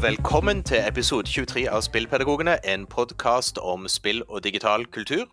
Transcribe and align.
Og 0.00 0.06
velkommen 0.06 0.62
til 0.64 0.80
episode 0.88 1.28
23 1.28 1.66
av 1.68 1.82
Spillpedagogene, 1.84 2.54
en 2.64 2.86
podkast 2.88 3.58
om 3.60 3.82
spill 3.84 4.22
og 4.32 4.40
digital 4.46 4.86
kultur. 4.88 5.26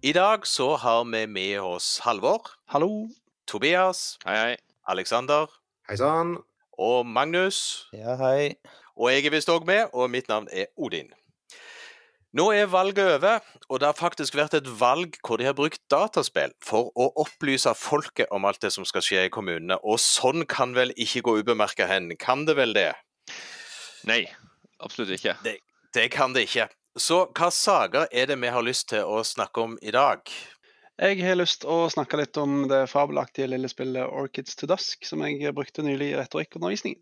I 0.00 0.14
dag 0.16 0.46
så 0.48 0.78
har 0.80 1.02
vi 1.04 1.26
med 1.28 1.58
oss 1.60 1.98
Halvor, 2.00 2.54
Hallo. 2.72 3.10
Tobias, 3.46 4.16
Hei, 4.24 4.38
hei. 4.38 4.56
Alexander 4.88 5.44
Hei 5.90 5.98
sann. 6.00 6.38
og 6.78 7.04
Magnus. 7.04 7.84
Ja, 7.92 8.16
hei. 8.16 8.54
Og 8.96 9.12
jeg 9.12 9.26
er 9.26 9.36
visst 9.36 9.52
òg 9.52 9.68
med, 9.68 9.92
og 9.92 10.08
mitt 10.08 10.32
navn 10.32 10.48
er 10.48 10.72
Odin. 10.78 11.12
Nå 12.32 12.48
er 12.50 12.72
valget 12.72 13.04
over, 13.20 13.44
og 13.68 13.80
det 13.80 13.92
har 13.92 14.00
faktisk 14.00 14.40
vært 14.40 14.54
et 14.54 14.72
valg 14.80 15.20
hvor 15.20 15.36
de 15.36 15.44
har 15.44 15.58
brukt 15.60 15.84
dataspill 15.92 16.56
for 16.64 16.88
å 16.96 17.12
opplyse 17.20 17.76
folket 17.76 18.32
om 18.32 18.48
alt 18.48 18.64
det 18.64 18.72
som 18.72 18.88
skal 18.88 19.04
skje 19.04 19.28
i 19.28 19.36
kommunene, 19.36 19.76
og 19.84 20.00
sånn 20.00 20.48
kan 20.48 20.72
vel 20.72 20.96
ikke 20.96 21.28
gå 21.28 21.42
ubemerka 21.44 21.92
hen, 21.92 22.14
kan 22.16 22.48
det 22.48 22.56
vel 22.56 22.72
det? 22.72 22.94
Nei, 24.08 24.22
absolutt 24.82 25.14
ikke. 25.16 25.36
Det 25.94 26.08
kan 26.14 26.34
det 26.34 26.46
ikke. 26.48 26.68
Så 26.98 27.22
hva 27.32 27.48
saker 27.54 28.10
er 28.12 28.28
det 28.28 28.36
vi 28.40 28.50
har 28.52 28.64
lyst 28.64 28.90
til 28.92 29.06
å 29.08 29.22
snakke 29.24 29.64
om 29.64 29.78
i 29.80 29.94
dag? 29.94 30.28
Jeg 31.00 31.22
har 31.24 31.38
lyst 31.38 31.62
til 31.62 31.72
å 31.72 31.88
snakke 31.90 32.18
litt 32.20 32.36
om 32.38 32.66
det 32.68 32.84
fabelaktige 32.92 33.48
lille 33.48 33.70
spillet 33.70 34.04
Orchids 34.06 34.58
to 34.58 34.68
Dusk, 34.68 35.06
som 35.08 35.24
jeg 35.24 35.54
brukte 35.56 35.84
nylig 35.86 36.12
i 36.12 36.18
retorikkundervisningen. 36.20 37.00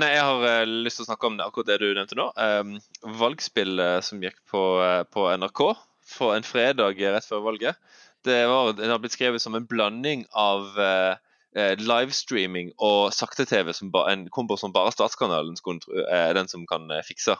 Nei, 0.00 0.12
jeg 0.14 0.24
har 0.24 0.44
uh, 0.62 0.74
lyst 0.86 1.00
til 1.00 1.04
å 1.04 1.10
snakke 1.10 1.28
om 1.28 1.34
det, 1.36 1.44
akkurat 1.44 1.68
det 1.68 1.80
du 1.82 1.90
nevnte 1.90 2.16
nå. 2.16 2.30
Um, 2.38 2.76
valgspillet 3.20 4.06
som 4.06 4.22
gikk 4.24 4.38
på, 4.48 4.62
uh, 4.80 5.02
på 5.12 5.26
NRK 5.42 5.64
for 6.08 6.36
en 6.36 6.46
fredag 6.46 7.02
rett 7.02 7.28
før 7.28 7.44
valget. 7.50 7.76
Det, 8.24 8.38
var, 8.46 8.72
det 8.78 8.88
har 8.88 9.02
blitt 9.02 9.16
skrevet 9.16 9.42
som 9.42 9.58
en 9.58 9.66
blanding 9.66 10.24
av 10.38 10.78
eh, 10.78 11.14
eh, 11.56 11.74
livestreaming 11.80 12.72
og 12.78 13.12
sakte-TV, 13.16 13.72
som 13.76 13.92
ba, 13.94 14.06
en 14.12 14.26
kombo 14.32 14.56
som 14.60 14.74
bare 14.74 14.92
Statskanalen 14.94 15.56
skulle, 15.58 15.82
tro- 15.84 16.06
er 16.08 16.34
den 16.38 16.50
som 16.50 16.66
kan 16.70 16.88
eh, 16.90 17.04
fikse. 17.06 17.36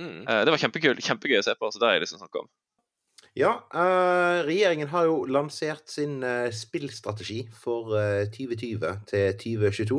Mm. 0.00 0.26
Eh, 0.28 0.44
det 0.44 0.52
var 0.52 0.60
kjempekul, 0.60 1.00
kjempegøy 1.00 1.40
å 1.40 1.46
se 1.46 1.56
på, 1.58 1.70
så 1.72 1.80
det 1.80 1.88
har 1.88 1.96
jeg 1.98 2.06
lyst 2.06 2.16
til 2.16 2.20
å 2.20 2.24
snakke 2.26 2.44
om. 2.44 2.52
Ja, 3.36 3.50
eh, 3.76 4.42
regjeringen 4.46 4.88
har 4.88 5.08
jo 5.08 5.24
lansert 5.28 5.88
sin 5.92 6.22
eh, 6.24 6.48
spillstrategi 6.56 7.42
for 7.52 7.96
eh, 8.00 8.28
2020 8.32 9.02
til 9.10 9.34
2022. 9.42 9.98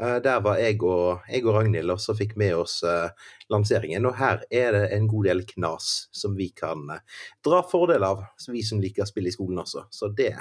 Eh, 0.00 0.16
der 0.24 0.40
var 0.40 0.56
jeg 0.62 0.78
og, 0.88 1.26
jeg 1.28 1.44
og 1.44 1.58
Ragnhild 1.58 1.92
også 1.92 2.14
fikk 2.16 2.38
med 2.40 2.54
oss 2.56 2.78
eh, 2.88 3.10
lanseringen. 3.52 4.08
Og 4.08 4.16
her 4.16 4.46
er 4.48 4.72
det 4.76 4.86
en 4.96 5.10
god 5.12 5.28
del 5.28 5.44
knas 5.48 5.90
som 6.16 6.36
vi 6.40 6.48
kan 6.56 6.86
eh, 6.96 7.04
dra 7.44 7.60
fordel 7.68 8.06
av, 8.08 8.24
vi 8.48 8.64
som 8.64 8.80
liker 8.80 9.08
spill 9.08 9.28
i 9.28 9.34
skolen 9.36 9.60
også. 9.60 9.84
Så 9.92 10.08
det, 10.16 10.32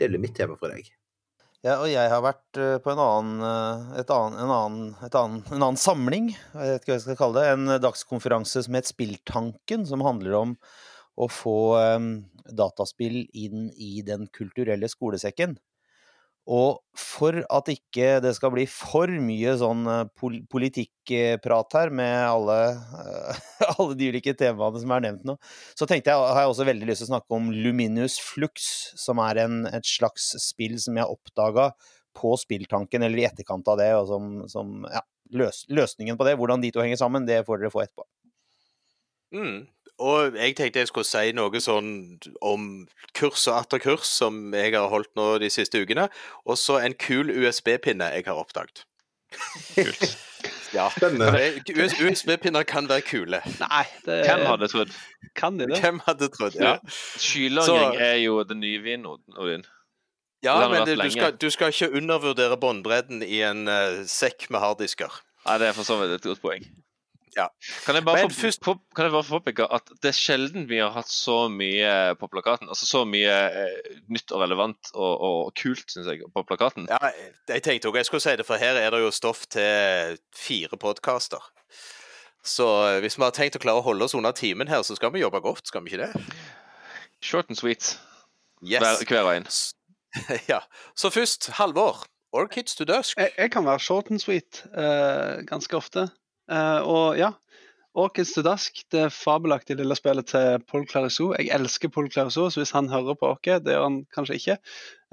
det 0.00 0.10
blir 0.10 0.22
mitt 0.22 0.34
tema 0.34 0.58
for 0.58 0.74
i 0.74 0.80
dag. 0.80 0.90
Ja, 1.64 1.78
og 1.80 1.88
jeg 1.88 2.10
har 2.12 2.20
vært 2.20 2.58
eh, 2.60 2.74
på 2.84 2.90
en 2.92 2.98
annen, 3.00 3.38
eh, 3.40 4.02
annen, 4.12 4.34
en, 4.36 4.50
annen, 4.52 4.88
annen, 5.00 5.38
en 5.48 5.62
annen 5.62 5.78
samling, 5.80 6.26
jeg 6.34 6.74
vet 6.74 6.82
ikke 6.82 6.90
hva 6.90 6.96
jeg 6.98 7.04
skal 7.06 7.16
kalle 7.16 7.40
det, 7.40 7.52
en 7.54 7.76
dagskonferanse 7.80 8.66
som 8.66 8.76
het 8.76 8.90
Spilltanken, 8.90 9.86
som 9.88 10.04
handler 10.04 10.36
om 10.42 10.52
å 11.16 11.28
få 11.30 11.56
um, 11.96 12.10
dataspill 12.52 13.22
inn 13.32 13.70
i 13.80 14.02
den 14.04 14.26
kulturelle 14.34 14.90
skolesekken. 14.92 15.56
Og 16.44 16.82
for 16.98 17.38
at 17.40 17.68
ikke 17.72 18.18
det 18.20 18.34
skal 18.36 18.52
bli 18.52 18.66
for 18.68 19.08
mye 19.08 19.54
sånn 19.60 19.86
eh, 19.88 20.02
pol 20.20 20.36
politikkprat 20.52 21.76
her 21.78 21.92
med 21.96 22.16
alle, 22.28 22.58
eh, 23.00 23.40
alle 23.78 23.96
de 23.96 24.10
ulike 24.12 24.34
temaene 24.36 24.82
som 24.82 24.92
er 24.92 25.06
nevnt 25.06 25.24
nå, 25.24 25.38
så 25.72 25.88
tenkte 25.88 26.12
jeg, 26.12 26.20
har 26.20 26.42
jeg 26.44 26.52
også 26.52 26.68
veldig 26.68 26.90
lyst 26.90 27.04
til 27.04 27.08
å 27.08 27.12
snakke 27.14 27.38
om 27.38 27.48
Luminus 27.54 28.18
Flux, 28.20 28.68
som 29.00 29.22
er 29.24 29.40
en, 29.46 29.62
et 29.72 29.88
slags 29.88 30.34
spill 30.44 30.76
som 30.82 31.00
jeg 31.00 31.16
oppdaga 31.16 31.70
på 32.14 32.34
spilltanken, 32.38 33.02
eller 33.02 33.22
i 33.22 33.26
etterkant 33.26 33.72
av 33.72 33.80
det, 33.80 33.88
og 33.96 34.10
som, 34.12 34.34
som 34.52 34.84
ja, 34.92 35.00
løs, 35.34 35.64
løsningen 35.72 36.20
på 36.20 36.28
det, 36.28 36.36
hvordan 36.38 36.62
de 36.62 36.70
to 36.74 36.84
henger 36.84 37.00
sammen, 37.00 37.24
det 37.26 37.40
får 37.48 37.64
dere 37.64 37.72
få 37.72 37.86
etterpå. 37.86 38.06
Mm. 39.34 39.64
Og 40.02 40.34
jeg 40.34 40.56
tenkte 40.58 40.82
jeg 40.82 40.90
skulle 40.90 41.06
si 41.06 41.30
noe 41.36 41.60
sånn 41.62 41.90
om 42.42 42.86
kurs 43.14 43.46
og 43.46 43.60
atter 43.60 43.78
kurs 43.78 44.10
som 44.10 44.48
jeg 44.54 44.74
har 44.74 44.88
holdt 44.90 45.12
nå 45.14 45.38
de 45.38 45.50
siste 45.52 45.78
ukene. 45.78 46.08
Og 46.46 46.58
så 46.58 46.80
en 46.82 46.96
kul 46.98 47.30
USB-pinne 47.30 48.10
jeg 48.16 48.26
har 48.26 48.40
oppdaget. 48.40 48.84
Kult. 49.74 50.16
Ja, 50.74 50.88
USB-pinner 50.90 52.62
kan 52.66 52.88
være 52.90 53.04
kule. 53.06 53.40
Nei, 53.60 53.84
det 54.06 54.18
Hvem 54.26 54.42
hadde 54.48 54.68
trodd? 54.68 54.90
Kan 55.38 55.58
de 55.58 55.68
det? 55.70 55.78
Hvem 55.80 56.00
hadde 56.06 56.28
trodd? 56.34 56.58
Ja, 56.58 56.76
Skylagring 56.90 57.94
Så- 57.94 58.00
er 58.02 58.18
jo 58.24 58.42
det 58.42 58.56
nye 58.56 58.82
vin, 58.82 59.06
Odin. 59.06 59.64
ja 60.42 60.68
men 60.68 60.86
det, 60.86 60.98
du, 60.98 61.10
skal, 61.10 61.36
du 61.40 61.50
skal 61.50 61.72
ikke 61.72 61.96
undervurdere 61.96 62.58
båndbredden 62.60 63.22
i 63.22 63.40
en 63.42 63.68
uh, 63.68 64.02
sekk 64.06 64.50
med 64.50 64.60
harddisker. 64.60 65.22
Nei, 65.46 65.58
det 65.58 65.68
er 65.68 65.72
for 65.72 65.86
så 65.86 65.96
vidt 66.00 66.18
et 66.18 66.22
godt 66.26 66.42
poeng. 66.42 66.66
Ja. 67.36 67.48
Kan 67.84 67.96
jeg 67.98 68.04
bare, 68.06 68.28
få, 68.28 68.34
først- 68.44 68.60
på, 68.62 68.76
kan 68.94 69.08
jeg 69.08 69.12
bare 69.16 69.26
påpeke 69.26 69.66
at 69.74 69.88
det 70.02 70.10
er 70.12 70.16
sjelden 70.18 70.68
vi 70.70 70.78
har 70.78 70.92
hatt 70.94 71.08
så 71.10 71.48
mye 71.50 72.14
på 72.20 72.28
plakaten. 72.30 72.68
Altså 72.70 72.86
så 72.86 73.02
mye 73.08 73.32
eh, 73.50 73.98
nytt 74.14 74.30
og 74.36 74.44
relevant 74.44 74.92
og, 74.94 75.14
og 75.28 75.52
kult, 75.58 75.82
syns 75.90 76.06
jeg, 76.12 76.22
på 76.34 76.44
plakaten. 76.46 76.86
Ja, 76.92 77.10
jeg 77.50 77.64
tenkte 77.66 77.90
òg 77.90 77.98
jeg 77.98 78.06
skulle 78.10 78.22
si 78.22 78.36
det, 78.38 78.46
for 78.46 78.60
her 78.62 78.78
er 78.78 78.94
det 78.94 79.02
jo 79.02 79.10
stoff 79.14 79.46
til 79.50 80.18
fire 80.38 80.78
podkaster. 80.78 81.42
Så 82.44 82.66
hvis 83.00 83.16
vi 83.18 83.24
har 83.24 83.32
tenkt 83.34 83.56
å 83.56 83.62
klare 83.62 83.80
å 83.80 83.86
holde 83.86 84.04
oss 84.04 84.14
under 84.14 84.34
timen 84.36 84.68
her, 84.68 84.82
så 84.84 84.94
skal 84.98 85.10
vi 85.14 85.22
jobbe 85.24 85.40
godt, 85.44 85.66
skal 85.70 85.82
vi 85.86 85.94
ikke 85.94 86.06
det? 86.06 86.24
Short 87.24 87.48
and 87.50 87.56
sweet 87.58 87.94
Yes. 88.64 88.80
hver, 88.80 89.04
hver 89.10 89.24
veien. 89.26 89.46
ja. 90.52 90.60
Så 90.96 91.10
først, 91.12 91.50
Halvor. 91.58 92.04
Orchids 92.34 92.74
to 92.74 92.84
Dusk. 92.88 93.18
Jeg, 93.20 93.30
jeg 93.38 93.50
kan 93.54 93.64
være 93.66 93.78
short 93.80 94.08
and 94.10 94.18
sweet 94.22 94.64
uh, 94.74 95.42
ganske 95.46 95.76
ofte. 95.78 96.08
Eh, 96.52 96.80
og 96.84 97.18
ja, 97.18 97.32
Orchids 97.94 98.34
to 98.34 98.42
Dusk, 98.42 98.82
det 98.92 99.06
fabelaktige 99.14 99.78
lille 99.78 99.96
spillet 99.96 100.26
til 100.32 100.60
Paul 100.70 100.86
Clarisou. 100.90 101.32
Jeg 101.38 101.52
elsker 101.54 101.92
Paul 101.94 102.10
Clarisou, 102.10 102.48
så 102.50 102.60
hvis 102.60 102.74
han 102.74 102.90
hører 102.90 103.16
på 103.18 103.30
oss, 103.32 103.42
det 103.44 103.74
gjør 103.74 103.86
han 103.86 104.00
kanskje 104.14 104.38
ikke, 104.40 104.58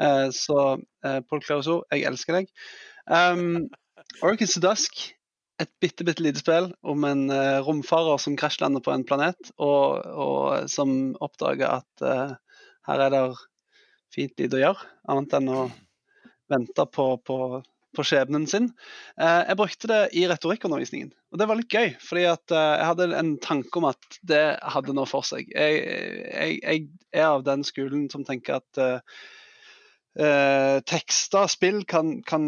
eh, 0.01 0.27
så 0.35 0.59
eh, 1.05 1.19
Paul 1.29 1.43
Clarisou, 1.45 1.83
jeg 1.91 2.07
elsker 2.09 2.41
deg. 2.41 2.53
Um, 3.05 3.69
Orchids 4.25 4.57
to 4.57 4.63
Dusk, 4.63 5.03
et 5.61 5.69
bitte, 5.81 6.03
bitte 6.07 6.23
lite 6.25 6.41
spill 6.41 6.71
om 6.81 7.03
en 7.05 7.27
romfarer 7.61 8.17
som 8.17 8.33
krasjlander 8.37 8.81
på 8.81 8.93
en 8.95 9.05
planet, 9.05 9.51
og, 9.61 10.01
og 10.01 10.69
som 10.73 11.13
oppdager 11.21 11.69
at 11.69 12.01
uh, 12.05 12.33
her 12.89 13.03
er 13.05 13.13
det 13.13 13.21
fint 14.11 14.33
lite 14.41 14.57
å 14.57 14.63
gjøre, 14.63 14.89
annet 15.13 15.35
enn 15.37 15.51
å 15.53 15.59
vente 16.51 16.85
på, 16.91 17.05
på, 17.23 17.37
på 17.95 18.05
skjebnen 18.07 18.47
sin. 18.49 18.69
Eh, 19.19 19.41
jeg 19.49 19.59
brukte 19.59 19.89
det 19.91 20.01
i 20.17 20.25
retorikkundervisningen, 20.31 21.11
og 21.31 21.41
det 21.41 21.47
var 21.49 21.59
litt 21.59 21.73
gøy. 21.73 21.93
fordi 22.01 22.25
eh, 22.29 22.37
jeg 22.55 22.89
hadde 22.91 23.09
en 23.19 23.35
tanke 23.43 23.81
om 23.81 23.89
at 23.91 24.19
det 24.27 24.43
hadde 24.75 24.95
noe 24.97 25.09
for 25.09 25.27
seg. 25.27 25.49
Jeg, 25.51 25.81
jeg, 26.31 26.59
jeg 26.61 26.87
er 27.11 27.29
av 27.31 27.45
den 27.47 27.65
skolen 27.67 28.09
som 28.13 28.25
tenker 28.27 28.61
at 28.61 28.83
eh, 28.85 30.77
tekster, 30.87 31.47
spill, 31.51 31.83
kan, 31.87 32.19
kan 32.27 32.47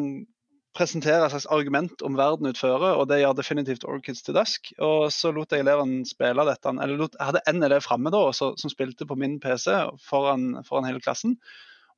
presentere 0.73 1.27
et 1.27 1.33
slags 1.33 1.49
argument 1.53 2.01
om 2.05 2.15
verden 2.17 2.49
utfører, 2.49 2.97
og 2.97 3.07
det 3.09 3.21
gjør 3.21 3.35
definitivt 3.37 3.85
Orchids 3.85 4.23
to 4.25 4.33
Dusk. 4.35 4.71
Og 4.81 5.11
så 5.13 5.31
lot 5.33 5.53
jeg 5.53 5.65
elevene 5.65 6.07
spille 6.09 6.47
dette. 6.47 6.69
eller 6.73 6.97
lot, 6.97 7.15
Jeg 7.19 7.29
hadde 7.29 7.43
en 7.47 7.63
elev 7.63 7.83
framme 7.85 8.13
da, 8.13 8.23
som 8.33 8.71
spilte 8.71 9.05
på 9.05 9.17
min 9.19 9.39
PC 9.43 9.69
foran, 10.07 10.63
foran 10.67 10.89
hele 10.89 11.03
klassen. 11.03 11.37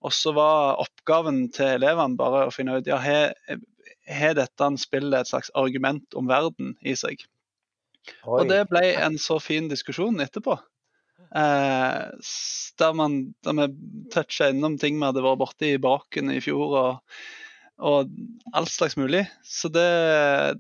Og 0.06 0.14
så 0.14 0.36
var 0.36 0.82
oppgaven 0.84 1.48
til 1.56 1.80
elevene 1.80 2.20
bare 2.20 2.46
å 2.46 2.54
finne 2.54 2.78
ut 2.78 2.90
ja, 2.90 3.00
har 3.02 4.38
dette 4.38 4.70
spillet 4.82 5.18
et 5.18 5.32
slags 5.32 5.50
argument 5.58 6.18
om 6.18 6.30
verden 6.30 6.76
i 6.86 6.94
seg. 6.98 7.26
Og 8.30 8.46
det 8.50 8.68
ble 8.70 8.84
en 9.02 9.18
så 9.22 9.40
fin 9.42 9.70
diskusjon 9.72 10.22
etterpå. 10.22 10.60
Eh, 11.36 12.04
der, 12.80 12.94
man, 12.94 13.18
der 13.44 13.58
vi 13.58 13.66
toucha 14.14 14.52
innom 14.52 14.78
ting 14.80 15.00
vi 15.00 15.08
hadde 15.08 15.26
vært 15.26 15.42
borti 15.42 15.74
i 15.74 15.82
baken 15.82 16.30
i 16.32 16.40
fjor, 16.44 16.76
og, 16.80 17.18
og 17.82 18.14
alt 18.56 18.72
slags 18.72 18.98
mulig. 19.00 19.26
Så 19.42 19.72
det, 19.74 19.90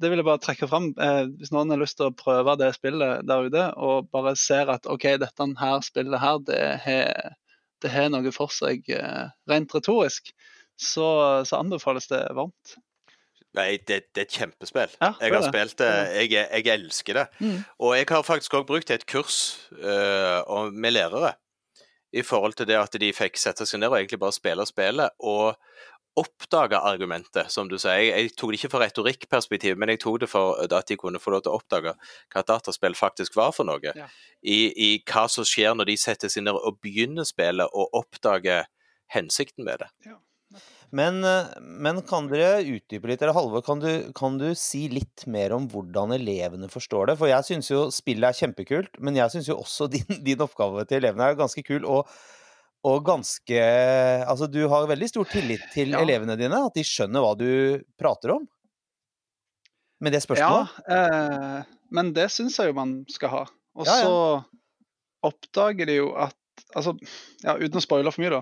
det 0.01 0.09
vil 0.09 0.23
jeg 0.23 0.27
bare 0.27 0.41
trekke 0.43 0.69
fram. 0.71 0.89
Eh, 0.97 1.23
hvis 1.37 1.53
noen 1.53 1.71
har 1.71 1.81
lyst 1.81 1.99
til 2.01 2.09
å 2.09 2.17
prøve 2.17 2.57
det 2.59 2.73
spillet 2.79 3.27
der 3.29 3.49
ute, 3.49 3.69
og 3.77 4.09
bare 4.15 4.35
ser 4.39 4.73
at 4.73 4.89
OK, 4.89 5.11
dette 5.21 5.51
her 5.61 5.85
spillet 5.85 6.23
her, 6.23 6.41
det 6.49 6.63
har 6.87 7.35
det 7.83 7.91
har 7.91 8.09
noe 8.11 8.31
for 8.35 8.53
seg 8.53 8.87
eh, 8.93 9.31
rent 9.51 9.75
retorisk, 9.75 10.31
så, 10.79 11.07
så 11.47 11.59
anbefales 11.59 12.09
det 12.11 12.21
varmt. 12.35 12.75
Nei, 13.55 13.77
det, 13.87 14.01
det 14.11 14.25
er 14.25 14.27
et 14.27 14.35
kjempespill. 14.35 14.91
Ja, 14.99 15.13
Jeg 15.21 15.31
har 15.31 15.45
det. 15.45 15.51
spilt 15.53 15.77
det. 15.79 15.91
Jeg, 16.17 16.47
jeg 16.51 16.73
elsker 16.73 17.19
det. 17.21 17.25
Mm. 17.39 17.61
Og 17.79 17.95
jeg 17.95 18.07
har 18.09 18.25
faktisk 18.27 18.57
òg 18.59 18.65
brukt 18.67 18.91
et 18.91 19.05
kurs 19.07 19.37
uh, 19.79 20.67
med 20.75 20.97
lærere 20.97 21.35
i 22.15 22.23
forhold 22.23 22.55
til 22.59 22.67
det 22.67 22.77
at 22.79 22.95
de 22.99 23.11
fikk 23.15 23.39
sette 23.39 23.67
seg 23.67 23.81
ned 23.81 23.91
og 23.91 23.97
egentlig 23.99 24.19
bare 24.19 24.35
spille 24.35 24.65
spillet. 24.67 25.15
Og 25.23 25.55
oppdage 26.19 26.79
argumentet, 26.79 27.51
som 27.51 27.69
du 27.69 27.75
sier. 27.77 27.99
Jeg, 27.99 28.11
jeg 28.13 28.35
tok 28.39 28.53
det 28.53 28.59
ikke 28.59 28.71
for 28.71 28.83
retorikkperspektiv, 28.85 29.79
men 29.79 29.91
jeg 29.93 30.01
tok 30.03 30.21
det 30.23 30.29
for 30.31 30.61
at 30.63 30.87
de 30.89 30.97
kunne 30.99 31.21
få 31.21 31.33
lov 31.35 31.45
til 31.45 31.53
å 31.53 31.59
oppdage 31.59 31.95
hva 32.33 32.45
dataspill 32.47 32.95
faktisk 32.97 33.35
var 33.39 33.51
for 33.55 33.67
noe. 33.67 33.93
Ja. 33.95 34.07
I, 34.41 34.59
I 34.71 34.89
hva 35.03 35.25
som 35.31 35.47
skjer 35.47 35.75
når 35.75 35.91
de 35.91 35.97
setter 35.99 36.31
seg 36.31 36.47
ned 36.47 36.55
og 36.55 36.79
begynner 36.83 37.27
spillet, 37.27 37.67
og 37.73 37.99
oppdager 37.99 38.69
hensikten 39.11 39.67
med 39.67 39.83
det. 39.83 39.91
Men, 40.95 41.23
eh, 41.27 41.49
men 41.59 41.99
kan 42.07 42.29
dere 42.29 42.61
utdype 42.63 43.09
litt, 43.09 43.23
eller 43.23 43.35
Halvor, 43.35 43.63
kan 43.65 43.81
du, 43.81 43.89
kan 44.15 44.37
du 44.39 44.47
si 44.57 44.85
litt 44.91 45.25
mer 45.31 45.55
om 45.55 45.65
hvordan 45.71 46.13
elevene 46.15 46.69
forstår 46.71 47.11
det? 47.11 47.17
For 47.19 47.31
jeg 47.31 47.47
syns 47.49 47.71
jo 47.71 47.81
spillet 47.93 48.29
er 48.29 48.39
kjempekult, 48.39 49.01
men 49.03 49.17
jeg 49.19 49.33
syns 49.33 49.49
jo 49.51 49.59
også 49.59 49.89
din, 49.95 50.21
din 50.23 50.45
oppgave 50.45 50.85
til 50.87 51.01
elevene 51.01 51.31
er 51.31 51.39
ganske 51.41 51.65
kul. 51.65 51.83
Og, 51.89 52.07
og 52.85 53.01
ganske 53.07 53.59
Altså, 54.29 54.47
du 54.51 54.61
har 54.69 54.85
veldig 54.89 55.07
stor 55.09 55.25
tillit 55.31 55.63
til 55.73 55.93
Ja. 55.95 56.01
elevene 56.05 56.35
dine, 56.39 56.59
at 56.67 56.75
de 56.77 56.83
skjønner 56.85 57.23
hva 57.23 57.33
du 57.39 57.47
prater 57.99 58.35
om? 58.35 58.45
Med 60.03 60.13
det 60.13 60.21
spørsmålet? 60.25 60.73
Ja, 60.85 60.95
eh, 60.95 61.75
men 61.95 62.11
det 62.13 62.27
syns 62.33 62.57
jeg 62.59 62.69
jo 62.71 62.77
man 62.77 62.97
skal 63.09 63.31
ha. 63.31 63.43
Og 63.75 63.85
Ja, 63.87 63.95
ja. 63.95 64.03
så 64.05 65.29
oppdager 65.31 65.85
de 65.89 66.01
jo 66.01 66.09
at 66.15 66.35
Altså, 66.75 66.93
ja, 67.43 67.57
uten 67.59 67.77
å 67.77 67.83
spoile 67.83 68.11
for 68.15 68.23
mye, 68.23 68.31
da. 68.31 68.41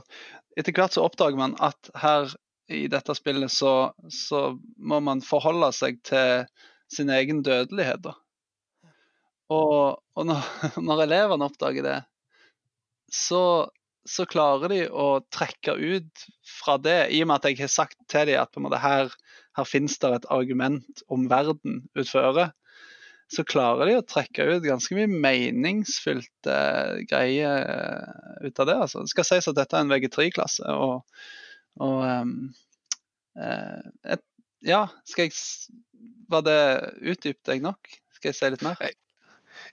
Etter 0.58 0.74
hvert 0.78 0.94
så 0.94 1.02
oppdager 1.02 1.38
man 1.40 1.56
at 1.66 1.90
her 1.98 2.30
i 2.70 2.84
dette 2.88 3.14
spillet 3.18 3.50
så, 3.52 3.92
så 4.14 4.54
må 4.78 5.00
man 5.02 5.22
forholde 5.26 5.72
seg 5.74 5.98
til 6.06 6.44
sin 6.94 7.10
egen 7.10 7.42
dødelighet, 7.46 8.04
da. 8.06 8.14
Og, 9.54 9.98
og 10.16 10.28
når, 10.30 10.46
når 10.88 11.04
elevene 11.08 11.50
oppdager 11.50 11.86
det, 11.88 11.98
så, 13.14 13.42
så 14.10 14.26
klarer 14.28 14.72
de 14.72 14.82
å 14.90 15.22
trekke 15.32 15.76
ut 15.80 16.26
fra 16.48 16.76
det, 16.82 17.08
i 17.16 17.22
og 17.24 17.30
med 17.30 17.40
at 17.40 17.52
jeg 17.52 17.62
har 17.64 17.72
sagt 17.72 18.00
til 18.12 18.28
dem 18.30 18.42
at 18.42 18.52
på 18.52 18.60
en 18.60 18.68
måte 18.68 18.82
her, 18.84 19.14
her 19.58 19.68
finnes 19.68 19.96
det 20.02 20.12
et 20.18 20.28
argument 20.34 21.04
om 21.14 21.30
verden 21.32 21.86
utføre, 22.00 22.50
så 23.34 23.46
klarer 23.48 23.90
de 23.90 23.96
å 23.98 24.06
trekke 24.06 24.46
ut 24.52 24.66
ganske 24.66 24.96
mye 24.98 25.10
meningsfylte 25.10 26.58
greier 27.10 27.64
eh, 27.64 28.50
ut 28.50 28.60
av 28.62 28.70
det. 28.70 28.76
Altså. 28.86 29.04
Det 29.04 29.14
skal 29.14 29.30
sies 29.30 29.48
at 29.50 29.58
dette 29.58 29.80
er 29.80 29.86
en 29.86 29.94
VG3-klasse, 29.94 30.76
og, 30.76 31.24
og 31.82 32.04
eh, 33.40 33.80
et, 34.16 34.26
Ja, 34.64 34.86
skal 35.10 35.28
jeg 35.28 35.34
Var 36.32 36.44
det 36.46 36.60
utdypt 37.02 37.50
jeg 37.52 37.64
nok? 37.64 37.90
Skal 38.16 38.32
jeg 38.32 38.38
si 38.38 38.52
litt 38.54 38.64
mer? 38.64 38.78
Nei, 38.80 38.94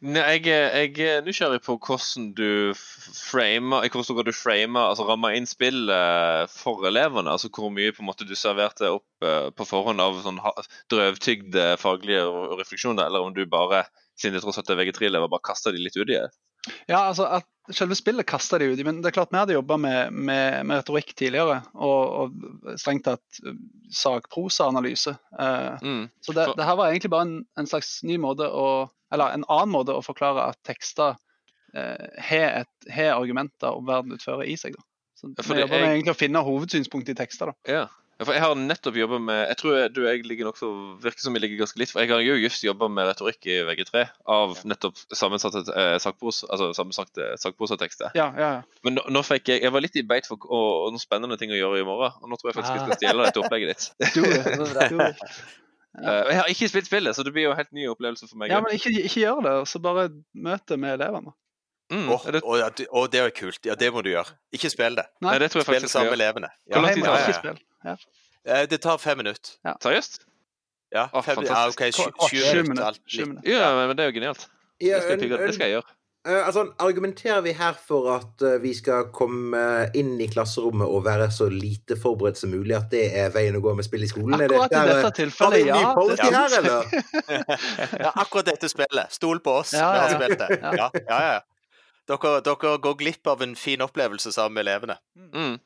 jeg, 0.00 0.44
jeg 0.46 1.06
er 1.06 1.24
nysgjerrig 1.26 1.60
på 1.64 1.76
hvordan 1.76 2.30
du 2.38 2.72
framer 2.76 3.88
hvordan 3.90 4.16
hvor 4.16 4.26
du 4.26 4.32
framer, 4.32 4.88
altså 4.90 5.06
rammer 5.08 5.36
inn 5.36 5.48
spill 5.48 5.90
eh, 5.92 6.44
for 6.52 6.86
elevene. 6.88 7.30
altså 7.30 7.50
Hvor 7.52 7.72
mye 7.74 7.92
på 7.92 8.04
en 8.04 8.10
måte 8.10 8.28
du 8.28 8.34
serverte 8.38 8.92
opp 8.96 9.26
eh, 9.26 9.50
på 9.54 9.66
forhånd 9.68 10.02
av 10.02 10.20
sånn 10.24 10.40
drøvtygde 10.92 11.74
faglige 11.82 12.24
refleksjoner, 12.60 13.06
eller 13.06 13.26
om 13.26 13.34
du 13.36 13.44
bare, 13.50 13.84
siden 14.20 14.36
de 14.36 14.42
tross 14.44 14.58
alt 14.60 14.70
er 14.70 14.78
VG3-elever, 14.82 15.30
bare 15.32 15.46
kaster 15.50 15.72
de 15.74 15.80
litt 15.82 15.96
uti 15.96 16.12
det. 16.12 16.26
Ja, 16.90 17.06
altså 17.08 17.24
at 17.40 17.48
Selve 17.70 17.94
spillet 17.94 18.26
kaster 18.26 18.58
de 18.58 18.66
ut 18.72 18.80
i, 18.82 18.84
men 18.84 18.96
det 18.98 19.12
er 19.12 19.14
klart 19.14 19.30
vi 19.30 19.38
hadde 19.38 19.54
jobba 19.54 19.76
med, 19.78 20.10
med, 20.12 20.64
med 20.66 20.80
retorikk 20.80 21.12
tidligere. 21.14 21.60
Og, 21.78 22.00
og 22.24 22.72
strengt 22.82 23.04
tatt 23.06 23.38
eh, 23.46 23.54
sakprosaanalyse. 23.94 25.14
Eh, 25.38 25.76
Mm. 25.82 26.08
Så 26.20 26.32
det, 26.34 26.48
det 26.58 26.64
her 26.66 26.76
var 26.76 26.90
egentlig 26.90 27.10
bare 27.12 27.26
en, 27.28 27.36
en 27.58 27.66
slags 27.70 28.00
ny 28.02 28.16
måte 28.18 28.48
å 28.48 28.90
Eller 29.12 29.32
en 29.34 29.44
annen 29.48 29.70
måte 29.74 29.94
å 29.94 30.02
forklare 30.02 30.48
at 30.52 30.58
tekster 30.66 31.14
eh, 31.74 32.10
har 32.26 32.64
et- 32.64 32.90
argumenter 33.14 33.70
om 33.74 33.86
verden 33.86 34.12
utfører 34.18 34.46
i 34.50 34.56
seg. 34.56 34.74
da. 34.76 34.82
Så 35.18 35.30
Ja, 35.30 35.42
Vi 35.42 35.48
jobber 35.48 35.60
jobber 35.62 35.80
med 35.86 35.94
egentlig 35.96 36.14
å 36.14 36.20
finne 36.20 36.42
hovedsynspunktet 36.46 37.14
i 37.14 37.18
tekster. 37.22 37.46
da. 37.46 37.72
Ja. 37.72 37.86
Ja, 38.20 38.26
for 38.28 38.36
jeg 38.36 38.42
har 38.44 38.52
nettopp 38.60 38.96
jobba 39.00 39.16
med 39.24 39.38
Jeg 39.48 39.56
tror 39.56 39.76
jeg, 39.78 39.90
du 39.96 40.00
jeg 40.04 40.26
ligger 40.28 40.50
nok 40.50 40.58
så 40.60 40.68
virker 41.00 41.24
som 41.24 41.32
vi 41.32 41.40
ligger 41.40 41.62
ganske 41.62 41.80
litt. 41.80 41.88
For 41.88 42.02
jeg 42.04 42.10
har 42.12 42.20
jo 42.20 42.34
just 42.36 42.60
jobba 42.66 42.90
med 42.92 43.08
retorikk 43.08 43.46
i 43.48 43.54
VG3 43.64 44.02
av 44.34 44.58
nettopp 44.68 44.98
sammensatte 45.16 45.62
eh, 45.72 45.94
sakpros, 46.04 46.42
altså 46.44 46.68
sammensatte 46.76 47.30
sakprosatekster. 47.40 48.12
Ja, 48.18 48.26
ja, 48.36 48.50
ja. 48.58 48.80
Men 48.84 48.98
nå, 48.98 49.06
nå 49.08 49.22
fikk 49.24 49.48
jeg 49.54 49.64
Jeg 49.64 49.72
var 49.72 49.80
litt 49.86 49.96
i 49.96 50.04
beit 50.04 50.28
for 50.28 50.36
og, 50.44 50.68
og 50.84 50.92
noen 50.92 51.00
spennende 51.00 51.40
ting 51.40 51.54
å 51.54 51.56
gjøre 51.56 51.80
i 51.80 51.88
morgen. 51.88 52.12
Og 52.20 52.28
nå 52.28 52.36
tror 52.36 52.52
jeg 52.52 52.58
faktisk 52.60 52.76
jeg 52.76 52.84
Ah. 52.84 52.90
skal 52.92 53.00
stjele 53.00 53.24
dette 53.30 53.40
opplegget 53.40 53.72
ditt. 53.72 53.88
du, 54.14 54.22
du, 54.92 55.02
it. 55.08 55.24
Eh, 55.98 56.28
jeg 56.30 56.36
har 56.38 56.46
ikke 56.52 56.68
spilt 56.70 56.86
spillet, 56.86 57.16
så 57.16 57.24
det 57.26 57.32
blir 57.34 57.48
jo 57.48 57.50
en 57.50 57.58
helt 57.58 57.72
ny 57.74 57.88
opplevelse 57.90 58.28
for 58.30 58.38
meg. 58.38 58.52
Ja, 58.52 58.60
men 58.62 58.76
ikke, 58.76 58.92
ikke 59.00 59.24
gjør 59.24 59.40
det, 59.42 59.54
og 59.58 59.66
så 59.66 59.80
bare 59.82 60.04
møt 60.38 60.62
det 60.70 60.76
med 60.78 60.94
elevene. 60.94 61.32
Mm, 61.90 62.08
Åh, 62.14 62.26
er 62.26 62.32
det, 62.32 62.42
Oh, 62.44 62.58
ja, 62.58 62.68
det- 62.68 62.86
og 62.90 63.10
det 63.12 63.20
er 63.20 63.30
kult. 63.30 63.60
Ja, 63.66 63.74
det 63.74 63.92
må 63.92 64.02
du 64.02 64.10
gjøre. 64.10 64.30
Ikke 64.52 64.70
spill 64.70 64.96
det. 64.96 65.06
nei, 65.20 65.38
det 65.38 65.50
tror 65.50 65.60
jeg 65.60 65.66
Spill 65.66 65.74
faktisk 65.80 65.92
sammen 65.92 66.10
med 66.10 66.20
elevene. 66.20 66.50
Hvor 66.70 66.82
lang 66.82 66.94
tid 66.94 67.04
tar 67.04 67.16
det? 67.16 67.28
ikke 67.28 67.38
spill. 67.42 67.60
Ja. 67.84 67.96
Eh, 68.46 68.66
Det 68.66 68.80
tar 68.80 68.96
fem 68.98 69.16
minutter. 69.18 69.50
Seriøst? 69.82 70.20
Ja, 70.92 71.06
fem, 71.22 71.44
ja. 71.46 71.68
OK, 71.68 71.82
sju, 71.94 72.62
minutter. 72.62 72.98
Ja, 73.46 73.86
men, 73.86 73.96
det 73.96 74.04
er 74.04 74.10
jo 74.10 74.18
genialt. 74.18 74.48
Ja, 74.80 74.96
Det 74.96 75.02
skal 75.02 75.28
jeg, 75.28 75.38
det 75.38 75.54
skal 75.54 75.66
jeg 75.68 75.74
gjøre. 75.78 75.96
Uh, 76.28 76.46
altså, 76.46 76.66
argumenterer 76.78 77.40
vi 77.40 77.52
her 77.56 77.72
for 77.88 78.10
at 78.12 78.42
uh, 78.44 78.58
vi 78.60 78.74
skal 78.76 79.06
komme 79.16 79.56
inn 79.96 80.18
i 80.20 80.26
klasserommet 80.28 80.84
og 80.84 81.06
være 81.06 81.30
så 81.32 81.46
lite 81.48 81.96
forberedt 81.96 82.36
som 82.36 82.50
mulig, 82.52 82.74
at 82.76 82.90
det 82.92 83.06
er 83.16 83.30
veien 83.32 83.56
å 83.56 83.62
gå 83.64 83.72
med 83.78 83.86
spill 83.86 84.04
i 84.04 84.08
skolen? 84.10 84.34
Er 84.36 84.48
det- 84.52 84.58
Akkurat 84.60 84.74
i 84.84 84.90
dette 84.92 85.12
tilfellet, 85.16 85.60
en 85.60 85.64
ny 85.64 86.18
ja. 86.18 86.28
her, 86.34 86.58
eller? 86.58 86.82
Ja, 88.04 88.12
akkurat 88.20 88.50
dette 88.50 88.68
spillet. 88.68 89.16
Stol 89.16 89.40
på 89.40 89.54
oss. 89.62 89.72
Ja, 89.72 89.86
Vi 89.94 90.02
har 90.02 90.10
ja. 90.12 90.18
spilt 90.20 90.38
det. 90.42 90.60
Ja. 90.60 90.74
Ja, 90.76 90.90
ja, 91.08 91.22
ja. 91.32 91.40
Dere, 92.10 92.40
dere 92.42 92.76
går 92.82 92.96
glipp 92.98 93.30
av 93.30 93.42
en 93.44 93.56
fin 93.58 93.82
opplevelse 93.84 94.32
sammen 94.34 94.58
med 94.58 94.66
elevene. 94.66 94.98
Mm. 95.16 95.58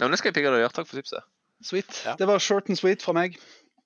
Ja, 0.00 0.04
men 0.04 0.14
det 0.14 0.18
skal 0.18 0.32
jeg 0.32 0.40
pigge 0.40 0.50
deg 0.50 0.64
gjøre. 0.64 0.74
Takk 0.74 0.90
for 0.90 0.98
tipset. 0.98 1.28
Sweet. 1.62 2.02
Ja. 2.06 2.16
Det 2.18 2.26
var 2.26 2.42
short 2.42 2.70
and 2.72 2.78
sweet 2.80 3.04
fra 3.04 3.14
meg. 3.14 3.38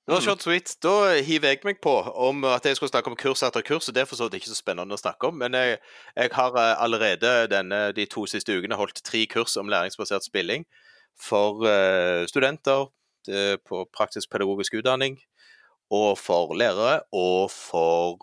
Det 0.07 0.15
var 0.15 0.23
short 0.23 0.43
sweet. 0.45 0.71
Da 0.83 1.19
hiver 1.27 1.51
jeg 1.51 1.65
meg 1.67 1.81
på 1.83 1.93
om 2.15 2.45
at 2.47 2.65
jeg 2.65 2.79
skulle 2.79 2.93
snakke 2.93 3.11
om 3.11 3.17
kurs 3.19 3.43
etter 3.43 3.65
kurs. 3.67 3.89
og 3.89 3.95
Det 3.95 4.05
er 4.05 4.09
for 4.09 4.17
så 4.17 4.29
vidt 4.29 4.39
ikke 4.39 4.53
så 4.53 4.59
spennende 4.61 4.95
å 4.95 5.01
snakke 5.01 5.29
om, 5.29 5.35
men 5.43 5.57
jeg, 5.59 5.81
jeg 6.15 6.31
har 6.33 6.59
eh, 6.63 6.75
allerede 6.85 7.33
denne, 7.51 7.81
de 7.97 8.07
to 8.07 8.23
siste 8.31 8.55
ukene 8.55 8.79
holdt 8.79 9.03
tre 9.03 9.25
kurs 9.27 9.57
om 9.59 9.69
læringsbasert 9.73 10.25
spilling 10.25 10.63
for 11.19 11.65
uh, 11.67 12.23
studenter 12.29 12.87
eh, 13.33 13.57
på 13.67 13.83
praktisk 13.97 14.31
pedagogisk 14.31 14.77
utdanning, 14.79 15.17
og 15.91 16.19
for 16.21 16.55
lærere, 16.55 17.01
og 17.11 17.51
for 17.51 18.21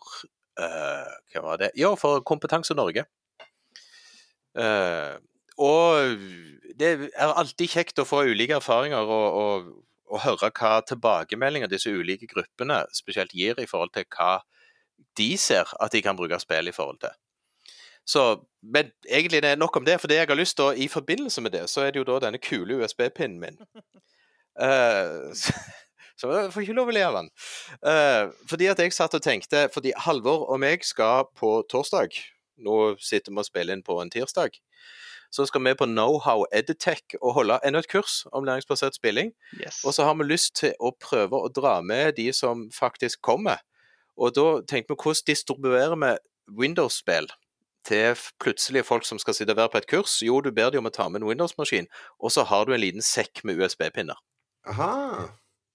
uh, 0.61 1.11
Hva 1.33 1.43
var 1.43 1.59
det? 1.59 1.73
Ja, 1.75 1.91
for 1.99 2.23
Kompetanse 2.23 2.77
Norge. 2.77 3.07
Eh, 4.59 5.15
og 5.57 6.21
det 6.79 6.91
er 7.13 7.33
alltid 7.33 7.69
kjekt 7.69 8.01
å 8.01 8.07
få 8.07 8.23
ulike 8.29 8.57
erfaringer 8.57 9.05
og, 9.05 9.39
og, 9.41 9.67
og 10.09 10.23
høre 10.25 10.49
hva 10.49 10.79
tilbakemeldinger 10.87 11.71
disse 11.71 11.93
ulike 11.93 12.29
gruppene 12.29 12.83
spesielt 12.95 13.33
gir 13.37 13.59
i 13.61 13.69
forhold 13.69 13.93
til 13.93 14.07
hva 14.15 14.39
de 15.17 15.33
ser 15.37 15.69
at 15.81 15.93
de 15.93 16.01
kan 16.01 16.17
bruke 16.17 16.39
spill 16.41 16.69
i 16.69 16.75
forhold 16.75 17.03
til. 17.03 17.13
Så, 18.05 18.23
men 18.61 18.89
egentlig 19.07 19.43
det 19.45 19.53
er 19.53 19.61
nok 19.61 19.77
om 19.79 19.85
det, 19.85 19.99
for 20.01 20.11
det 20.11 20.17
jeg 20.17 20.27
har 20.27 20.35
lyst 20.35 20.57
til, 20.59 20.73
i 20.75 20.89
forbindelse 20.91 21.41
med 21.41 21.53
det, 21.55 21.69
så 21.71 21.85
er 21.85 21.93
det 21.93 22.01
jo 22.01 22.09
da 22.09 22.17
denne 22.25 22.41
kule 22.41 22.81
USB-pinnen 22.81 23.39
min. 23.39 23.61
Uh, 24.59 25.31
så 25.37 25.53
så 26.19 26.29
jeg 26.29 26.51
får 26.53 26.61
ikke 26.65 26.75
lov 26.77 26.91
å 26.91 26.93
le 26.93 27.01
av 27.03 27.15
den. 27.17 27.29
Uh, 27.81 28.29
fordi 28.49 28.67
at 28.71 28.79
jeg 28.79 28.93
satt 28.93 29.15
og 29.17 29.23
tenkte 29.25 29.65
Fordi 29.73 29.95
Halvor 30.05 30.45
og 30.45 30.59
meg 30.61 30.85
skal 30.85 31.25
på 31.39 31.55
torsdag 31.71 32.13
Nå 32.57 32.95
sitter 33.01 33.33
vi 33.33 33.41
og 33.41 33.47
spiller 33.47 33.77
inn 33.77 33.85
på 33.85 33.97
en 34.01 34.11
tirsdag. 34.13 34.59
Så 35.33 35.47
skal 35.49 35.63
vi 35.65 35.73
på 35.73 35.87
Knowhow 35.89 36.45
Edtech 36.53 37.15
og 37.19 37.33
holde 37.39 37.57
enda 37.65 37.81
et 37.81 37.89
kurs 37.89 38.21
om 38.31 38.45
læringsbasert 38.45 38.95
spilling. 38.95 39.31
Yes. 39.57 39.81
Og 39.83 39.93
så 39.93 40.05
har 40.05 40.13
vi 40.19 40.27
lyst 40.29 40.55
til 40.59 40.75
å 40.79 40.91
prøve 40.93 41.39
å 41.39 41.49
dra 41.49 41.79
med 41.81 42.19
de 42.19 42.27
som 42.33 42.67
faktisk 42.73 43.23
kommer. 43.25 43.63
Og 44.13 44.35
da 44.37 44.61
tenkte 44.69 44.93
vi 44.93 44.99
hvordan 45.01 45.25
distribuerer 45.31 45.97
vi 45.97 46.11
Windows-spill 46.59 47.31
til 47.87 48.19
plutselig 48.39 48.85
folk 48.85 49.07
som 49.07 49.19
skal 49.19 49.33
sitte 49.33 49.55
og 49.55 49.63
være 49.63 49.73
på 49.73 49.81
et 49.81 49.89
kurs? 49.89 50.19
Jo, 50.21 50.37
du 50.41 50.51
ber 50.53 50.69
dem 50.69 50.85
om 50.85 50.91
å 50.91 50.93
ta 50.93 51.09
med 51.09 51.23
en 51.23 51.29
Windows-maskin, 51.31 51.89
og 52.21 52.35
så 52.35 52.45
har 52.47 52.67
du 52.67 52.75
en 52.75 52.83
liten 52.83 53.01
sekk 53.01 53.41
med 53.43 53.57
USB-pinner. 53.57 54.21
Aha. 54.69 55.33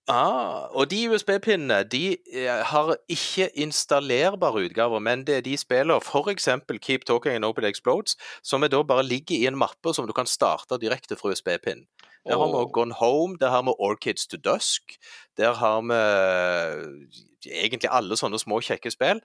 Ah, 0.09 0.73
og 0.73 0.89
de 0.91 1.03
USB-pinnene 1.13 1.83
de 1.85 2.17
eh, 2.33 2.63
har 2.65 2.95
ikke 3.13 3.51
installerbare 3.61 4.65
utgaver, 4.65 4.99
men 5.05 5.27
det 5.27 5.35
er 5.37 5.41
de 5.45 5.57
spiller 5.57 6.01
f.eks. 6.01 6.49
Keep 6.81 7.05
Talking 7.05 7.35
and 7.35 7.45
Open 7.45 7.65
Explodes, 7.65 8.17
som 8.43 8.65
da 8.65 8.83
bare 8.83 9.05
ligger 9.05 9.37
i 9.37 9.47
en 9.47 9.59
mappe 9.59 9.93
som 9.95 10.07
du 10.07 10.13
kan 10.17 10.27
starte 10.27 10.81
direkte 10.81 11.17
fra 11.17 11.29
USB-pinnen. 11.29 11.85
Der 12.27 12.39
har 12.39 12.49
vi 12.49 12.73
Gone 12.73 12.95
Home, 12.95 13.37
der 13.41 13.51
har 13.51 13.63
vi 13.63 13.75
Orchids 13.79 14.27
to 14.27 14.37
Dusk, 14.37 14.97
der 15.37 15.53
har 15.55 15.81
vi 15.81 16.01
eh, 16.01 17.61
egentlig 17.63 17.91
alle 17.93 18.17
sånne 18.17 18.41
små, 18.41 18.61
kjekke 18.65 18.91
spill. 18.91 19.21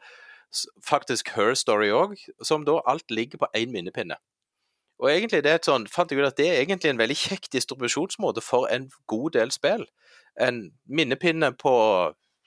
Faktisk 0.84 1.32
Her 1.36 1.56
Story 1.56 1.90
òg, 1.96 2.20
som 2.44 2.68
da 2.68 2.82
alt 2.86 3.12
ligger 3.12 3.40
på 3.40 3.48
én 3.56 3.72
minnepinne. 3.72 4.20
Og 5.00 5.12
egentlig 5.12 5.44
det 5.44 5.52
er 5.52 5.60
et 5.60 5.68
sånn, 5.68 5.88
fant 5.88 6.12
jeg 6.12 6.20
ut 6.20 6.28
at 6.28 6.38
det 6.38 6.48
er 6.48 6.62
egentlig 6.62 6.92
en 6.92 7.00
veldig 7.00 7.18
kjekk 7.18 7.50
distribusjonsmåte 7.56 8.44
for 8.44 8.68
en 8.72 8.92
god 9.08 9.40
del 9.40 9.52
spill. 9.52 9.88
En 10.42 10.64
minnepinne 10.90 11.52
på 11.60 11.74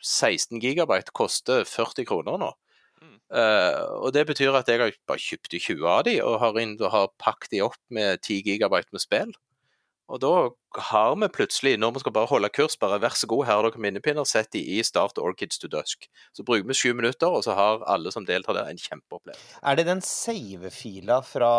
16 0.03 0.61
gigabyte 0.63 1.15
koster 1.17 1.65
40 1.69 2.07
kroner 2.09 2.39
nå. 2.41 2.53
Mm. 3.03 3.17
Uh, 3.31 3.83
og 4.07 4.13
det 4.17 4.27
betyr 4.29 4.57
at 4.57 4.69
jeg 4.71 4.81
har 4.81 4.95
bare 5.09 5.23
kjøpt 5.23 5.59
20 5.59 5.89
av 5.91 6.05
de, 6.09 6.17
og 6.25 6.39
har, 6.43 6.61
inn, 6.63 6.77
og 6.81 6.93
har 6.93 7.13
pakket 7.23 7.57
de 7.57 7.65
opp 7.67 7.81
med 7.93 8.23
10 8.23 8.43
gigabyte 8.47 8.95
med 8.95 9.05
spill. 9.05 9.35
Og 10.07 10.21
da 10.23 10.33
har 10.91 11.17
vi 11.19 11.27
plutselig, 11.35 11.73
når 11.83 11.97
vi 11.97 12.01
skal 12.03 12.13
bare 12.15 12.29
holde 12.31 12.49
kurs, 12.55 12.77
bare 12.79 13.01
vær 13.03 13.15
så 13.19 13.27
god, 13.27 13.45
her 13.49 13.59
har 13.59 13.67
dere 13.67 13.81
minnepinner, 13.83 14.27
sett 14.29 14.53
de 14.55 14.61
i 14.77 14.79
Start 14.87 15.19
Orchids 15.19 15.59
to 15.59 15.67
Dusk. 15.73 16.07
Så 16.37 16.45
bruker 16.47 16.69
vi 16.69 16.77
sju 16.79 16.93
minutter, 16.95 17.27
og 17.27 17.43
så 17.43 17.57
har 17.59 17.83
alle 17.91 18.13
som 18.15 18.27
deltar 18.29 18.55
der, 18.55 18.71
en 18.71 18.79
kjempeopplevelse. 18.79 19.59
Er 19.67 19.79
det 19.79 19.87
den 19.89 20.03
save-fila 20.07 21.19
fra, 21.27 21.51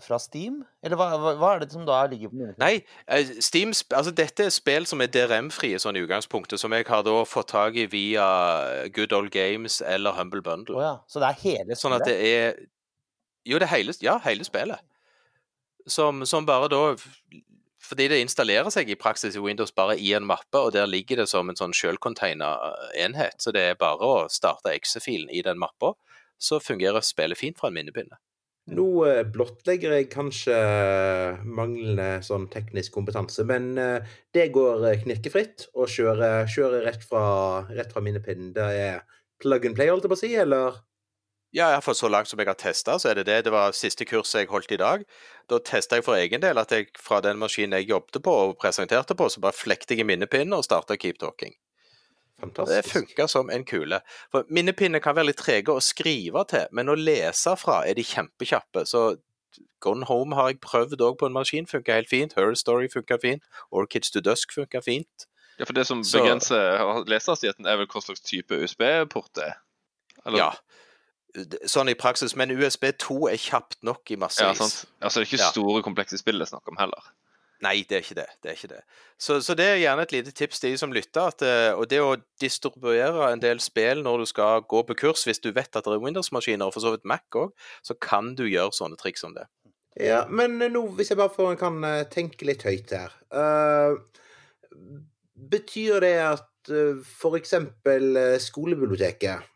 fra 0.00 0.20
Steam? 0.22 0.62
Eller 0.82 0.96
hva, 0.96 1.10
hva, 1.18 1.52
er 1.52 1.64
det 1.64 1.72
som 1.74 1.84
da 1.88 1.98
ligger 2.08 2.32
på 2.32 2.40
minnepinner? 2.40 2.62
Nei, 2.62 2.80
eh, 3.04 3.34
Steam, 3.44 3.74
altså 3.90 4.14
dette 4.16 4.48
er 4.48 4.54
spill 4.54 4.88
som 4.88 5.04
er 5.04 5.12
DRM-frie 5.12 5.82
sånn 5.82 6.00
i 6.00 6.04
utgangspunktet, 6.06 6.62
som 6.62 6.72
jeg 6.72 6.88
har 6.88 7.04
da 7.04 7.18
fått 7.28 7.52
tak 7.52 7.76
i 7.76 7.84
via 7.90 8.30
Good 8.96 9.12
Old 9.16 9.34
Games 9.36 9.82
eller 9.84 10.16
Humble 10.16 10.40
Bundle. 10.46 10.80
Oh, 10.80 10.86
ja. 10.86 10.96
Så 11.10 11.20
det 11.20 11.34
er 11.34 11.44
hele 11.44 11.76
Sånn 11.76 11.98
at 11.98 12.06
spillet? 12.06 12.16
det 12.16 12.32
er 12.40 12.66
Jo, 13.48 13.60
det 13.60 13.68
er 13.68 13.74
hele, 13.74 13.92
ja, 14.04 14.16
hele 14.24 14.44
spillet. 14.44 14.80
Som, 15.88 16.24
som 16.28 16.48
bare 16.48 16.68
da 16.72 16.82
Fordi 17.90 18.06
det 18.12 18.20
installerer 18.22 18.70
seg 18.70 18.90
i 18.92 18.98
praksis 18.98 19.34
i 19.34 19.42
Windows 19.42 19.74
bare 19.74 19.96
i 19.98 20.12
en 20.14 20.26
mappe, 20.28 20.60
og 20.60 20.74
der 20.76 20.86
ligger 20.86 21.18
det 21.18 21.28
som 21.32 21.50
en 21.50 21.58
sånn 21.58 21.74
sjølcontaina 21.74 22.52
enhet. 22.94 23.40
Så 23.42 23.50
det 23.54 23.64
er 23.72 23.80
bare 23.80 24.06
å 24.06 24.26
starte 24.30 24.70
exe-filen 24.70 25.30
i 25.34 25.42
den 25.42 25.58
mappa, 25.58 25.96
så 26.38 26.60
fungerer 26.62 27.02
spillet 27.04 27.38
fint 27.38 27.58
fra 27.58 27.68
en 27.68 27.76
minnepinne. 27.80 28.20
Nå 28.70 28.86
eh, 29.08 29.24
blottlegger 29.26 29.96
jeg 29.96 30.10
kanskje 30.12 30.56
manglende 31.42 32.20
sånn 32.22 32.46
teknisk 32.52 32.94
kompetanse, 32.94 33.42
men 33.48 33.72
eh, 33.80 34.12
det 34.36 34.50
går 34.54 34.84
eh, 34.86 35.00
knirkefritt 35.02 35.66
å 35.74 35.88
kjøre, 35.90 36.30
kjøre 36.50 36.84
rett, 36.84 37.02
fra, 37.08 37.24
rett 37.72 37.90
fra 37.90 38.04
minnepinnen. 38.04 38.52
Det 38.54 38.68
er 38.84 39.02
plug 39.42 39.66
and 39.66 39.78
play, 39.78 39.90
holdt 39.90 40.06
jeg 40.06 40.12
på 40.12 40.18
å 40.18 40.22
si, 40.22 40.32
eller? 40.38 40.78
Ja, 41.52 41.70
iallfall 41.72 41.96
så 41.98 42.08
langt 42.08 42.28
som 42.30 42.38
jeg 42.38 42.46
har 42.46 42.54
testa, 42.54 42.94
så 43.02 43.08
er 43.10 43.14
det 43.18 43.24
det. 43.26 43.40
Det 43.44 43.50
var 43.52 43.72
siste 43.74 44.04
kurset 44.06 44.44
jeg 44.44 44.50
holdt 44.52 44.70
i 44.70 44.76
dag. 44.78 45.02
Da 45.50 45.58
testa 45.58 45.96
jeg 45.98 46.04
for 46.06 46.14
egen 46.14 46.40
del 46.44 46.58
at 46.62 46.70
jeg 46.70 46.92
fra 46.98 47.18
den 47.24 47.40
maskinen 47.42 47.74
jeg 47.80 47.88
jobbet 47.90 48.20
på 48.22 48.30
og 48.44 48.52
presenterte 48.62 49.16
på, 49.18 49.26
så 49.28 49.40
bare 49.42 49.56
flekte 49.56 49.96
jeg 49.96 50.04
i 50.04 50.06
minnepinnen 50.06 50.54
og 50.54 50.62
starta 50.64 50.94
Keep 50.96 51.18
Talking. 51.18 51.56
Det 52.40 52.44
Fantastisk. 52.46 52.92
funka 52.94 53.26
som 53.28 53.50
en 53.50 53.64
kule. 53.68 53.98
For 54.32 54.46
Minnepinner 54.48 55.02
kan 55.04 55.16
være 55.18 55.26
litt 55.32 55.36
trege 55.42 55.74
å 55.74 55.82
skrive 55.84 56.44
til, 56.48 56.68
men 56.72 56.88
å 56.88 56.94
lese 56.96 57.52
fra 57.60 57.82
er 57.84 57.98
de 57.98 58.02
kjempekjappe. 58.06 58.86
Så 58.88 59.16
Gone 59.84 60.06
Home 60.08 60.34
har 60.38 60.48
jeg 60.52 60.60
prøvd 60.60 61.02
òg 61.04 61.18
på 61.20 61.26
en 61.28 61.34
maskin, 61.36 61.66
funka 61.68 61.92
helt 61.98 62.08
fint. 62.08 62.32
Her 62.38 62.54
Story 62.54 62.88
funka 62.88 63.18
fint. 63.20 63.42
Orchids 63.72 64.10
to 64.14 64.20
Dusk 64.24 64.54
funka 64.56 64.80
fint. 64.86 65.26
Ja, 65.58 65.66
for 65.66 65.74
det 65.74 65.84
som 65.86 66.02
Så- 66.04 66.22
begrenser 66.22 67.04
lesehastigheten, 67.10 67.66
er 67.66 67.76
vel 67.76 67.86
hva 67.86 68.00
slags 68.00 68.20
type 68.22 68.54
USB-port 68.54 69.34
det 69.34 69.44
er? 69.44 69.56
Eller- 70.24 70.38
Ja. 70.38 70.50
Sånn 71.70 71.90
i 71.92 71.94
praksis, 71.94 72.34
men 72.36 72.50
USB 72.50 72.88
2 72.98 73.28
er 73.30 73.38
kjapt 73.38 73.82
nok 73.86 74.10
i 74.10 74.16
Ja, 74.18 74.28
sant. 74.28 74.84
Altså, 75.00 75.20
det 75.20 75.26
er 75.26 75.28
ikke 75.28 75.42
Ja. 75.44 75.50
store, 75.50 75.82
komplekse 75.82 76.18
spill 76.18 76.38
det 76.38 76.48
er 76.48 76.56
snakk 76.56 76.68
om 76.68 76.76
heller. 76.80 77.12
Nei, 77.60 77.84
det 77.84 77.96
er 77.98 78.00
ikke 78.00 78.16
det. 78.16 78.26
det, 78.42 78.48
er 78.50 78.56
ikke 78.56 78.68
det. 78.72 78.80
Så, 79.20 79.40
så 79.44 79.54
det 79.54 79.66
er 79.68 79.82
gjerne 79.82 80.02
et 80.06 80.12
lite 80.12 80.32
tips 80.32 80.60
til 80.60 80.72
de 80.72 80.78
som 80.80 80.92
lytter. 80.96 81.28
At, 81.28 81.42
eh, 81.44 81.72
og 81.76 81.90
det 81.90 82.00
å 82.00 82.16
distribuere 82.40 83.32
en 83.34 83.42
del 83.42 83.60
spill 83.60 84.00
når 84.02 84.22
du 84.22 84.28
skal 84.30 84.62
gå 84.62 84.80
på 84.88 84.96
kurs, 85.02 85.26
hvis 85.28 85.42
du 85.44 85.50
vet 85.52 85.76
at 85.76 85.84
det 85.84 85.92
er 85.92 86.00
Windows-maskiner, 86.00 86.64
og 86.64 86.72
for 86.72 86.80
så 86.80 86.94
vidt 86.94 87.04
Mac 87.04 87.36
òg, 87.36 87.52
så 87.84 87.96
kan 88.00 88.32
du 88.34 88.46
gjøre 88.48 88.72
sånne 88.72 88.96
triks 89.00 89.20
som 89.20 89.36
det. 89.36 89.44
Ja, 90.00 90.24
men 90.30 90.56
eh, 90.62 90.72
nå, 90.72 90.86
hvis 90.96 91.12
jeg 91.12 91.20
bare 91.20 91.34
får, 91.34 91.58
kan 91.60 91.84
eh, 91.84 92.06
tenke 92.08 92.48
litt 92.48 92.64
høyt 92.64 92.92
her 92.94 93.12
uh, 93.34 93.98
Betyr 95.50 95.98
det 96.04 96.14
at 96.22 96.70
uh, 96.70 97.00
f.eks. 97.02 97.56
Skolebiblioteket 98.46 99.48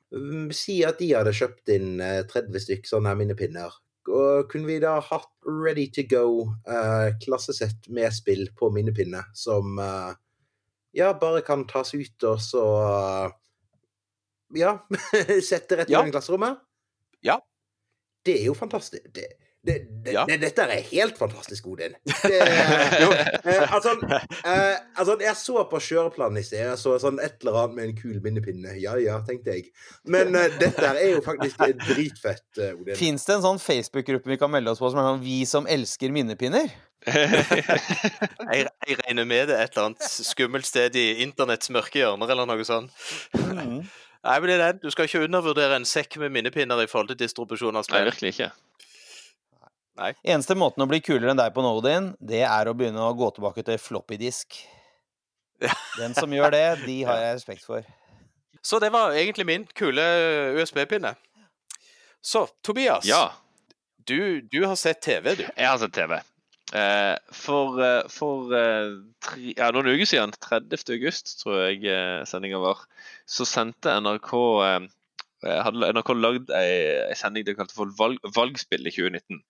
Si 0.54 0.76
at 0.86 1.00
de 1.00 1.08
hadde 1.14 1.32
kjøpt 1.34 1.70
inn 1.74 1.96
eh, 2.04 2.20
30 2.30 2.62
stykk 2.62 2.86
sånne 2.86 3.14
minnepinner. 3.18 3.72
Og 4.04 4.50
kunne 4.52 4.68
vi 4.68 4.76
da 4.82 4.98
hatt 5.00 5.30
ready 5.48 5.86
to 5.96 6.04
go 6.06 6.26
eh, 6.68 7.14
klassesett 7.24 7.88
med 7.88 8.12
spill 8.14 8.44
på 8.58 8.68
minnepinne 8.74 9.22
som 9.34 9.78
eh, 9.80 10.12
ja, 10.94 11.08
bare 11.18 11.40
kan 11.42 11.64
tas 11.66 11.94
ut 11.96 12.26
og 12.28 12.42
så 12.44 12.64
eh, 12.84 13.32
Ja, 14.60 14.76
sette 15.50 15.80
rett 15.80 15.90
i 15.90 15.96
Ja. 15.96 16.04
i 16.06 16.12
klasserommet? 16.14 16.60
Ja. 17.24 17.38
Det 18.24 18.36
er 18.42 18.46
jo 18.50 18.54
fantastisk. 18.54 19.08
Det, 19.16 19.24
det, 19.64 19.74
det, 20.04 20.12
Ja. 20.12 20.24
det, 20.28 20.36
dette 20.42 20.62
er 20.68 20.82
helt 20.90 21.16
fantastisk, 21.18 21.66
Odin. 21.72 21.94
Det, 22.24 22.40
eh, 22.40 23.74
altså, 23.74 23.94
eh, 24.44 24.76
altså, 24.96 25.16
jeg 25.20 25.36
så 25.40 25.64
på 25.70 25.80
kjøreplanen 25.80 26.40
i 26.40 26.44
sted. 26.44 26.60
Jeg 26.66 26.78
så 26.80 26.94
sånn 27.00 27.20
et 27.24 27.40
eller 27.40 27.58
annet 27.62 27.76
med 27.78 27.88
en 27.88 27.96
kul 27.98 28.18
minnepinne. 28.24 28.74
Ja 28.80 28.96
ja, 29.00 29.18
tenkte 29.26 29.56
jeg. 29.56 29.70
Men 30.04 30.34
eh, 30.36 30.52
dette 30.60 30.90
er 30.92 31.14
jo 31.14 31.22
faktisk 31.24 31.62
dritfett, 31.86 32.44
eh, 32.60 32.74
Odin. 32.76 32.96
Fins 33.00 33.24
det 33.28 33.38
en 33.38 33.46
sånn 33.46 33.62
Facebook-gruppe 33.62 34.34
vi 34.34 34.40
kan 34.40 34.52
melde 34.52 34.74
oss 34.74 34.82
på 34.82 34.92
som 34.92 35.00
er 35.00 35.08
sånn 35.14 35.24
'Vi 35.24 35.38
som 35.48 35.66
elsker 35.66 36.12
minnepinner'? 36.12 36.72
Jeg, 38.54 38.68
jeg 38.88 38.96
regner 39.04 39.26
med 39.28 39.48
det 39.50 39.56
er 39.58 39.66
et 39.66 39.74
eller 39.76 39.90
annet 39.90 40.06
skummelt 40.08 40.64
sted 40.64 40.94
i 40.96 41.20
internetts 41.24 41.68
mørke 41.74 42.00
hjørner, 42.00 42.30
eller 42.32 42.48
noe 42.48 42.64
sånt. 42.64 42.92
Nei, 44.24 44.36
men 44.40 44.48
det 44.48 44.54
er 44.54 44.62
den. 44.72 44.78
Du 44.80 44.88
skal 44.92 45.04
ikke 45.08 45.24
undervurdere 45.26 45.76
en 45.76 45.84
sekk 45.88 46.16
med 46.22 46.32
minnepinner 46.32 46.80
i 46.80 46.88
forhold 46.88 47.12
til 47.12 47.18
distribusjon 47.20 47.76
av 47.76 47.84
Nei, 47.92 48.04
virkelig 48.08 48.32
ikke. 48.34 48.48
Eneste 50.26 50.56
måten 50.58 50.82
å 50.82 50.88
bli 50.90 50.98
kulere 51.04 51.30
enn 51.30 51.38
deg 51.38 51.52
på 51.54 51.62
Nodin, 51.62 52.12
det 52.18 52.42
er 52.48 52.66
å 52.70 52.74
begynne 52.74 53.02
å 53.04 53.12
gå 53.14 53.28
tilbake 53.36 53.62
til 53.66 53.78
floppydisk. 53.78 54.56
Ja. 55.62 55.74
Den 56.00 56.16
som 56.16 56.32
gjør 56.34 56.50
det, 56.50 56.64
de 56.88 56.96
har 57.06 57.20
jeg 57.22 57.36
respekt 57.38 57.62
for. 57.66 57.86
Så 58.64 58.80
det 58.82 58.90
var 58.94 59.14
egentlig 59.14 59.46
min 59.46 59.66
kule 59.76 60.02
USB-pinne. 60.58 61.14
Så, 62.24 62.46
Tobias. 62.64 63.04
Ja, 63.06 63.32
Du, 64.04 64.40
du 64.52 64.64
har 64.66 64.76
sett 64.76 65.00
TV, 65.00 65.34
du. 65.38 65.44
jeg 65.56 65.64
har 65.68 65.78
sett 65.80 65.92
TV. 65.96 66.18
Eh, 66.74 67.14
for 67.32 67.78
eh, 67.80 68.02
for 68.12 68.50
eh, 68.56 68.90
tre, 69.24 69.52
ja, 69.56 69.70
noen 69.72 69.92
uker 69.94 70.08
siden, 70.08 70.32
30. 70.44 70.82
august 70.96 71.38
tror 71.40 71.60
jeg 71.68 71.84
eh, 71.88 72.24
sendinga 72.28 72.58
var, 72.60 72.82
så 73.28 73.46
sendte 73.48 73.94
NRK 74.04 74.32
eh, 74.66 74.88
hadde 75.44 75.88
NRK 75.94 76.10
lagd 76.16 76.50
ei 76.56 77.14
sending 77.18 77.44
de 77.46 77.54
kalte 77.56 77.74
for 77.76 77.90
valg, 77.98 78.18
Valgspill 78.36 78.86
i 78.88 78.92
2019. 78.94 79.40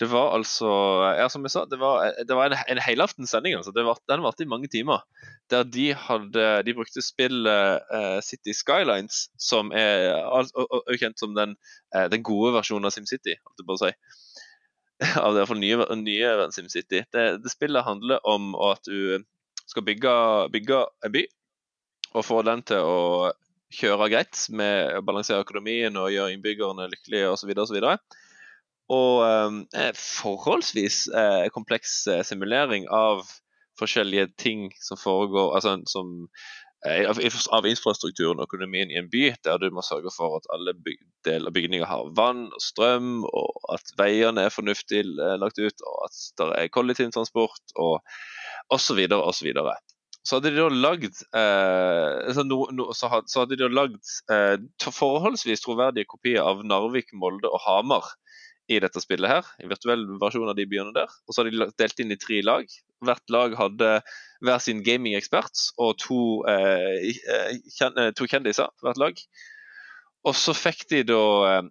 Det 0.00 0.08
var 0.12 0.32
altså 0.36 0.70
Ja, 1.18 1.26
som 1.32 1.44
jeg 1.46 1.52
sa, 1.54 1.64
det 1.70 1.78
var, 1.80 2.12
det 2.28 2.36
var 2.38 2.50
en, 2.50 2.56
en 2.74 2.80
helaftens 2.84 3.32
sending. 3.34 3.56
Altså. 3.58 3.74
Var, 3.74 3.98
den 4.08 4.22
varte 4.24 4.46
i 4.46 4.50
mange 4.50 4.70
timer. 4.72 5.02
Der 5.50 5.64
de 5.68 5.88
hadde 5.94 6.46
De 6.66 6.74
brukte 6.78 7.02
spillet 7.04 7.82
uh, 7.92 8.20
City 8.24 8.54
Skylines, 8.56 9.26
som 9.38 9.72
er 9.72 10.12
også, 10.22 10.54
og- 10.56 10.68
og- 10.70 10.84
og 10.88 10.98
kjent 11.02 11.18
som 11.18 11.34
den, 11.34 11.56
uh, 11.96 12.06
den 12.12 12.22
gode 12.22 12.54
versjonen 12.56 12.86
av 12.88 12.94
SimCity, 12.94 13.36
holdt 13.42 13.62
jeg 13.62 13.68
på 13.68 13.76
å 13.78 13.82
si. 13.84 13.92
Av 15.18 15.34
det 15.34 15.48
nye, 15.58 15.86
nye 15.98 16.32
SimCity. 16.54 17.02
Det, 17.12 17.26
det 17.42 17.50
spillet 17.50 17.84
handler 17.84 18.20
om 18.28 18.54
at 18.70 18.84
du 18.86 19.24
skal 19.66 19.82
bygge, 19.86 20.12
bygge 20.52 20.84
en 21.06 21.12
by, 21.14 21.26
og 22.14 22.24
få 22.26 22.42
den 22.46 22.62
til 22.68 22.84
å 22.84 23.32
kjøre 23.72 24.10
greit 24.12 24.46
med 24.52 24.98
å 24.98 25.04
balansere 25.06 25.44
økonomien 25.44 25.96
og 26.00 26.12
gjøre 26.12 26.34
innbyggerne 26.34 26.90
lykkelige 26.92 27.30
osv. 27.32 27.54
osv. 27.64 27.78
Og 28.92 29.22
eh, 29.24 29.92
forholdsvis 29.96 31.06
eh, 31.16 31.46
kompleks 31.54 32.02
eh, 32.10 32.24
simulering 32.26 32.88
av 32.92 33.24
forskjellige 33.80 34.32
ting 34.40 34.68
som 34.80 35.00
foregår 35.00 35.54
altså 35.56 35.76
som 35.90 36.10
eh, 36.86 37.06
av, 37.08 37.66
infrastrukturen 37.68 38.40
og 38.40 38.48
økonomien 38.48 38.92
i 38.92 38.98
en 39.00 39.10
by, 39.12 39.30
der 39.46 39.62
du 39.62 39.70
må 39.74 39.84
sørge 39.86 40.12
for 40.14 40.38
at 40.38 40.50
alle 40.54 40.74
byg, 40.76 41.00
deler 41.26 41.50
av 41.50 41.56
bygninger 41.56 41.88
har 41.88 42.12
vann 42.18 42.48
og 42.50 42.62
strøm, 42.62 43.22
og 43.24 43.72
at 43.72 43.94
veiene 44.00 44.46
er 44.46 44.54
fornuftig 44.54 45.04
eh, 45.06 45.36
lagt 45.40 45.62
ut, 45.62 45.86
og 45.86 46.04
at 46.08 46.20
det 46.42 46.50
er 46.58 46.74
kollektivtransport 46.74 47.76
og 47.80 48.00
osv. 48.72 49.06
osv. 49.18 49.52
Så 49.52 49.91
hadde 50.30 50.52
de 50.54 50.60
da 50.62 50.68
lagd 50.70 51.18
eh, 51.34 52.32
så, 52.34 52.44
no, 52.46 52.62
no, 52.70 52.88
så, 52.94 53.10
had, 53.10 53.30
så 53.30 53.42
hadde 53.42 53.58
de 53.58 53.68
lagd 53.72 54.02
eh, 54.30 54.56
forholdsvis 54.86 55.64
troverdige 55.64 56.06
kopier 56.10 56.44
av 56.46 56.62
Narvik, 56.66 57.10
Molde 57.18 57.50
og 57.50 57.62
Hamar 57.66 58.06
i 58.70 58.78
dette 58.82 59.02
spillet 59.02 59.30
her. 59.30 59.48
i 59.62 59.68
virtuell 59.70 60.04
versjon 60.22 60.48
av 60.48 60.56
de 60.56 60.66
byene 60.70 60.94
der. 60.94 61.10
Og 61.26 61.34
så 61.34 61.42
hadde 61.42 61.54
de 61.56 61.68
delt 61.80 62.02
inn 62.02 62.14
i 62.14 62.20
tre 62.20 62.40
lag. 62.46 62.70
Hvert 63.02 63.34
lag 63.34 63.56
hadde 63.58 63.90
hver 64.42 64.62
sin 64.62 64.82
gaming-ekspert 64.86 65.66
og 65.82 65.96
to, 65.98 66.20
eh, 66.50 67.10
eh, 67.10 67.58
kjen, 67.76 67.98
eh, 67.98 68.12
to 68.14 68.28
kjendiser 68.30 68.70
hvert 68.82 69.00
lag. 69.02 69.18
Og 70.24 70.34
så 70.38 70.54
fikk 70.54 70.86
de 70.90 71.02
da 71.10 71.22
eh, 71.50 71.62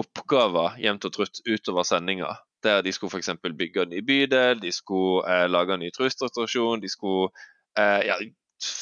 oppgaver 0.00 0.78
jevnt 0.82 1.06
og 1.06 1.14
trutt 1.14 1.42
utover 1.46 1.86
sendinga. 1.86 2.34
Der 2.62 2.82
de 2.82 2.92
skulle 2.92 3.14
f.eks. 3.14 3.30
bygge 3.56 3.86
en 3.86 3.94
ny 3.94 4.02
bydel, 4.04 4.60
de 4.60 4.72
skulle 4.72 5.24
eh, 5.30 5.46
lage 5.48 5.74
en 5.74 5.80
ny 5.80 5.90
trusselstasjon, 5.94 6.82
de 6.82 6.90
skulle 6.90 7.30
eh, 7.78 8.00
ja, 8.08 8.18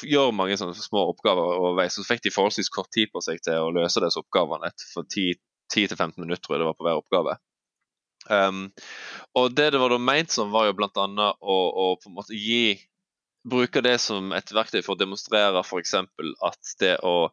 gjør 0.08 0.32
mange 0.34 0.56
sånne 0.58 0.76
små 0.78 1.04
oppgaver 1.12 1.58
overveis. 1.58 1.98
Så 1.98 2.06
fikk 2.06 2.24
de 2.24 2.34
forholdsvis 2.34 2.72
kort 2.74 2.90
tid 2.94 3.12
på 3.12 3.22
seg 3.24 3.42
til 3.44 3.68
å 3.68 3.72
løse 3.74 4.02
disse 4.04 4.20
oppgavene. 4.20 4.72
For 4.94 5.06
10-15 5.08 6.16
minutter 6.18 6.42
tror 6.44 6.56
jeg 6.56 6.64
det 6.64 6.70
var 6.70 6.78
på 6.78 6.88
hver 6.88 7.02
oppgave. 7.02 7.38
Um, 8.28 8.66
og 9.38 9.54
det 9.56 9.70
det 9.72 9.80
var 9.80 9.94
da 9.94 9.98
meint 10.02 10.34
som, 10.34 10.50
var 10.52 10.68
jo 10.68 10.76
bl.a. 10.76 10.90
Å, 10.98 11.58
å 11.84 11.90
på 12.02 12.10
en 12.10 12.18
måte 12.18 12.36
gi 12.36 12.76
Bruke 13.48 13.80
det 13.80 13.94
som 14.02 14.32
et 14.36 14.50
verktøy 14.52 14.80
for 14.82 14.96
å 14.96 15.00
demonstrere 15.00 15.60
f.eks. 15.62 15.94
at 15.94 16.72
det 16.82 16.96
å 17.06 17.30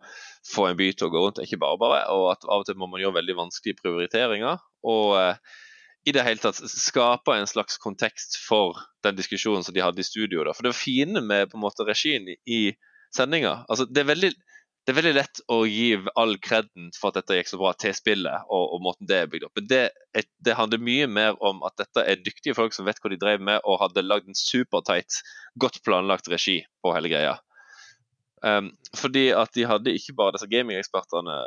få 0.47 0.67
en 0.69 0.77
by 0.77 0.91
til 0.93 1.09
å 1.09 1.11
gå 1.11 1.23
rundt 1.23 1.41
er 1.41 1.47
ikke 1.47 1.59
bare 1.63 1.79
bare, 1.81 2.01
og 2.13 2.29
at 2.35 2.45
av 2.45 2.61
og 2.61 2.67
til 2.67 2.77
må 2.79 2.87
man 2.91 3.01
gjøre 3.01 3.17
veldig 3.17 3.35
vanskelige 3.39 3.81
prioriteringer. 3.81 4.61
Og 4.87 5.15
eh, 5.17 5.57
i 6.05 6.13
det 6.13 6.23
hele 6.25 6.41
tatt 6.41 6.59
skape 6.69 7.33
en 7.33 7.47
slags 7.49 7.79
kontekst 7.81 8.37
for 8.45 8.77
den 9.03 9.17
diskusjonen 9.17 9.65
som 9.65 9.73
de 9.73 9.81
hadde 9.81 10.01
i 10.01 10.05
studio. 10.05 10.43
Da. 10.45 10.53
For 10.53 10.67
det 10.67 10.75
fine 10.77 11.21
med 11.21 11.49
på 11.49 11.57
en 11.57 11.65
måte 11.65 11.87
regien 11.87 12.27
i, 12.29 12.59
sendinga 13.15 13.63
altså, 13.71 13.87
det, 13.87 14.03
det 14.05 14.91
er 14.91 14.97
veldig 14.99 15.13
lett 15.15 15.41
å 15.49 15.61
gi 15.65 15.95
all 16.19 16.35
kreden 16.43 16.91
for 16.93 17.09
at 17.09 17.17
dette 17.21 17.39
gikk 17.39 17.49
så 17.49 17.59
bra 17.61 17.71
til 17.79 17.95
spillet 17.97 18.45
og, 18.53 18.75
og 18.75 18.83
måten 18.85 19.09
det 19.09 19.17
er 19.23 19.31
bygd 19.31 19.47
opp. 19.47 19.55
Men 19.57 19.69
det, 19.71 19.81
det, 20.45 20.57
handler 20.59 20.83
mye 20.83 21.09
mer 21.09 21.39
om 21.41 21.63
at 21.65 21.77
dette 21.81 22.05
er 22.05 22.21
dyktige 22.21 22.57
folk 22.57 22.77
som 22.77 22.85
vet 22.85 23.01
hva 23.01 23.13
de 23.13 23.21
drev 23.21 23.41
med, 23.41 23.63
og 23.65 23.81
hadde 23.81 24.05
lagd 24.05 24.29
en 24.29 24.37
supertight, 24.37 25.23
godt 25.57 25.81
planlagt 25.87 26.29
regi 26.29 26.59
på 26.85 26.93
hele 26.93 27.09
greia. 27.09 27.37
Um, 28.45 28.75
fordi 28.93 29.31
at 29.33 29.55
de 29.57 29.65
hadde 29.65 29.95
ikke 29.97 30.13
bare 30.19 30.35
disse 30.35 30.51
gamingekspertene 30.51 31.39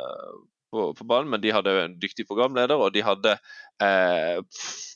på, 0.71 0.93
på, 0.93 1.03
banen, 1.03 1.29
men 1.29 1.41
de 1.41 1.53
hadde 1.53 1.75
en 1.83 1.95
dyktig 2.01 2.27
programleder, 2.29 2.77
og 2.77 2.93
de 2.93 3.03
hadde 3.05 3.35
eh, 3.83 4.39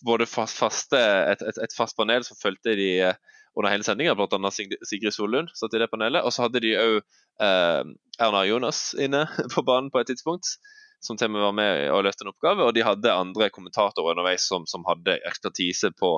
både 0.05 0.27
fast, 0.29 0.59
faste, 0.59 0.99
et, 0.99 1.41
et, 1.41 1.61
et, 1.65 1.75
fast 1.77 1.97
panel 1.97 2.25
som 2.27 2.39
fulgte 2.39 2.75
de 2.77 2.89
eh, 3.09 3.17
under 3.55 3.73
hele 3.73 3.85
sendinga, 3.85 4.15
bl.a. 4.17 4.51
Sigrid 4.51 5.13
Solund 5.13 5.51
satt 5.53 5.75
i 5.77 5.81
det 5.81 5.89
panelet. 5.91 6.25
Og 6.25 6.33
så 6.33 6.47
hadde 6.47 6.61
de 6.63 6.73
òg 6.79 6.95
eh, 6.97 7.81
Erna 8.21 8.45
Jonas 8.49 8.93
inne 8.97 9.27
på 9.53 9.65
banen 9.65 9.91
på 9.93 10.01
et 10.01 10.09
tidspunkt, 10.09 10.55
som 11.03 11.19
til 11.19 11.29
og 11.29 11.35
med 11.35 11.45
var 11.45 11.57
med 11.57 11.89
og 11.93 12.05
løste 12.07 12.25
en 12.25 12.31
oppgave. 12.33 12.65
Og 12.65 12.73
de 12.73 12.85
hadde 12.85 13.13
andre 13.13 13.51
kommentatorer 13.53 14.15
underveis 14.15 14.47
som, 14.49 14.65
som 14.69 14.85
hadde 14.89 15.19
ekspertise 15.29 15.93
på 15.99 16.15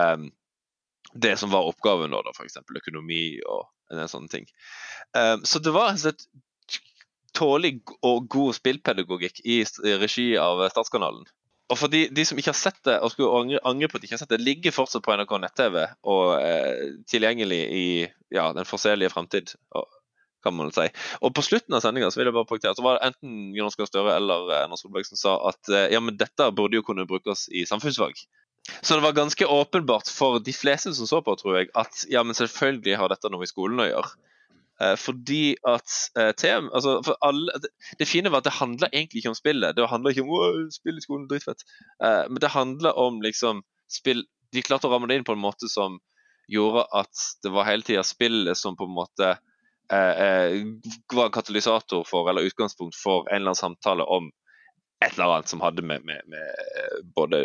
eh, 0.00 0.26
det 1.14 1.36
som 1.38 1.52
var 1.54 1.68
oppgaven, 1.70 2.10
da, 2.10 2.34
f.eks. 2.34 2.58
økonomi 2.58 3.38
og 3.46 3.68
en 3.92 4.00
del 4.00 4.10
sånne 4.10 4.32
ting. 4.32 4.46
Um, 5.14 5.44
så 5.46 5.60
det 5.62 5.74
var 5.74 5.94
et 5.94 6.24
tålig 7.36 7.78
og 8.06 8.28
god 8.30 8.56
spillpedagogikk 8.58 9.40
i 9.44 9.62
regi 10.00 10.34
av 10.40 10.62
Statskanalen. 10.72 11.26
Og 11.72 11.78
for 11.80 11.88
de, 11.88 12.04
de, 12.12 12.24
som 12.28 12.38
ikke 12.38 12.52
har 12.52 12.58
sett 12.58 12.80
det, 12.84 12.98
og 13.00 13.12
skulle 13.12 13.40
angre, 13.40 13.60
angre, 13.64 13.88
på 13.88 13.96
at 13.96 14.02
de 14.02 14.08
ikke 14.08 14.18
har 14.18 14.22
sett 14.22 14.32
det, 14.34 14.44
ligger 14.44 14.74
fortsatt 14.74 15.04
på 15.04 15.14
NRK 15.16 15.32
nett-TV 15.40 15.78
og 16.12 16.34
eh, 16.36 16.90
tilgjengelig 17.08 17.60
i 17.72 17.86
ja, 18.34 18.50
den 18.56 18.68
forselige 18.68 19.12
fremtid, 19.14 19.54
kan 20.44 20.56
man 20.58 20.72
si. 20.76 20.84
Og 21.24 21.32
på 21.34 21.44
slutten 21.46 21.76
av 21.76 21.80
sendinga 21.80 22.10
vil 22.12 22.28
jeg 22.28 22.36
bare 22.36 22.48
poengtere 22.50 22.76
så 22.76 22.84
var 22.84 22.98
det 22.98 23.08
enten 23.08 23.54
Jonas 23.56 23.78
Gahr 23.80 23.88
Støre 23.88 24.18
eller 24.18 24.50
eh, 24.50 24.60
Erna 24.66 24.76
Solberg 24.76 25.08
som 25.08 25.20
sa 25.20 25.38
at 25.48 25.72
eh, 25.72 25.88
ja, 25.94 26.02
men 26.04 26.18
dette 26.20 26.50
burde 26.52 26.76
jo 26.76 26.84
kunne 26.84 27.08
brukes 27.08 27.48
i 27.48 27.64
samfunnsfag. 27.68 28.20
Så 28.80 28.96
det 28.96 29.04
var 29.04 29.16
ganske 29.16 29.48
åpenbart 29.48 30.08
for 30.12 30.44
de 30.44 30.52
fleste 30.56 30.92
som 30.96 31.08
så 31.08 31.24
på, 31.24 31.32
tror 31.40 31.58
jeg, 31.58 31.72
at 31.76 32.04
ja, 32.12 32.22
men 32.24 32.36
selvfølgelig 32.36 33.00
har 33.00 33.12
dette 33.12 33.32
noe 33.32 33.44
i 33.44 33.50
skolen 33.50 33.80
å 33.80 33.88
gjøre. 33.88 34.12
Eh, 34.82 34.96
fordi 34.98 35.54
at 35.70 35.92
eh, 36.18 36.32
TM 36.34 36.70
altså 36.74 36.96
for 37.06 37.18
alle, 37.22 37.52
det, 37.98 38.08
fine 38.10 38.32
var 38.32 38.42
at 38.42 38.48
det 38.48 38.56
handla 38.58 38.88
egentlig 38.90 39.22
ikke 39.22 39.34
om 39.34 39.38
spillet. 39.38 39.76
Det 39.76 39.86
handla 39.90 40.10
ikke 40.10 40.24
om 40.26 40.70
spill 40.74 40.98
i 40.98 41.04
skolen, 41.04 41.28
dritfett. 41.30 41.62
Eh, 42.02 42.24
men 42.28 42.42
det 42.42 42.54
handla 42.54 42.94
om 42.98 43.22
liksom 43.22 43.62
spill 43.90 44.24
De 44.54 44.62
klarte 44.62 44.86
å 44.86 44.92
ramme 44.92 45.08
det 45.10 45.16
inn 45.18 45.26
på 45.26 45.34
en 45.34 45.42
måte 45.42 45.66
som 45.66 45.98
gjorde 46.46 46.84
at 46.94 47.22
det 47.42 47.50
var 47.50 47.66
hele 47.66 47.82
tida 47.82 48.04
spillet 48.06 48.54
som 48.58 48.76
på 48.78 48.86
en 48.86 48.94
måte 48.94 49.32
eh, 49.90 50.58
var 51.10 51.32
katalysator 51.34 52.04
for, 52.06 52.28
eller 52.30 52.46
utgangspunkt 52.46 52.94
for 52.94 53.26
en 53.26 53.40
eller 53.40 53.50
annen 53.50 53.58
samtale 53.58 54.06
om 54.06 54.28
et 55.02 55.16
eller 55.16 55.40
annet 55.40 55.50
som 55.50 55.64
hadde 55.64 55.82
med, 55.82 56.04
med, 56.06 56.22
med 56.30 57.02
både 57.16 57.42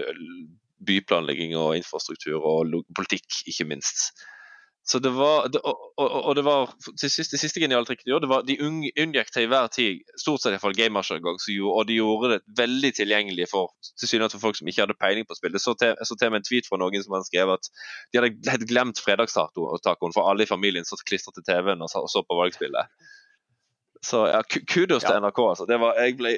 byplanlegging 0.86 1.56
og 1.58 1.80
infrastruktur 1.80 2.38
og 2.38 2.78
politikk, 2.96 3.42
ikke 3.50 3.68
minst. 3.74 4.14
Så 4.92 5.00
det 5.00 5.10
var, 5.14 5.48
det, 5.54 5.60
og, 5.62 5.82
og, 6.02 6.14
og, 6.26 6.36
det 6.36 6.44
var 6.48 6.72
til 6.98 7.12
siste, 7.12 7.36
det 7.36 7.40
siste 7.44 7.62
geniale 7.62 7.86
trikket 7.86 8.08
de 8.08 8.10
gjorde, 8.10 8.26
det 8.26 8.32
var 8.32 8.46
de 8.48 8.56
unngikk 8.66 9.28
til 9.36 9.46
hver 9.52 9.68
tid 9.70 10.00
stort 10.18 10.42
sett 10.42 10.56
iallfall 10.56 10.74
gamersjargong, 10.74 11.38
og 11.70 11.84
de 11.86 11.98
gjorde 12.00 12.32
det 12.32 12.40
veldig 12.58 12.92
tilgjengelig 12.98 13.46
for 13.52 13.70
tilsynelatende 14.02 14.42
folk 14.42 14.58
som 14.58 14.72
ikke 14.72 14.82
hadde 14.82 14.98
peiling 14.98 15.28
på 15.30 15.38
spill. 15.38 15.54
Det 15.54 15.62
så 15.62 15.76
til, 15.78 15.94
så 15.94 16.18
til 16.18 16.34
med 16.34 16.42
en 16.42 16.48
tweet 16.48 16.66
fra 16.66 16.80
noen 16.82 17.06
som 17.06 17.14
hadde 17.14 17.30
skrevet 17.30 17.62
at 17.62 17.70
de 18.10 18.22
hadde 18.22 18.56
helt 18.56 18.66
glemt 18.72 19.04
fredagstacoen, 19.06 20.16
for 20.18 20.26
alle 20.32 20.48
i 20.48 20.50
familien 20.50 20.90
satt 20.90 21.06
klistret 21.06 21.38
til 21.38 21.46
TV-en 21.52 21.86
og, 21.86 21.94
og, 22.02 22.10
så 22.10 22.26
på 22.26 22.40
valgspillet. 22.42 22.90
Så 24.10 24.26
ja, 24.32 24.42
kudos 24.74 25.06
ja. 25.06 25.12
til 25.12 25.22
NRK. 25.22 25.44
altså. 25.52 25.70
Det 25.70 25.78
var, 25.86 26.02
jeg 26.02 26.18
ble 26.18 26.34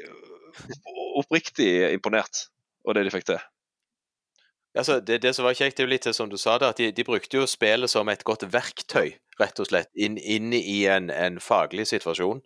oppriktig 1.23 1.71
imponert 1.93 2.49
over 2.83 2.99
det 2.99 3.07
de 3.07 3.15
fikk 3.15 3.31
til. 3.31 3.39
Altså, 4.77 4.99
det, 5.03 5.19
det, 5.25 5.33
som 5.35 5.43
var 5.43 5.57
kjekt, 5.57 5.75
det 5.77 5.83
er 5.83 5.87
jo 5.89 5.91
litt 5.91 6.07
som 6.15 6.29
du 6.31 6.37
sa 6.39 6.55
det, 6.61 6.69
at 6.71 6.79
de, 6.79 6.91
de, 6.95 7.03
brukte 7.03 7.41
jo 7.41 7.47
spillet 7.49 7.91
som 7.91 8.07
et 8.07 8.23
godt 8.23 8.45
verktøy, 8.53 9.17
rett 9.41 9.59
og 9.59 9.67
slett, 9.67 9.91
inn, 9.99 10.15
inn 10.17 10.53
i 10.55 10.85
en, 10.87 11.09
en, 11.11 11.41
faglig 11.43 11.89
situasjon. 11.91 12.39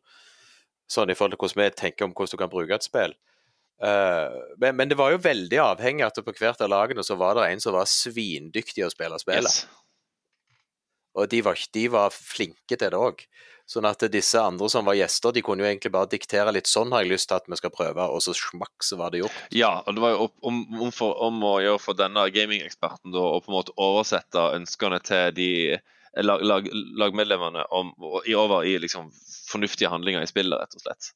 Sånn 0.89 1.13
i 1.13 1.17
forhold 1.17 1.35
til 1.35 1.43
hvordan 1.43 1.61
vi 1.61 1.77
tenker 1.77 2.07
om 2.07 2.15
hvordan 2.17 2.33
du 2.33 2.41
kan 2.41 2.51
bruke 2.51 2.77
et 2.77 2.85
spill. 2.85 3.13
Uh, 3.83 4.31
men, 4.61 4.77
men, 4.79 4.89
det 4.89 4.97
var 4.97 5.11
jo 5.11 5.21
veldig 5.21 5.57
avhengig 5.59 6.05
at 6.05 6.21
på 6.23 6.33
hvert 6.39 6.61
av 6.63 6.71
lagene 6.71 7.03
så 7.03 7.17
var 7.19 7.35
det 7.35 7.49
en 7.49 7.61
som 7.61 7.75
var 7.75 7.89
svindyktig 7.91 8.85
å 8.85 8.93
spille 8.93 9.19
spillet. 9.21 9.51
Yes. 9.51 9.65
Og 11.15 11.29
de 11.31 11.41
var, 11.45 11.59
de 11.75 11.85
var, 11.91 12.15
flinke 12.15 12.75
til 12.75 12.91
det 12.91 12.99
òg. 12.99 13.21
Sånn 13.65 13.87
at 13.89 14.03
disse 14.13 14.37
andre 14.37 14.67
som 14.69 14.85
var 14.85 14.93
gjester, 14.93 15.33
de 15.33 15.41
kunne 15.45 15.63
jo 15.63 15.67
egentlig 15.67 15.89
bare 15.95 16.09
diktere 16.11 16.51
litt 16.53 16.69
sånn 16.69 16.91
har 16.93 17.01
jeg 17.01 17.15
lyst 17.15 17.31
til 17.31 17.39
at 17.39 17.47
vi 17.49 17.57
skal 17.57 17.73
prøve, 17.73 18.05
og 18.13 18.21
så 18.21 18.35
smakk, 18.37 18.75
så 18.85 18.99
var 18.99 19.13
det 19.13 19.23
gjort. 19.23 19.39
Ja, 19.57 19.79
og 19.81 19.97
det 19.97 20.03
var 20.03 20.13
jo 20.13 20.27
om, 20.45 20.59
om, 20.77 20.91
for, 20.93 21.17
om 21.25 21.41
å 21.49 21.55
gjøre 21.63 21.81
for 21.81 21.97
denne 21.97 22.27
gamingeksperten 22.35 23.17
å 23.17 23.25
på 23.41 23.49
en 23.49 23.57
måte 23.57 23.73
oversette 23.81 24.43
ønskene 24.59 25.01
til 25.05 25.33
de 25.39 25.49
lag, 26.21 26.45
lag, 26.45 26.69
lagmedlemmene 27.01 27.65
om, 27.73 27.89
i 28.29 28.37
over 28.37 28.69
i 28.69 28.77
liksom 28.79 29.09
fornuftige 29.49 29.89
handlinger 29.89 30.21
i 30.21 30.29
spillet, 30.29 30.61
rett 30.61 30.77
og 30.77 30.85
slett. 30.85 31.11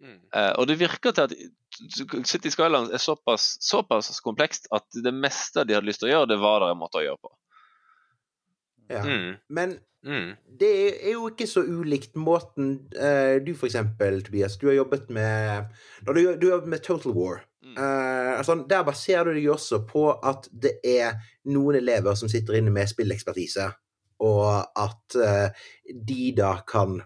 Mm. 0.00 0.20
Eh, 0.36 0.52
og 0.60 0.68
det 0.68 0.78
virker 0.80 1.16
til 1.16 1.28
at 1.28 2.28
City 2.28 2.52
Skylands 2.52 2.92
er 2.92 3.00
såpass, 3.00 3.54
såpass 3.64 4.20
komplekst 4.24 4.68
at 4.74 4.86
det 5.04 5.12
meste 5.16 5.64
de 5.64 5.76
hadde 5.76 5.88
lyst 5.88 6.04
til 6.04 6.10
å 6.10 6.14
gjøre, 6.14 6.30
det 6.32 6.40
var 6.44 6.60
det 6.60 6.74
en 6.74 6.80
måte 6.84 7.00
å 7.00 7.04
gjøre 7.08 7.20
på. 7.24 7.32
Ja. 8.90 9.04
Mm. 9.06 9.36
Men 9.48 9.76
mm. 10.06 10.32
det 10.60 10.72
er 10.90 11.12
jo 11.14 11.28
ikke 11.30 11.46
så 11.46 11.62
ulikt 11.62 12.18
måten 12.18 12.72
uh, 12.96 13.36
du 13.44 13.52
for 13.54 13.70
eksempel, 13.70 14.22
Tobias, 14.26 14.58
du 14.58 14.66
har 14.70 14.80
jobbet 14.80 15.12
med 15.14 15.70
Når 16.06 16.12
du, 16.12 16.22
du 16.40 16.48
har 16.48 16.56
jobbet 16.58 16.74
med 16.74 16.82
Total 16.86 17.14
War. 17.14 17.44
Uh, 17.78 18.38
altså, 18.38 18.64
der 18.70 18.82
baserer 18.82 19.28
du 19.28 19.36
deg 19.36 19.50
også 19.52 19.84
på 19.86 20.08
at 20.10 20.48
det 20.50 20.78
er 20.86 21.20
noen 21.52 21.78
elever 21.78 22.16
som 22.18 22.30
sitter 22.32 22.58
inne 22.58 22.72
med 22.74 22.88
spillekspertise, 22.90 23.68
og 24.26 24.80
at 24.80 25.16
uh, 25.20 25.68
de 26.08 26.32
da 26.36 26.56
kan 26.66 26.98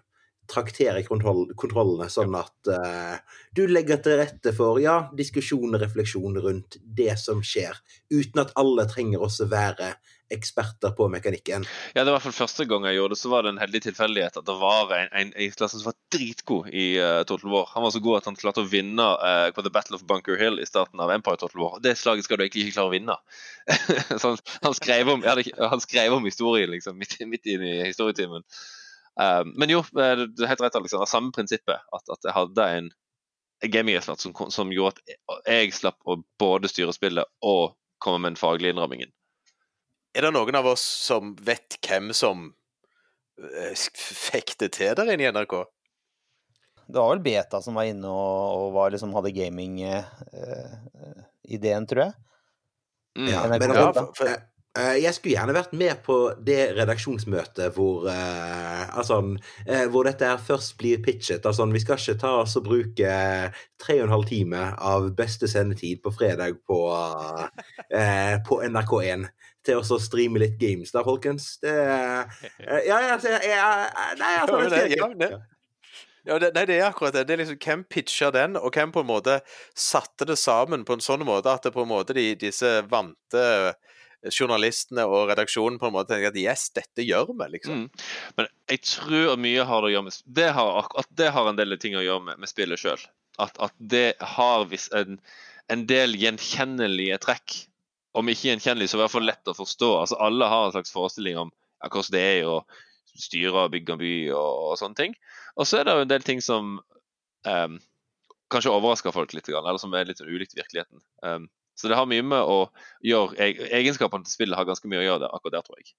traktere 0.49 1.03
kontroll, 1.07 1.49
kontrollene, 1.59 2.09
sånn 2.13 2.35
at 2.39 2.71
uh, 2.71 3.17
du 3.57 3.65
legger 3.67 4.01
til 4.05 4.19
rette 4.21 4.53
for 4.57 4.81
ja, 4.83 5.09
diskusjon 5.17 5.75
og 5.75 5.83
refleksjon 5.83 6.39
rundt 6.45 6.79
det 6.85 7.17
som 7.21 7.43
skjer, 7.45 7.77
uten 8.13 8.45
at 8.45 8.55
alle 8.61 8.87
trenger 8.91 9.25
også 9.25 9.49
være 9.51 9.95
eksperter 10.33 10.91
på 10.97 11.09
mekanikken. 11.09 11.65
Ja, 11.93 12.05
det 12.05 12.05
var 12.05 12.13
i 12.13 12.17
hvert 12.17 12.27
fall 12.27 12.37
første 12.37 12.65
gang 12.69 12.87
jeg 12.89 12.97
gjorde 12.97 13.15
det, 13.15 13.21
så 13.21 13.31
var 13.33 13.45
det 13.45 13.53
en 13.53 13.61
heldig 13.61 13.81
tilfeldighet 13.85 14.39
at 14.41 14.47
det 14.49 14.57
var 14.61 14.93
en, 14.97 15.11
en, 15.13 15.33
en 15.37 15.57
klasse 15.59 15.81
som 15.81 15.91
var 15.91 15.97
dritgod 16.15 16.71
i 16.73 16.87
uh, 17.01 17.23
Total 17.29 17.53
War. 17.53 17.69
Han 17.75 17.85
var 17.85 17.93
så 17.95 18.03
god 18.05 18.21
at 18.21 18.31
han 18.31 18.39
klarte 18.41 18.65
å 18.65 18.69
vinne 18.69 19.09
uh, 19.21 19.49
på 19.55 19.65
The 19.67 19.73
Battle 19.75 19.99
of 19.99 20.07
Bunker 20.09 20.41
Hill 20.41 20.61
i 20.63 20.69
starten 20.69 21.03
av 21.05 21.13
Empire 21.13 21.41
Total 21.41 21.61
War. 21.61 21.77
Det 21.85 21.97
slaget 22.01 22.29
skal 22.29 22.41
du 22.41 22.47
egentlig 22.47 22.67
ikke 22.69 22.79
klare 22.79 22.93
å 22.93 22.95
vinne. 22.95 23.19
så 24.21 24.33
han, 24.33 24.41
han, 24.65 24.79
skrev 24.81 25.13
om, 25.13 25.25
han, 25.27 25.85
skrev 25.85 26.17
om, 26.17 26.27
historien 26.29 26.73
liksom, 26.73 26.99
midt, 27.01 27.19
midt 27.29 27.53
inn 27.53 27.65
i 27.69 27.77
historietimen. 27.85 28.47
Uh, 29.21 29.43
men 29.55 29.71
jo, 29.71 29.85
det 29.95 30.09
er 30.09 30.25
helt 30.51 30.65
rett, 30.65 30.79
det 30.81 31.11
samme 31.11 31.35
prinsippet. 31.37 31.85
At, 31.95 32.15
at 32.17 32.31
jeg 32.31 32.39
hadde 32.39 32.71
en 32.79 32.93
gaming-ekspert 33.63 34.21
som, 34.21 34.35
som, 34.53 34.73
gjorde 34.73 35.01
at 35.01 35.49
jeg 35.49 35.75
slapp 35.77 36.01
å 36.05 36.19
både 36.41 36.69
styre 36.69 36.93
spillet 36.97 37.29
og 37.45 37.77
komme 38.03 38.25
med 38.25 38.35
en 38.35 38.41
faglig 38.41 38.73
innrammingen. 38.73 39.13
Er 40.15 40.23
det 40.23 40.31
noen 40.37 40.55
av 40.55 40.67
oss 40.71 40.85
som 41.09 41.35
vet 41.43 41.79
hvem 41.83 42.13
som 42.15 42.55
eh, 43.43 43.75
fikk 43.99 44.55
det 44.63 44.69
til 44.79 44.95
der 44.95 45.11
inne 45.11 45.25
i 45.27 45.33
NRK? 45.35 45.55
Det 46.85 46.99
var 47.01 47.11
vel 47.15 47.25
Beta 47.25 47.63
som 47.65 47.75
var 47.79 47.85
inne 47.89 48.09
og, 48.09 48.59
og 48.61 48.73
var, 48.77 48.91
liksom, 48.95 49.15
hadde 49.17 49.33
gaming-ideen, 49.35 50.05
uh, 51.83 51.89
tror 51.91 52.03
jeg. 52.05 52.13
Mm. 53.17 53.29
Ja, 53.31 53.41
men, 53.49 53.63
ja, 53.63 53.93
for, 53.95 54.13
for, 54.19 54.29
jeg 54.75 55.15
skulle 55.15 55.37
gjerne 55.37 55.55
vært 55.55 55.75
med 55.79 56.01
på 56.03 56.17
det 56.43 56.73
redaksjonsmøtet 56.75 57.77
hvor 57.77 58.09
uh, 58.11 58.83
altså, 58.99 59.21
hvor 59.93 60.09
dette 60.09 60.27
her 60.27 60.41
først 60.43 60.75
blir 60.81 61.03
pitchet. 61.05 61.47
Altså, 61.47 61.69
vi 61.71 61.83
skal 61.85 62.01
ikke 62.01 62.19
ta 62.25 62.33
oss 62.41 62.57
og 62.59 62.67
bruke 62.67 63.15
tre 63.79 63.99
og 64.01 64.09
en 64.09 64.15
halv 64.17 64.27
time 64.33 64.65
av 64.75 65.13
beste 65.15 65.47
sendetid 65.51 66.03
på 66.03 66.11
fredag 66.17 66.59
på, 66.67 66.81
på 68.49 68.61
NRK1 68.67 69.29
til 69.65 69.81
å 69.81 69.99
streame 70.01 70.43
litt 70.43 70.57
games 70.61 70.93
da, 70.95 71.03
folkens. 71.07 71.55
Det 71.63 71.73
eh, 71.73 72.79
Ja, 72.89 73.01
altså, 73.15 73.33
jeg, 73.33 73.59
Nei, 74.21 74.33
altså 74.43 74.61
det, 74.69 74.83
ja, 74.95 75.09
det, 75.21 75.31
ja, 76.25 76.39
det, 76.41 76.53
nei, 76.57 76.67
det 76.69 76.79
er 76.79 76.87
akkurat 76.89 77.17
det. 77.17 77.27
det 77.29 77.37
er 77.37 77.43
liksom, 77.45 77.61
Hvem 77.61 77.87
pitcha 77.91 78.31
den, 78.35 78.59
og 78.61 78.75
hvem 78.75 78.93
på 78.95 79.05
en 79.05 79.11
måte 79.11 79.41
satte 79.77 80.29
det 80.29 80.39
sammen 80.41 80.87
på 80.89 80.97
en 80.97 81.05
sånn 81.05 81.25
måte 81.27 81.53
at 81.53 81.67
det 81.67 81.75
på 81.75 81.85
en 81.85 81.93
måte 81.93 82.17
de, 82.17 82.31
disse 82.41 82.77
vante 82.91 83.45
journalistene 84.33 85.05
og 85.09 85.29
redaksjonen 85.31 85.81
på 85.81 85.89
en 85.89 85.95
måte 85.97 86.15
tenker 86.15 86.33
at 86.33 86.39
yes, 86.41 86.69
dette 86.77 87.05
gjør 87.05 87.33
vi, 87.33 87.49
liksom. 87.57 87.85
Mm. 87.85 88.05
Men 88.39 88.49
jeg 88.73 88.85
tror 88.89 89.35
mye 89.41 89.67
har 89.69 89.83
det 89.83 89.91
å 89.91 89.95
gjøre 89.95 90.07
med 90.09 90.21
det 90.39 90.51
har, 90.57 90.93
det 91.11 91.33
har 91.37 91.51
en 91.51 91.59
del 91.59 91.77
ting 91.83 91.99
å 91.99 92.05
gjøre 92.05 92.29
med, 92.31 92.41
med 92.43 92.51
spillet 92.51 92.81
sjøl. 92.81 93.03
At, 93.43 93.59
at, 93.59 93.75
det 93.79 94.15
har 94.37 94.71
en 94.95 95.19
en 95.73 95.85
del 95.89 96.17
gjenkjennelige 96.21 97.21
trekk. 97.25 97.57
Om 98.15 98.31
ikke 98.31 98.53
gjenkjennelig, 98.53 98.91
så 98.91 98.99
i 98.99 99.03
hvert 99.03 99.15
fall 99.15 99.27
lett 99.27 99.51
å 99.51 99.57
forstå. 99.57 99.91
Altså 100.03 100.19
Alle 100.23 100.49
har 100.51 100.69
en 100.69 100.75
slags 100.77 100.93
forestilling 100.95 101.41
om 101.41 101.51
ja, 101.51 101.89
hvordan 101.89 102.15
det 102.15 102.23
er 102.23 102.51
å 102.51 102.61
styre 103.19 103.65
og 103.67 103.73
bygge 103.75 103.95
en 103.95 104.01
by 104.01 104.15
og, 104.35 104.61
og 104.69 104.79
sånne 104.79 104.99
ting. 104.99 105.17
Og 105.59 105.67
så 105.67 105.81
er 105.81 105.89
det 105.89 105.97
jo 105.97 106.05
en 106.05 106.13
del 106.13 106.27
ting 106.27 106.43
som 106.45 106.77
um, 106.79 107.77
kanskje 108.53 108.75
overrasker 108.75 109.15
folk 109.15 109.35
litt, 109.35 109.51
eller 109.51 109.81
som 109.83 109.95
er 109.95 110.09
litt 110.09 110.23
ulikt 110.23 110.57
virkeligheten. 110.59 111.03
Um, 111.27 111.49
så 111.75 111.91
det 111.91 111.99
har 111.99 112.09
mye 112.11 112.25
med 112.25 112.41
å 112.41 112.59
gjøre 113.05 113.53
Egenskapene 113.75 114.27
til 114.27 114.37
spillet 114.37 114.59
har 114.59 114.69
ganske 114.69 114.91
mye 114.91 115.03
å 115.03 115.07
gjøre 115.09 115.25
det 115.25 115.31
akkurat 115.35 115.59
der, 115.59 115.67
tror 115.67 115.81
jeg. 115.83 115.95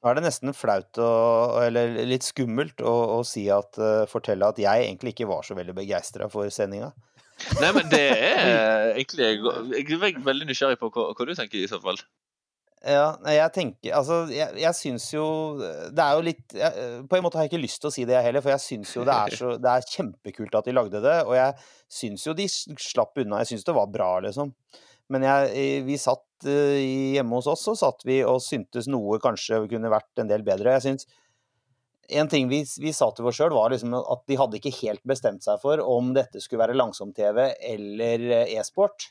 Nå 0.00 0.08
er 0.08 0.16
det 0.16 0.24
nesten 0.24 0.54
flaut 0.56 1.00
og, 1.02 1.58
eller 1.60 1.98
litt 2.08 2.24
skummelt 2.24 2.80
å, 2.80 2.94
å 3.18 3.20
si 3.26 3.44
at, 3.52 3.76
uh, 3.76 4.06
fortelle 4.08 4.48
at 4.48 4.60
jeg 4.60 4.86
egentlig 4.86 5.12
ikke 5.12 5.28
var 5.28 5.44
så 5.44 5.56
veldig 5.58 5.74
begeistra 5.76 6.30
for 6.32 6.48
sendinga. 6.54 6.88
Nei, 7.60 7.72
men 7.76 7.90
det 7.92 8.06
er 8.30 8.94
egentlig 8.94 9.28
Jeg 9.28 9.84
er 9.96 10.24
veldig 10.24 10.48
nysgjerrig 10.48 10.80
på 10.80 10.90
hva, 10.92 11.10
hva 11.16 11.28
du 11.28 11.34
tenker 11.36 11.60
i 11.60 11.68
så 11.68 11.80
fall. 11.82 12.00
Ja, 12.80 13.12
jeg 13.28 13.52
tenker 13.52 13.92
Altså, 13.98 14.22
jeg, 14.32 14.54
jeg 14.56 14.76
syns 14.76 15.04
jo 15.12 15.24
Det 15.60 16.00
er 16.00 16.14
jo 16.16 16.22
litt 16.24 16.54
jeg, 16.56 16.84
På 17.10 17.18
en 17.18 17.26
måte 17.26 17.36
har 17.36 17.44
jeg 17.44 17.52
ikke 17.52 17.60
lyst 17.60 17.82
til 17.82 17.90
å 17.90 17.92
si 17.92 18.06
det, 18.08 18.14
jeg 18.16 18.24
heller, 18.24 18.44
for 18.44 18.54
jeg 18.54 18.64
syns 18.64 18.94
jo 18.96 19.04
det 19.04 19.16
er, 19.16 19.36
så, 19.36 19.50
det 19.60 19.72
er 19.72 19.88
kjempekult 19.96 20.56
at 20.56 20.68
de 20.68 20.76
lagde 20.76 21.02
det, 21.04 21.18
og 21.26 21.34
jeg 21.36 21.58
syns 21.92 22.24
jo 22.24 22.36
de 22.38 22.46
slapp 22.48 23.20
unna. 23.20 23.42
Jeg 23.42 23.52
syns 23.52 23.68
det 23.68 23.76
var 23.76 23.90
bra, 23.92 24.08
liksom. 24.24 24.54
Men 25.10 25.26
jeg, 25.26 25.84
vi 25.86 25.96
satt 26.00 26.26
hjemme 26.46 27.36
hos 27.36 27.48
oss, 27.50 27.64
så 27.66 27.74
satt 27.76 28.04
vi 28.08 28.20
og 28.24 28.38
syntes 28.44 28.86
noe 28.88 29.18
kanskje 29.20 29.64
kunne 29.68 29.90
vært 29.92 30.22
en 30.22 30.30
del 30.30 30.44
bedre. 30.46 30.78
Jeg 30.78 30.86
syns 30.86 31.08
en 32.10 32.28
ting 32.28 32.48
vi, 32.50 32.64
vi, 32.80 32.92
sa 32.94 33.10
til 33.14 33.28
oss 33.28 33.38
sjøl, 33.38 33.54
var 33.54 33.70
liksom 33.72 33.94
at 33.98 34.24
de 34.28 34.38
hadde 34.38 34.58
ikke 34.58 34.74
helt 34.80 35.02
bestemt 35.06 35.44
seg 35.46 35.60
for 35.62 35.82
om 35.84 36.12
dette 36.16 36.42
skulle 36.42 36.64
være 36.64 36.78
langsom-TV 36.78 37.42
eller 37.70 38.24
e-sport. 38.48 39.10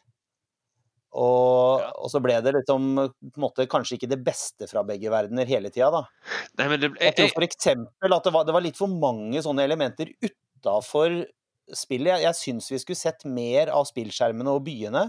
Og, 1.10 1.82
ja. 1.82 1.90
og, 1.96 2.10
så 2.14 2.22
ble 2.22 2.36
det 2.46 2.54
liksom 2.60 2.92
måte 3.42 3.66
kanskje 3.70 3.98
ikke 3.98 4.12
det 4.12 4.20
beste 4.26 4.68
fra 4.70 4.84
begge 4.86 5.10
verdener 5.10 5.50
hele 5.50 5.72
tida, 5.74 5.90
da. 5.96 6.04
Nei, 6.60 6.68
men 6.68 6.84
det, 6.84 6.92
jeg, 7.00 7.16
tror 7.18 7.32
for 7.34 7.48
eksempel 7.48 8.18
at 8.20 8.28
det 8.28 8.36
var, 8.36 8.46
det 8.46 8.56
var 8.56 8.66
litt 8.66 8.78
for 8.78 8.92
mange 8.92 9.42
sånne 9.46 9.66
elementer 9.66 10.12
utafor 10.22 11.24
spillet. 11.74 12.14
Jeg, 12.14 12.28
jeg 12.28 12.40
syns 12.44 12.70
vi 12.76 12.82
skulle 12.84 13.00
sett 13.00 13.26
mer 13.26 13.74
av 13.74 13.90
spillskjermene 13.90 14.54
og 14.54 14.68
byene. 14.68 15.08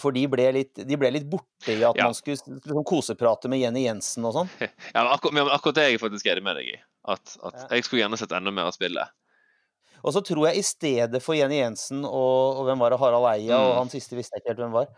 For 0.00 0.14
de 0.14 0.24
ble 0.26 0.48
litt, 0.56 0.72
de 0.74 0.96
ble 0.98 1.12
litt 1.14 1.26
borte 1.30 1.70
i 1.70 1.82
at 1.86 1.98
ja. 1.98 2.08
man 2.08 2.16
skulle 2.18 2.34
liksom, 2.34 2.82
koseprate 2.86 3.50
med 3.50 3.60
Jenny 3.62 3.84
Jensen 3.84 4.26
og 4.26 4.34
sånn. 4.40 4.50
Ja, 4.94 5.04
men 5.04 5.12
akkurat, 5.12 5.36
men 5.36 5.50
akkurat, 5.54 5.78
det 5.78 5.84
er 5.84 5.92
jeg 5.94 6.02
faktisk 6.02 6.30
enig 6.32 6.42
med 6.46 6.58
deg 6.58 6.72
i. 6.72 6.80
At, 7.14 7.36
at 7.46 7.60
ja. 7.60 7.68
jeg 7.76 7.86
skulle 7.86 8.02
gjerne 8.02 8.18
sett 8.18 8.34
enda 8.34 8.50
mer 8.54 8.70
av 8.72 8.74
spillet. 8.74 9.14
Og 10.04 10.12
så 10.12 10.20
tror 10.24 10.50
jeg 10.50 10.60
i 10.60 10.66
stedet 10.66 11.20
for 11.24 11.36
Jenny 11.38 11.62
Jensen 11.62 12.02
og, 12.04 12.58
og 12.58 12.66
hvem 12.66 12.82
var 12.82 12.92
det, 12.92 13.00
Harald 13.00 13.28
Eia, 13.30 13.54
mm. 13.56 13.68
og 13.70 13.78
han 13.78 13.92
siste 13.92 14.18
visste 14.18 14.36
jeg 14.36 14.44
ikke 14.44 14.52
helt 14.52 14.64
hvem 14.66 14.74
var, 14.74 14.90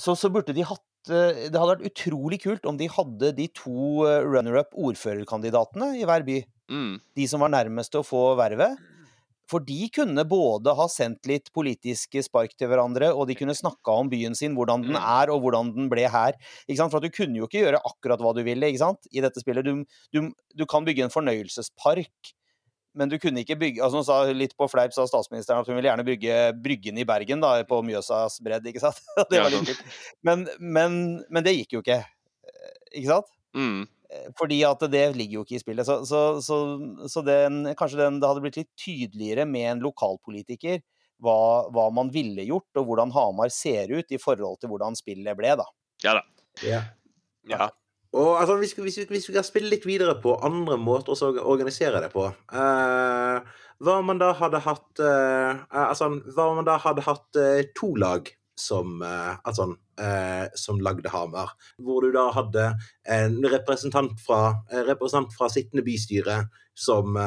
så, 0.00 0.14
så, 0.16 0.30
burde 0.32 0.54
de 0.56 0.64
hatt 0.64 1.10
eh, 1.12 1.48
Det 1.52 1.58
hadde 1.58 1.74
vært 1.74 1.90
utrolig 1.90 2.38
kult 2.40 2.64
om 2.68 2.78
de 2.80 2.88
hadde 2.88 3.34
de 3.36 3.48
to 3.52 4.06
eh, 4.08 4.22
runner-up 4.24 4.72
ordførerkandidatene 4.72 5.90
i 6.00 6.06
hver 6.08 6.24
by. 6.24 6.38
Mm. 6.72 6.94
De 7.18 7.28
som 7.28 7.44
var 7.44 7.52
nærmest 7.52 7.92
til 7.92 8.00
å 8.00 8.06
få 8.06 8.22
vervet. 8.40 8.80
For 9.50 9.64
de 9.66 9.88
kunne 9.92 10.24
både 10.28 10.74
ha 10.78 10.86
sendt 10.90 11.26
litt 11.28 11.50
politiske 11.54 12.22
spark 12.24 12.54
til 12.56 12.70
hverandre, 12.70 13.10
og 13.12 13.26
de 13.28 13.36
kunne 13.38 13.56
snakka 13.56 13.96
om 14.02 14.12
byen 14.12 14.36
sin, 14.38 14.54
hvordan 14.56 14.86
den 14.86 14.96
mm. 14.96 15.00
er 15.02 15.32
og 15.34 15.42
hvordan 15.44 15.72
den 15.76 15.90
ble 15.92 16.06
her. 16.08 16.38
For 16.70 17.00
at 17.00 17.06
du 17.06 17.12
kunne 17.14 17.40
jo 17.40 17.48
ikke 17.48 17.64
gjøre 17.64 17.82
akkurat 17.82 18.22
hva 18.22 18.34
du 18.36 18.44
ville 18.46 18.70
i 18.72 19.24
dette 19.24 19.42
spillet. 19.42 19.66
Du, 19.66 19.82
du, 20.14 20.30
du 20.56 20.64
kan 20.70 20.86
bygge 20.86 21.06
en 21.06 21.14
fornøyelsespark 21.14 22.34
men 22.98 23.08
du 23.08 23.16
kunne 23.20 23.42
ikke 23.42 23.56
bygge 23.60 23.82
altså 23.84 24.00
Hun 24.00 24.06
sa 24.06 24.18
litt 24.36 24.54
på 24.58 24.68
fleip 24.70 24.94
sa 24.94 25.06
statsministeren 25.08 25.62
at 25.62 25.68
hun 25.68 25.78
ville 25.78 25.88
gjerne 25.88 26.06
bygge 26.06 26.38
Bryggen 26.62 27.00
i 27.00 27.06
Bergen, 27.08 27.40
da, 27.44 27.54
på 27.68 27.80
Mjøsas 27.86 28.38
bredd, 28.44 28.66
ikke 28.68 28.82
sant? 28.82 29.00
det. 29.32 29.78
Men, 30.26 30.44
men, 30.60 30.98
men, 31.28 31.46
det 31.46 31.56
gikk 31.56 31.78
jo 31.78 31.84
ikke, 31.84 32.02
eh, 32.04 32.74
ikke 32.92 33.08
sant? 33.08 33.32
Mm. 33.56 33.86
Fordi 34.38 34.62
at 34.68 34.82
det 34.92 35.04
ligger 35.16 35.40
jo 35.40 35.44
ikke 35.46 35.58
i 35.58 35.62
spillet. 35.62 35.88
Så, 35.88 36.00
så, 36.08 36.22
så, 36.44 36.58
så 37.08 37.22
den, 37.26 37.64
kanskje 37.78 38.00
den, 38.00 38.18
det 38.22 38.30
hadde 38.30 38.44
blitt 38.44 38.58
litt 38.60 38.72
tydeligere 38.78 39.46
med 39.48 39.68
en 39.70 39.84
lokalpolitiker 39.86 40.82
hva, 41.22 41.68
hva, 41.70 41.86
man 41.94 42.10
ville 42.12 42.44
gjort, 42.46 42.70
og 42.80 42.88
hvordan 42.88 43.12
Hamar 43.14 43.52
ser 43.54 43.92
ut 43.94 44.10
i 44.10 44.18
forhold 44.20 44.58
til 44.60 44.72
hvordan 44.72 44.98
spillet 44.98 45.38
ble, 45.38 45.54
da. 45.60 45.68
Ja 46.02 46.16
da. 46.18 46.24
Ja. 46.66 46.80
ja. 47.48 47.68
Og 48.12 48.36
altså, 48.36 48.58
hvis, 48.60 48.74
hvis, 48.76 48.98
hvis, 49.08 49.28
vi 49.28 49.34
skal 49.36 49.46
spille 49.46 49.70
litt 49.72 49.86
videre 49.88 50.18
på 50.20 50.34
andre 50.44 50.76
måter 50.80 51.16
å 51.16 51.30
organisere 51.54 52.02
det 52.04 52.10
på 52.12 52.26
uh, 52.28 53.38
Hva 53.80 53.94
om 54.02 54.10
man 54.10 54.20
da 54.20 54.34
hadde 54.36 54.60
hatt 54.66 55.00
uh, 55.00 55.62
Altså, 55.70 56.10
hva 56.34 56.50
om 56.50 56.60
man 56.60 56.68
da 56.68 56.76
hadde 56.82 57.06
hatt 57.06 57.40
uh, 57.40 57.62
to 57.78 57.94
lag 57.96 58.28
som, 58.62 59.02
altså, 59.02 59.72
som 60.58 60.80
lagde 60.82 61.10
Hamar? 61.12 61.52
Hvor 61.82 62.04
du 62.04 62.12
da 62.14 62.28
hadde 62.34 62.68
en 63.10 63.40
representant 63.52 64.14
fra, 64.22 64.54
representant 64.88 65.34
fra 65.36 65.50
sittende 65.52 65.84
bystyre 65.86 66.38
som 66.74 67.18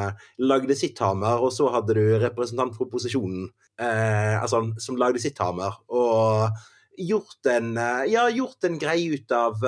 lagde 0.42 0.78
sitt 0.80 1.00
Hamar, 1.04 1.44
og 1.44 1.54
så 1.54 1.70
hadde 1.76 1.98
du 1.98 2.04
representant 2.24 2.76
fra 2.76 2.88
opposisjonen 2.88 3.50
altså, 3.78 4.64
som 4.82 4.98
lagde 5.00 5.22
sitt 5.24 5.40
Hamar. 5.44 5.82
og 5.88 6.50
gjort 6.98 7.46
en, 7.52 7.78
eh, 7.78 8.06
ja, 8.14 8.30
gjort 8.32 8.64
en 8.64 8.78
greie 8.80 9.18
ut 9.20 9.32
av 9.36 9.60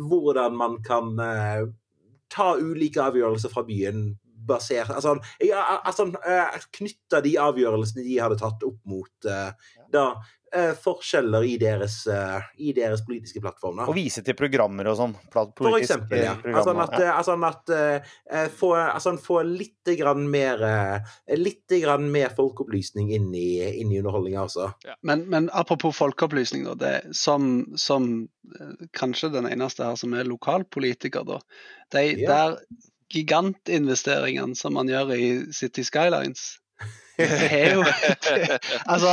hvordan 0.00 0.56
man 0.56 0.78
kan 0.84 1.12
ta 2.34 2.54
ulike 2.58 3.02
avgjørelser 3.02 3.52
fra 3.52 3.64
byen 3.66 4.14
basert 4.46 4.92
Altså, 4.94 5.16
ja, 5.42 5.62
altså 5.80 6.08
uh, 6.12 6.62
knytta 6.78 7.22
de 7.24 7.36
avgjørelsene 7.40 8.06
de 8.06 8.20
hadde 8.22 8.40
tatt 8.40 8.64
opp 8.66 8.80
mot 8.88 9.32
da 9.94 10.06
uh, 10.56 10.72
forskjeller 10.78 11.44
i 11.44 11.54
deres, 11.60 11.96
uh, 12.10 12.42
i 12.62 12.72
deres, 12.76 13.02
politiske 13.06 13.42
plattformer. 13.42 13.88
Og 13.90 13.96
vise 13.96 14.22
til 14.24 14.36
programmer 14.38 14.88
og 14.90 14.98
sånn. 14.98 15.14
For 15.32 15.78
eksempel, 15.78 16.22
ja. 16.24 16.34
Altså 16.52 16.74
at, 16.84 16.96
ja. 17.00 17.16
Altså 17.18 17.36
at 17.48 17.74
eh, 17.74 18.46
få, 18.52 18.72
altså 18.78 19.14
få 19.20 19.40
litt 19.48 19.92
grann 19.98 20.26
mer 20.30 20.62
eh, 20.64 21.12
litt 21.38 21.70
grann 21.82 22.06
mer 22.12 22.32
folkeopplysning 22.36 23.12
inn 23.16 23.30
i, 23.36 23.48
inn 23.80 23.92
i 23.92 24.00
underholdninga, 24.00 24.46
også. 24.46 24.70
Ja. 24.86 24.96
Men, 25.06 25.26
men, 25.32 25.50
apropos 25.52 25.96
folkeopplysning, 25.98 26.66
da. 26.70 26.78
Det, 26.80 26.94
som, 27.16 27.52
som 27.80 28.10
eh, 28.54 28.88
kanskje 28.96 29.34
den 29.34 29.50
eneste 29.50 29.86
her 29.86 30.00
som 30.00 30.16
er 30.16 30.28
lokalpolitiker, 30.28 31.26
da. 31.28 31.40
De 31.94 32.08
der 32.24 32.58
gigantinvesteringene 33.14 34.58
som 34.58 34.76
man 34.76 34.90
gjør 34.90 35.14
i 35.16 35.30
City 35.54 35.86
Skylines 35.86 36.52
det 37.16 37.48
er 37.50 37.74
jo 37.76 37.82
det, 37.86 38.58
Altså, 38.92 39.12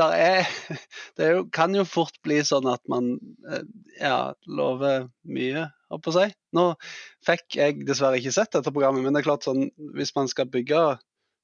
er, 0.00 0.46
det 1.16 1.26
er 1.26 1.34
jo, 1.36 1.42
kan 1.52 1.74
jo 1.76 1.84
fort 1.88 2.16
bli 2.24 2.40
sånn 2.46 2.68
at 2.70 2.80
man 2.90 3.16
eh, 3.50 3.66
ja, 4.00 4.32
lover 4.48 5.08
mye, 5.28 5.66
holdt 5.92 6.06
på 6.06 6.14
å 6.14 6.16
si. 6.16 6.28
Nå 6.56 6.70
fikk 7.26 7.58
jeg 7.60 7.82
dessverre 7.88 8.20
ikke 8.20 8.34
sett 8.34 8.54
dette 8.56 8.72
programmet, 8.72 9.04
men 9.04 9.14
det 9.16 9.22
er 9.22 9.28
klart 9.28 9.46
sånn 9.46 9.68
hvis 9.96 10.14
man 10.16 10.30
skal 10.30 10.48
bygge 10.52 10.86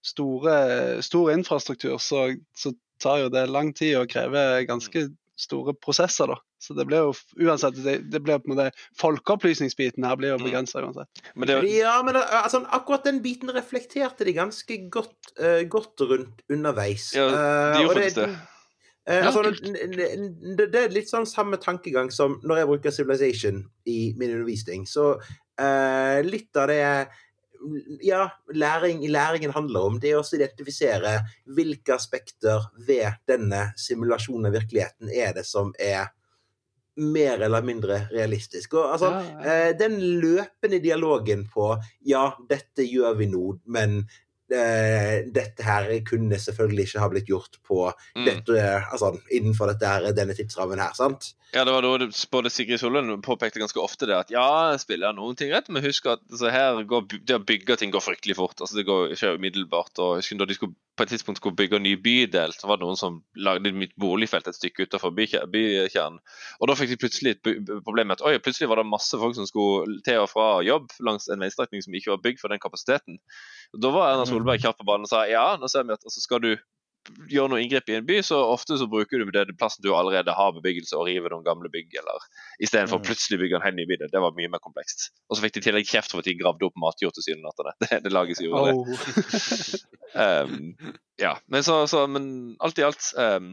store, 0.05 0.57
stor 1.05 1.33
infrastruktur, 1.35 1.99
så, 2.01 2.31
så 2.57 2.75
tar 3.03 3.25
jo 3.25 3.33
det 3.33 3.47
lang 3.51 3.73
tid 3.77 3.99
og 4.01 4.11
krever 4.13 4.65
ganske 4.69 5.09
store 5.41 5.75
prosesser, 5.75 6.31
da. 6.31 6.39
Så 6.63 6.77
det 6.79 6.87
blir 6.89 7.09
jo 7.09 7.49
uansett 7.49 7.77
det, 7.85 7.99
det 8.13 8.21
blir 8.25 8.41
på 8.41 8.49
en 8.49 8.55
måte 8.55 8.71
Folkeopplysningsbiten 9.01 10.07
her 10.07 10.17
blir 10.21 10.33
jo 10.33 10.39
mm. 10.41 10.47
begrensa 10.47 10.81
uansett. 10.85 11.25
Men 11.35 11.51
det, 11.51 11.59
ja, 11.75 11.99
men 12.07 12.17
altså, 12.23 12.63
akkurat 12.73 13.05
den 13.09 13.21
biten 13.25 13.53
reflekterte 13.53 14.27
de 14.27 14.37
ganske 14.37 14.79
godt, 14.95 15.35
uh, 15.43 15.63
godt 15.69 16.07
rundt 16.07 16.45
underveis. 16.53 17.13
Ja, 17.17 17.29
de 17.75 17.87
gjorde 17.87 18.01
faktisk 18.01 18.21
det. 18.23 18.33
Eh, 19.05 19.27
altså, 19.27 19.43
det, 19.53 20.71
det, 20.73 20.81
er 20.81 20.93
litt 20.93 21.11
sånn 21.11 21.27
samme 21.29 21.59
tankegang 21.61 22.09
som 22.15 22.39
når 22.47 22.63
jeg 22.63 22.69
bruker 22.71 22.95
Civilization 22.95 23.61
i 23.85 23.99
min 24.17 24.33
undervisning. 24.33 24.87
Så 24.89 25.11
eh, 25.61 26.23
litt 26.25 26.57
av 26.57 26.71
det 26.73 26.81
ja, 28.05 28.29
læring, 28.55 29.05
læringen 29.11 29.55
handler 29.55 29.89
om, 29.89 30.01
det 30.01 30.13
er 30.13 30.21
å 30.21 30.27
identifisere 30.37 31.17
hvilke 31.57 31.95
aspekter 31.97 32.69
ved 32.87 33.21
denne 33.29 33.71
simulasjonen 33.81 34.51
av 34.51 34.59
virkeligheten 34.59 35.13
er 35.13 35.35
det 35.39 35.47
som 35.49 35.73
er 35.81 36.13
mer 36.97 37.41
eller 37.43 37.63
mindre 37.67 38.05
realistisk. 38.13 38.77
Og, 38.79 38.93
altså, 38.95 39.11
ja, 39.11 39.23
ja. 39.31 39.55
Eh, 39.69 39.71
den 39.79 39.97
løpende 40.23 40.79
dialogen 40.83 41.47
på 41.51 41.73
ja, 42.07 42.29
dette 42.51 42.87
gjør 42.87 43.19
vi 43.19 43.29
nå, 43.33 43.57
men 43.67 44.05
dette 44.49 45.65
her 45.65 45.89
kunne 46.05 46.37
selvfølgelig 46.41 46.89
ikke 46.89 47.01
ha 47.01 47.09
blitt 47.13 47.31
gjort 47.31 47.57
på 47.65 47.87
mm. 47.89 48.27
dette, 48.27 48.67
altså, 48.93 49.15
innenfor 49.33 49.73
dette 49.73 49.89
her, 49.89 50.11
denne 50.17 50.37
tidsrammen 50.37 50.83
her, 50.83 50.93
sant? 50.99 51.33
Ja, 51.55 51.63
det 51.63 51.71
var 51.71 51.85
noe 51.87 52.09
både 52.33 52.51
Sigrid 52.51 52.81
Sollund 52.83 53.15
påpekte 53.23 53.63
ganske 53.63 53.79
ofte 53.79 54.09
det, 54.11 54.17
at 54.25 54.33
ja, 54.35 54.75
spiller 54.81 55.15
noen 55.15 55.39
ting 55.39 55.53
rett, 55.55 55.71
men 55.71 55.85
husk 55.87 56.09
at 56.11 56.23
altså, 56.29 56.51
her 56.51 56.81
går, 56.91 57.07
det 57.23 57.39
å 57.39 57.45
bygge 57.47 57.79
ting 57.79 57.95
går 57.95 58.03
fryktelig 58.03 58.37
fort. 58.41 58.59
altså 58.59 58.81
Det 58.81 58.87
går 58.89 59.15
ikke 59.15 59.37
umiddelbart. 59.39 59.95
og 60.03 60.19
husk 60.19 60.35
da 60.41 60.49
de 60.51 60.59
skulle 60.59 60.75
på 60.97 61.03
et 61.03 61.11
tidspunkt 61.11 61.41
skulle 61.41 61.57
bygge 61.59 61.79
en 61.79 61.83
ny 61.83 61.95
bydel, 61.99 62.53
så 62.55 62.69
var 62.71 62.79
det 62.79 62.87
noen 62.87 62.99
som 62.99 63.17
lagde 63.35 63.73
mitt 63.75 63.95
boligfelt 64.01 64.47
et 64.47 64.59
stykke 64.59 64.87
utenfor 64.87 65.15
bykjernen. 65.17 66.21
Og 66.61 66.71
da 66.71 66.77
fikk 66.79 66.93
de 66.93 66.99
plutselig 67.03 67.35
et 67.35 67.43
problem 67.87 68.11
med 68.11 68.21
at 68.21 68.27
oi, 68.29 68.37
plutselig 68.43 68.71
var 68.71 68.79
det 68.81 68.87
masse 68.91 69.19
folk 69.19 69.35
som 69.39 69.49
skulle 69.51 69.99
til 70.07 70.23
og 70.23 70.31
fra 70.31 70.49
jobb 70.67 70.95
langs 71.07 71.27
en 71.33 71.43
veistrekning 71.43 71.83
som 71.83 71.97
ikke 71.99 72.15
var 72.15 72.23
bygd 72.27 72.43
for 72.43 72.55
den 72.55 72.63
kapasiteten. 72.63 73.19
Og 73.75 73.83
da 73.83 73.91
var 73.95 74.13
Erna 74.13 74.29
Solberg 74.31 74.63
kjapp 74.63 74.79
på 74.79 74.87
banen 74.87 75.09
og 75.09 75.11
sa 75.11 75.25
ja, 75.31 75.49
nå 75.59 75.71
ser 75.71 75.89
vi 75.89 75.97
at 75.97 76.07
altså, 76.07 76.23
skal 76.23 76.45
du 76.45 76.53
gjøre 77.31 77.51
noe 77.53 77.61
inngrep 77.63 77.91
i 77.91 77.97
en 77.99 78.07
by, 78.07 78.19
så 78.25 78.39
ofte 78.49 78.79
så 78.81 78.87
bruker 78.91 79.21
du 79.21 79.31
den 79.35 79.53
plassen 79.59 79.85
du 79.85 79.91
allerede 79.95 80.33
har 80.35 80.55
bebyggelse, 80.57 80.97
og 80.97 81.09
river 81.09 81.35
noen 81.35 81.45
gamle 81.47 81.71
bygg, 81.73 81.93
eller 82.01 82.25
istedenfor 82.65 83.01
Mm. 83.01 83.05
plutselig 83.09 83.39
bygge 83.43 83.59
en 83.59 83.67
helt 83.67 83.77
ny 83.77 83.87
by. 83.91 83.99
Det 84.09 84.23
var 84.23 84.37
mye 84.37 84.49
mer 84.53 84.63
komplekst. 84.65 85.11
Og 85.29 85.37
så 85.37 85.45
fikk 85.45 85.55
de 85.57 85.63
i 85.63 85.67
tillegg 85.69 85.91
kjeft 85.91 86.13
for 86.13 86.23
at 86.23 86.29
de 86.31 86.37
gravde 86.39 86.65
opp 86.69 86.77
matjord 86.81 87.15
tilsynelatende. 87.17 87.75
Det, 87.85 88.03
det 88.05 88.13
laget 88.13 88.39
som 88.39 88.47
gjorde 88.47 88.71
det. 88.71 88.77
Oh. 88.79 89.85
Um, 90.15 90.77
ja, 91.19 91.33
men 91.51 91.65
så, 91.67 91.89
så 91.91 92.05
men 92.07 92.55
alt 92.63 92.79
i 92.79 92.85
alt 92.87 93.03
um, 93.19 93.49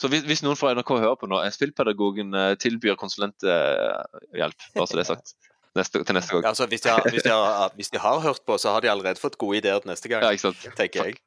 Så 0.00 0.08
hvis, 0.08 0.22
hvis 0.24 0.40
noen 0.40 0.56
fra 0.56 0.70
NRK 0.72 0.94
hører 1.02 1.18
på 1.20 1.28
nå, 1.28 1.42
er 1.44 1.52
spillpedagogen 1.52 2.32
uh, 2.32 2.54
tilbyr 2.56 2.96
konsulenthjelp, 2.96 4.64
bare 4.72 4.86
så 4.88 4.96
det 4.96 5.02
er 5.02 5.10
sagt. 5.10 5.34
Neste, 5.78 6.02
til 6.04 6.16
neste 6.16 6.34
gang. 6.34 6.46
Altså, 6.50 6.66
hvis, 6.66 6.80
de 6.84 6.90
har, 6.90 7.04
hvis, 7.10 7.22
de 7.22 7.30
har, 7.30 7.72
hvis 7.74 7.90
de 7.94 7.98
har 8.02 8.20
hørt 8.24 8.40
på, 8.46 8.58
så 8.58 8.74
har 8.74 8.84
de 8.84 8.90
allerede 8.90 9.20
fått 9.20 9.38
gode 9.38 9.60
ideer 9.60 9.78
til 9.84 9.92
neste 9.92 10.10
gang. 10.10 10.24
Ja, 10.24 10.34
ikke 10.34 10.48
sant? 10.48 10.66
tenker 10.76 11.04
jeg. 11.04 11.18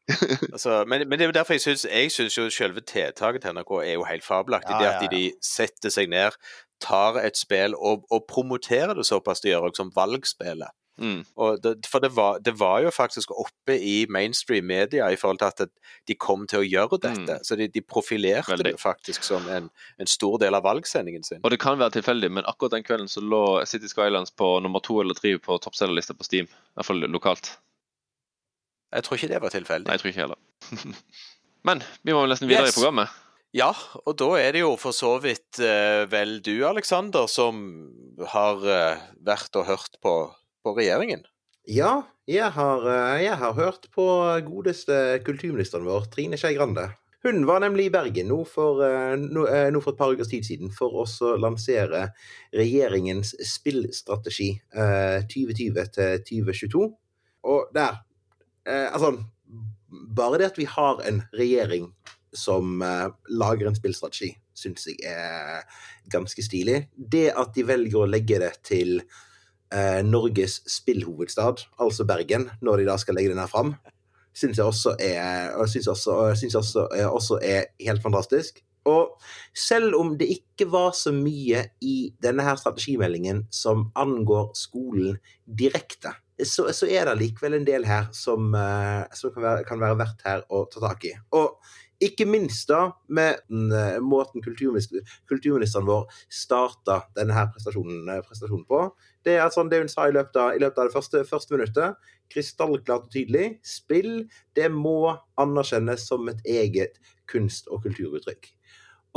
Altså, 0.51 0.83
men, 0.87 1.07
men 1.09 1.19
det 1.19 1.27
er 1.27 1.31
derfor 1.39 1.57
jeg 1.57 1.63
syns 1.63 1.85
jeg 1.85 2.11
synes 2.11 2.37
jo 2.37 2.49
selve 2.49 2.81
tiltaket 2.81 3.45
til 3.45 3.55
NRK 3.55 3.71
er 3.79 3.93
jo 3.93 4.03
helt 4.09 4.25
fabelaktig. 4.25 4.75
Ja, 4.75 4.97
det 4.99 5.07
at 5.07 5.15
de 5.15 5.23
setter 5.45 5.93
seg 5.93 6.11
ned, 6.11 6.37
tar 6.81 7.19
et 7.21 7.37
spill 7.37 7.77
og, 7.77 8.05
og 8.11 8.25
promoterer 8.29 8.93
det 8.97 9.05
såpass 9.05 9.43
de 9.43 9.53
gjør, 9.53 9.69
også 9.69 9.83
som 9.83 9.91
valgspillet. 9.95 10.73
Mm. 10.99 11.21
Det, 11.63 11.71
for 11.89 12.03
det 12.03 12.11
var, 12.13 12.39
det 12.43 12.51
var 12.59 12.81
jo 12.83 12.91
faktisk 12.93 13.31
oppe 13.31 13.77
i 13.79 14.05
mainstream 14.11 14.67
media 14.69 15.07
i 15.09 15.15
forhold 15.17 15.39
til 15.39 15.47
at 15.49 15.71
de 16.09 16.15
kom 16.19 16.43
til 16.51 16.59
å 16.61 16.67
gjøre 16.67 16.99
dette. 17.01 17.37
Så 17.47 17.55
de, 17.57 17.67
de 17.71 17.81
profilerte 17.81 18.51
Mm. 18.51 18.57
Veldig. 18.57 18.71
det 18.73 18.81
faktisk 18.81 19.23
som 19.23 19.47
en, 19.49 19.69
en 19.97 20.07
stor 20.09 20.37
del 20.43 20.53
av 20.57 20.63
valgsendingen 20.67 21.23
sin. 21.23 21.39
Og 21.43 21.51
det 21.53 21.59
kan 21.63 21.79
være 21.79 21.95
tilfeldig, 21.99 22.29
men 22.31 22.45
akkurat 22.49 22.75
den 22.75 22.83
kvelden 22.85 23.07
så 23.09 23.21
lå 23.23 23.41
City 23.65 23.87
Skylands 23.89 24.31
på 24.35 24.51
nummer 24.61 24.79
to 24.83 24.99
eller 25.01 25.13
tre 25.17 25.37
på 25.39 25.57
toppselgerlista 25.63 26.13
på 26.17 26.27
Steam. 26.27 26.45
I 26.51 26.79
hvert 26.79 26.85
fall 26.91 27.01
lokalt. 27.07 27.53
Jeg 28.91 29.03
tror 29.07 29.17
ikke 29.17 29.31
det 29.31 29.41
var 29.41 29.53
tilfeldig. 29.53 29.87
Nei, 29.87 29.95
jeg 29.95 30.03
tror 30.03 30.11
ikke 30.11 30.25
heller. 30.25 30.39
men 31.67 31.83
vi 32.03 32.13
må 32.13 32.23
vel 32.25 32.33
nesten 32.35 32.49
videre 32.51 32.67
Yes. 32.67 32.75
i 32.75 32.79
programmet. 32.81 33.19
Ja, 33.55 33.71
og 34.07 34.13
da 34.19 34.29
er 34.39 34.53
det 34.55 34.61
jo 34.63 34.75
for 34.79 34.95
så 34.95 35.15
vidt 35.23 35.59
uh, 35.59 36.05
vel 36.11 36.37
du, 36.43 36.53
Aleksander, 36.67 37.27
som 37.27 37.57
har 38.31 38.61
uh, 38.63 39.01
vært 39.27 39.55
og 39.59 39.65
hørt 39.67 39.97
på, 40.03 40.13
på 40.63 40.75
regjeringen. 40.77 41.25
Ja, 41.69 42.01
jeg 42.29 42.53
har, 42.55 42.87
eh, 42.89 43.23
jeg 43.25 43.37
har 43.37 43.53
hørt 43.53 43.89
på 43.93 44.07
godeste 44.47 45.21
kulturministeren 45.25 45.85
vår, 45.85 46.09
Trine 46.13 46.37
Skei 46.41 46.55
Grande. 46.57 46.89
Hun 47.23 47.45
var 47.45 47.59
nemlig 47.61 47.85
i 47.85 47.93
Bergen 47.93 48.31
nå 48.31 48.39
for, 48.49 48.81
eh, 48.81 49.13
nå, 49.19 49.45
eh, 49.45 49.69
nå 49.69 49.81
for 49.83 49.93
et 49.93 49.99
par 49.99 50.13
ukers 50.13 50.31
tid 50.31 50.45
siden 50.45 50.71
for 50.73 51.03
å 51.03 51.37
lansere 51.37 52.07
regjeringens 52.53 53.35
spillstrategi 53.45 54.55
eh, 54.73 55.21
2020 55.29 55.91
til 55.93 56.23
2022. 56.25 56.87
Og 57.43 57.73
der 57.73 58.01
Altså, 58.63 59.17
bare 59.89 60.37
det 60.37 60.51
at 60.51 60.57
vi 60.59 60.67
har 60.69 60.99
en 61.01 61.23
regjering 61.33 61.87
som 62.31 62.77
lager 62.77 63.65
en 63.67 63.75
spillstrategi, 63.75 64.29
syns 64.53 64.85
jeg 64.85 65.01
er 65.01 65.65
ganske 66.13 66.45
stilig. 66.45 66.83
Det 66.93 67.33
at 67.33 67.55
de 67.55 67.65
velger 67.65 68.03
å 68.03 68.05
legge 68.07 68.37
det 68.37 68.51
til 68.61 69.01
eh, 69.73 70.01
Norges 70.05 70.61
spillhovedstad, 70.69 71.65
altså 71.79 72.05
Bergen, 72.07 72.49
når 72.61 72.81
de 72.81 72.89
da 72.91 72.97
skal 73.01 73.17
legge 73.17 73.33
den 73.33 73.41
her 73.41 73.51
fram, 73.51 73.75
syns 74.33 74.57
jeg 74.57 74.65
også 74.65 74.95
er, 74.99 75.55
synes 75.67 75.87
også, 75.91 76.35
synes 76.39 76.55
også, 76.55 76.87
er, 76.95 77.07
også 77.07 77.39
er 77.43 77.71
helt 77.79 78.03
fantastisk. 78.03 78.61
Og 78.89 79.19
selv 79.53 79.95
om 79.95 80.15
det 80.17 80.31
ikke 80.33 80.65
var 80.71 80.95
så 80.97 81.11
mye 81.13 81.67
i 81.85 82.13
denne 82.23 82.43
her 82.43 82.57
strategimeldingen 82.57 83.43
som 83.53 83.91
angår 83.95 84.51
skolen 84.57 85.19
direkte, 85.45 86.15
så, 86.45 86.71
så 86.73 86.89
er 86.89 87.05
det 87.05 87.19
likevel 87.19 87.59
en 87.59 87.67
del 87.67 87.85
her 87.85 88.09
som, 88.17 88.49
eh, 88.57 89.03
som 89.13 89.33
kan, 89.35 89.43
være, 89.43 89.67
kan 89.67 89.81
være 89.83 89.99
verdt 89.99 90.25
her 90.25 90.43
å 90.49 90.63
ta 90.71 90.81
tak 90.87 91.05
i. 91.05 91.13
Og 91.37 91.59
ikke 92.01 92.25
minst 92.25 92.71
da 92.71 92.87
med 93.13 93.43
eh, 93.51 93.99
måten 94.01 94.41
kulturminister, 94.41 95.05
kulturministeren 95.29 95.85
vår 95.85 96.07
starta 96.33 97.03
denne 97.17 97.37
her 97.37 97.51
prestasjonen, 97.53 98.07
eh, 98.09 98.23
prestasjonen 98.25 98.65
på. 98.65 98.81
Det 99.25 99.37
er 99.37 99.51
sånn 99.53 99.69
det 99.69 99.81
hun 99.83 99.91
sa 99.91 100.07
i 100.09 100.15
løpet 100.15 100.37
av, 100.41 100.55
i 100.55 100.61
løpet 100.61 100.81
av 100.81 100.89
det 100.89 100.95
første, 100.95 101.23
første 101.29 101.55
minuttet. 101.55 102.11
Krystallklart 102.31 103.07
og 103.07 103.13
tydelig. 103.13 103.59
Spill, 103.67 104.25
det 104.57 104.69
må 104.73 105.13
anerkjennes 105.41 106.07
som 106.09 106.29
et 106.31 106.41
eget 106.47 106.97
kunst- 107.31 107.69
og 107.69 107.83
kulturuttrykk. 107.85 108.49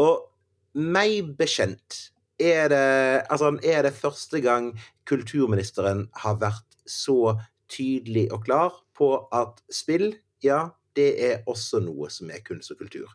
Og 0.03 0.27
meg 0.75 1.35
bekjent 1.39 2.01
er 2.43 2.69
det, 2.73 2.87
altså, 3.31 3.55
er 3.63 3.87
det 3.87 3.95
første 3.97 4.41
gang 4.45 4.73
kulturministeren 5.09 6.09
har 6.25 6.41
vært 6.43 6.79
så 6.91 7.37
tydelig 7.71 8.29
og 8.35 8.45
klar 8.45 8.81
på 8.97 9.15
at 9.35 9.63
spill, 9.73 10.13
ja, 10.45 10.69
det 10.95 11.11
er 11.27 11.47
også 11.51 11.81
noe 11.83 12.11
som 12.13 12.31
er 12.31 12.43
kunst 12.47 12.71
og 12.75 12.83
kultur. 12.83 13.09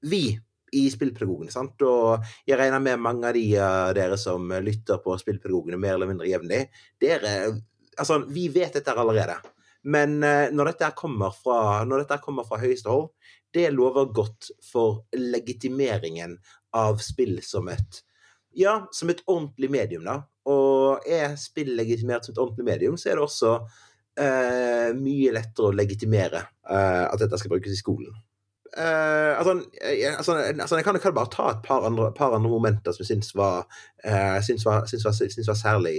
Vi 0.00 0.38
i 0.74 0.86
Spillpedagogene, 0.90 1.52
sant, 1.54 1.82
og 1.86 2.24
jeg 2.48 2.58
regner 2.58 2.82
med 2.82 3.02
mange 3.02 3.28
av 3.30 3.36
de 3.36 3.44
av 3.62 3.92
dere 3.96 4.18
som 4.18 4.50
lytter 4.64 4.98
på 5.04 5.14
Spillpedagogene 5.20 5.78
mer 5.80 5.94
eller 5.94 6.10
mindre 6.10 6.30
jevnlig, 6.30 6.66
dere 7.02 7.38
Altså, 7.96 8.18
vi 8.28 8.42
vet 8.52 8.74
dette 8.76 8.92
allerede. 8.92 9.38
Men 9.88 10.18
eh, 10.20 10.50
når 10.52 10.68
dette 10.74 10.90
kommer 10.98 11.30
fra, 11.32 11.80
fra 12.44 12.58
høyeste 12.60 12.90
hold, 12.92 13.06
det 13.56 13.70
lover 13.72 14.10
godt 14.12 14.50
for 14.60 15.06
legitimeringen 15.16 16.34
av 16.76 17.00
spill 17.00 17.38
som 17.40 17.70
et 17.72 18.02
ja, 18.56 18.88
som 18.92 19.10
et 19.12 19.20
ordentlig 19.28 19.68
medium, 19.70 20.04
da. 20.04 20.20
Og 20.48 21.04
er 21.08 21.34
spill 21.40 21.74
legitimert 21.76 22.24
som 22.24 22.32
et 22.32 22.40
ordentlig 22.40 22.66
medium, 22.68 22.96
så 22.96 23.10
er 23.10 23.18
det 23.18 23.24
også 23.26 23.52
eh, 24.20 24.92
mye 24.96 25.34
lettere 25.36 25.70
å 25.70 25.76
legitimere 25.76 26.40
eh, 26.40 27.04
at 27.04 27.20
dette 27.20 27.40
skal 27.40 27.52
brukes 27.52 27.74
i 27.74 27.80
skolen. 27.80 28.14
Eh, 28.78 29.38
altså, 29.38 29.62
altså, 30.18 30.32
altså, 30.34 30.76
jeg, 30.76 30.84
kan, 30.84 30.98
jo 31.04 31.12
bare 31.12 31.32
ta 31.32 31.48
et 31.50 31.62
par 31.64 31.86
andre, 31.86 32.10
par 32.12 32.34
andre 32.36 32.50
momenter 32.50 32.92
som 32.92 33.02
jeg 33.02 33.08
syns 33.08 33.32
var, 33.34 33.64
uh, 34.04 34.36
var, 34.66 34.84
var, 35.04 35.46
var 35.46 35.56
særlig 35.56 35.94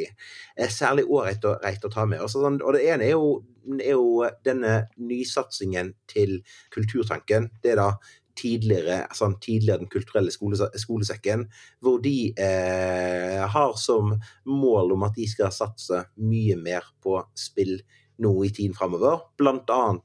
eh, 0.57 0.69
særlig 0.69 1.07
ålreit 1.09 1.47
å, 1.49 1.55
å 1.57 1.91
ta 1.93 2.05
med. 2.05 2.21
Også, 2.21 2.43
sånn, 2.43 2.61
og 2.61 2.77
det 2.77 2.85
ene 2.85 3.07
er 3.07 3.15
jo, 3.15 3.31
er 3.79 3.95
jo 3.95 4.29
denne 4.45 4.77
nysatsingen 5.01 5.95
til 6.11 6.37
Kulturtanken. 6.75 7.49
Det 7.63 7.73
er 7.73 7.81
da 7.81 7.89
tidligere, 8.37 9.07
altså 9.09 9.31
tidligere 9.41 9.81
Den 9.81 9.89
kulturelle 9.89 10.31
skole, 10.31 10.69
skolesekken, 10.77 11.47
hvor 11.81 11.97
de 12.03 12.17
uh, 12.37 13.45
har 13.57 13.73
som 13.81 14.13
mål 14.45 14.93
om 14.93 15.07
at 15.09 15.17
de 15.17 15.25
skal 15.25 15.49
satse 15.49 16.05
mye 16.21 16.61
mer 16.61 16.85
på 17.01 17.17
spill 17.33 17.79
nå 18.23 18.33
i 18.45 18.51
tiden 18.53 18.75
framover. 18.77 19.25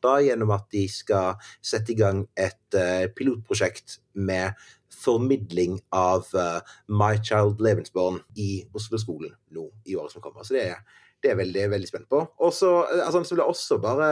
Da 0.03 0.15
gjennom 0.25 0.55
at 0.55 0.69
de 0.75 0.87
skal 0.91 1.39
sette 1.65 1.95
i 1.95 1.99
gang 1.99 2.25
et 2.37 2.79
eh, 2.79 3.09
pilotprosjekt 3.13 4.01
med 4.15 4.59
formidling 5.03 5.79
av 5.97 6.29
eh, 6.37 6.75
My 6.93 7.17
Child 7.23 7.63
Levensborn 7.65 8.21
i 8.39 8.65
Oslo-skolen 8.77 9.35
nå 9.57 9.69
i 9.89 9.97
året 9.97 10.15
som 10.15 10.25
kommer. 10.25 10.47
Så 10.47 10.59
det 10.59 10.69
er 10.75 10.83
det 11.23 11.31
er 11.31 11.39
veldig, 11.39 11.69
veldig 11.71 11.87
spent 11.87 12.09
på. 12.11 12.19
Og 12.43 12.51
så 12.55 12.71
altså, 12.83 13.21
så 13.23 13.35
vil 13.35 13.43
jeg 13.45 13.53
også 13.53 13.77
bare 13.83 14.09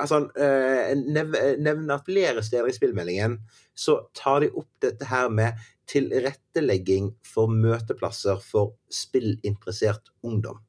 altså, 0.00 0.22
eh, 0.32 0.94
nev 0.96 1.36
nevne 1.60 1.98
at 1.98 2.06
flere 2.08 2.44
steder 2.44 2.70
i 2.70 2.76
spillmeldingen 2.76 3.36
så 3.76 3.98
tar 4.16 4.40
de 4.44 4.48
opp 4.56 4.70
dette 4.80 5.10
her 5.10 5.28
med 5.28 5.60
tilrettelegging 5.90 7.12
for 7.26 7.52
møteplasser 7.52 8.40
for 8.44 8.76
spillinteressert 8.92 10.12
ungdom. 10.24 10.60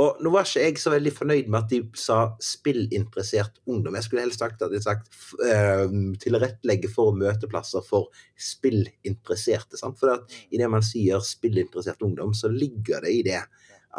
Og 0.00 0.20
nå 0.24 0.30
var 0.32 0.46
ikke 0.46 0.62
jeg 0.64 0.80
så 0.80 0.92
veldig 0.94 1.10
fornøyd 1.12 1.48
med 1.50 1.58
at 1.58 1.72
de 1.72 1.80
sa 1.98 2.18
spillinteressert 2.44 3.58
ungdom. 3.68 3.96
Jeg 3.98 4.06
skulle 4.06 4.22
helst 4.24 4.40
sagt 4.40 4.62
at 4.64 4.72
de 4.72 4.80
sagt 4.80 5.10
uh, 5.42 5.90
tilrettelegge 6.22 6.88
for 6.92 7.16
møteplasser 7.18 7.84
for 7.84 8.08
spillinteresserte. 8.40 9.76
Sant? 9.80 9.98
For 10.00 10.14
at 10.14 10.38
det 10.52 10.70
man 10.72 10.86
sier 10.86 11.20
spillinteressert 11.26 12.00
ungdom, 12.06 12.32
så 12.36 12.48
ligger 12.52 13.04
det 13.04 13.12
i 13.18 13.24
det 13.26 13.42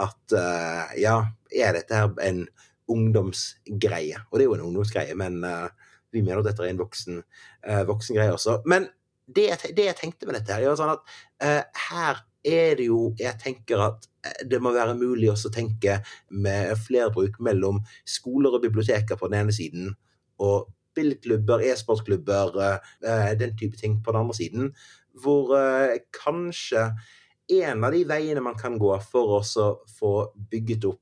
at 0.02 0.38
uh, 0.38 0.96
ja, 0.98 1.18
er 1.52 1.78
dette 1.78 2.00
her 2.00 2.16
en 2.26 2.46
ungdomsgreie? 2.92 4.24
Og 4.32 4.40
det 4.40 4.46
er 4.46 4.50
jo 4.50 4.58
en 4.58 4.68
ungdomsgreie, 4.72 5.18
men 5.20 5.44
uh, 5.46 5.68
vi 6.12 6.24
mener 6.24 6.42
at 6.42 6.50
dette 6.50 6.66
er 6.66 6.74
en 6.74 6.82
voksen, 6.82 7.22
uh, 7.68 7.84
voksen 7.92 8.18
greie 8.18 8.34
også. 8.34 8.62
Men 8.66 8.90
det, 9.28 9.52
det, 9.70 9.92
jeg 9.92 10.00
tenkte 10.00 10.26
med 10.26 10.40
dette 10.40 10.56
her, 10.56 10.66
er 10.66 10.80
sånn 10.80 10.96
at 10.96 11.76
her 11.90 12.26
er 12.42 12.74
det 12.80 12.88
jo 12.88 13.12
Jeg 13.22 13.38
tenker 13.38 13.84
at 13.86 14.08
det 14.46 14.60
må 14.62 14.74
være 14.76 14.98
mulig 15.00 15.32
å 15.32 15.52
tenke 15.54 16.00
med 16.30 16.76
flerbruk 16.78 17.40
mellom 17.44 17.80
skoler 18.06 18.58
og 18.58 18.64
biblioteker 18.66 19.18
på 19.18 19.30
den 19.32 19.40
ene 19.42 19.56
siden, 19.56 19.92
og 20.42 20.70
billedklubber, 20.98 21.64
e-sportklubber, 21.72 22.58
den 23.40 23.54
type 23.58 23.78
ting 23.80 24.02
på 24.04 24.12
den 24.12 24.22
andre 24.26 24.36
siden. 24.36 24.72
Hvor 25.24 25.54
kanskje 26.16 26.90
en 27.62 27.86
av 27.88 27.96
de 27.96 28.02
veiene 28.08 28.44
man 28.44 28.58
kan 28.60 28.78
gå 28.80 28.92
for 29.06 29.38
å 29.38 29.42
få 29.96 30.12
bygget 30.52 30.90
opp 30.90 31.02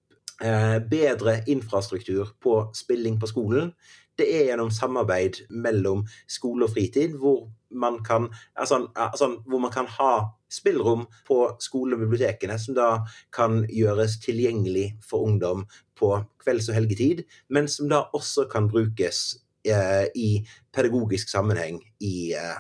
bedre 0.91 1.39
infrastruktur 1.51 2.35
på 2.39 2.59
spilling 2.77 3.17
på 3.19 3.27
skolen, 3.31 3.73
det 4.19 4.27
er 4.35 4.49
gjennom 4.49 4.71
samarbeid 4.73 5.43
mellom 5.49 6.05
skole 6.29 6.67
og 6.67 6.75
fritid, 6.75 7.15
hvor 7.19 7.47
man 7.71 7.99
kan, 8.03 8.29
altså, 8.55 8.87
altså, 8.95 9.41
hvor 9.45 9.59
man 9.59 9.71
kan 9.71 9.87
ha 9.99 10.13
spillrom 10.49 11.05
på 11.27 11.57
skole- 11.61 11.95
og 11.95 12.01
bibliotekene, 12.01 12.57
som 12.59 12.75
da 12.75 12.89
kan 13.33 13.63
gjøres 13.69 14.17
tilgjengelig 14.23 14.97
for 15.09 15.27
ungdom 15.27 15.65
på 15.99 16.15
kvelds- 16.41 16.69
og 16.69 16.75
helgetid, 16.75 17.23
men 17.49 17.67
som 17.67 17.89
da 17.89 18.03
også 18.13 18.47
kan 18.51 18.69
brukes 18.69 19.37
eh, 19.65 20.07
i 20.15 20.47
pedagogisk 20.73 21.29
sammenheng 21.29 21.81
i, 21.99 22.33
eh, 22.33 22.57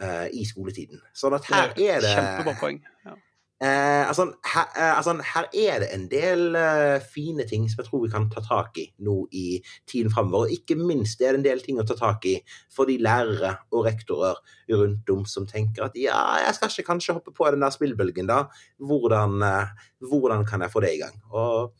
eh, 0.00 0.28
i 0.32 0.44
skoletiden. 0.44 1.00
Sånn 1.14 1.36
at 1.36 1.44
her 1.44 1.74
Det 1.76 1.90
er 1.90 2.00
det 2.00 2.14
Kjempebra 2.14 2.56
poeng. 2.60 2.80
Ja. 3.04 3.14
Eh, 3.60 4.08
altså, 4.08 4.24
her, 4.54 4.68
eh, 4.76 4.96
altså, 4.96 5.12
her 5.34 5.48
er 5.52 5.82
det 5.82 5.88
en 5.92 6.06
del 6.08 6.56
eh, 6.56 7.02
fine 7.14 7.44
ting 7.44 7.66
som 7.68 7.82
jeg 7.82 7.90
tror 7.90 8.04
vi 8.06 8.12
kan 8.12 8.30
ta 8.32 8.40
tak 8.40 8.78
i 8.80 8.86
nå 9.04 9.16
i 9.36 9.60
tiden 9.90 10.12
framover. 10.12 10.46
Og 10.48 10.54
ikke 10.54 10.78
minst 10.80 11.20
er 11.20 11.34
det 11.34 11.42
en 11.42 11.44
del 11.44 11.60
ting 11.64 11.80
å 11.80 11.84
ta 11.84 11.96
tak 11.98 12.24
i 12.30 12.38
for 12.72 12.88
de 12.88 12.96
lærere 13.04 13.58
og 13.68 13.84
rektorer 13.84 14.40
rundt 14.72 15.12
om 15.12 15.26
som 15.28 15.44
tenker 15.50 15.90
at 15.90 15.98
ja, 16.00 16.16
jeg 16.46 16.56
skal 16.56 16.72
ikke 16.72 16.88
kanskje 16.88 17.18
hoppe 17.18 17.34
på 17.36 17.50
den 17.52 17.60
der 17.60 17.74
spillbølgen, 17.74 18.30
da. 18.32 18.46
Hvordan, 18.80 19.42
eh, 19.44 19.76
hvordan 20.08 20.46
kan 20.48 20.64
jeg 20.64 20.72
få 20.72 20.80
det 20.86 20.94
i 20.96 21.02
gang? 21.04 21.20
Og 21.28 21.76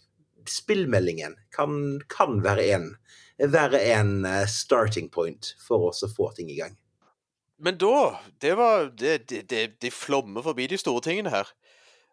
spillmeldingen 0.48 1.38
kan, 1.56 2.00
kan 2.12 2.42
være 2.44 2.68
en, 2.76 2.86
være 3.40 3.80
en 3.94 4.26
eh, 4.28 4.44
starting 4.44 5.08
point 5.08 5.54
for 5.64 5.88
oss 5.88 6.04
å 6.04 6.12
få 6.12 6.28
ting 6.36 6.52
i 6.52 6.60
gang. 6.60 6.76
Men 7.60 7.76
da 7.76 8.20
Det 8.40 8.54
var 8.56 8.88
Det, 8.96 9.28
det, 9.28 9.42
det, 9.50 9.80
det 9.80 9.92
flommer 9.92 10.42
forbi 10.42 10.66
de 10.66 10.78
store 10.80 11.02
tingene 11.04 11.32
her. 11.32 11.48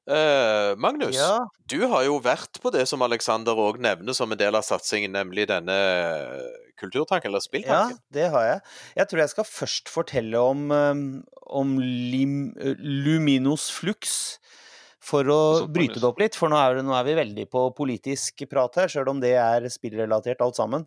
Eh, 0.07 0.71
Magnus, 0.79 1.15
Ja, 1.17 1.49
du 1.67 1.81
har 1.91 2.05
jo 2.07 2.21
vært 2.23 2.61
på 2.63 2.71
det 2.71 2.85
som 2.87 3.03
Alexander 3.03 3.59
òg 3.59 3.81
nevner 3.83 4.15
som 4.15 4.31
en 4.31 4.39
del 4.39 4.55
av 4.55 4.63
satsingen, 4.63 5.11
nemlig 5.11 5.49
denne 5.49 5.75
kulturtanken, 6.79 7.33
eller 7.33 7.65
ja, 7.65 7.81
det 8.13 8.29
har 8.31 8.45
jeg. 8.45 8.61
Jeg 8.99 9.09
tror 9.09 9.21
jeg 9.23 9.33
skal 9.33 9.47
først 9.49 9.89
fortelle 9.91 10.39
om, 10.39 10.69
um, 10.71 11.01
om 11.49 11.73
lim, 11.81 12.53
Luminos 12.77 13.67
flux. 13.73 14.37
For 15.07 15.27
å 15.31 15.41
bryte 15.71 16.01
det 16.01 16.07
opp 16.07 16.19
litt, 16.19 16.35
for 16.35 16.51
nå 16.51 16.57
er, 16.59 16.81
nå 16.83 16.91
er 16.97 17.05
vi 17.07 17.15
veldig 17.15 17.45
på 17.51 17.61
politisk 17.77 18.43
prat 18.51 18.75
her, 18.81 18.91
sjøl 18.91 19.13
om 19.13 19.21
det 19.23 19.37
er 19.39 19.67
spillrelatert 19.71 20.41
alt 20.43 20.59
sammen. 20.59 20.83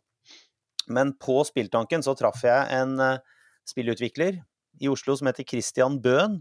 Men 0.93 1.15
på 1.17 1.39
Spilltanken 1.47 2.05
så 2.05 2.17
traff 2.19 2.43
jeg 2.45 2.67
en 2.75 2.99
eh, 3.01 3.23
spillutvikler 3.69 4.43
i 4.81 4.91
Oslo 4.93 5.17
som 5.17 5.31
heter 5.31 5.47
Christian 5.49 6.01
Bøhn. 6.03 6.41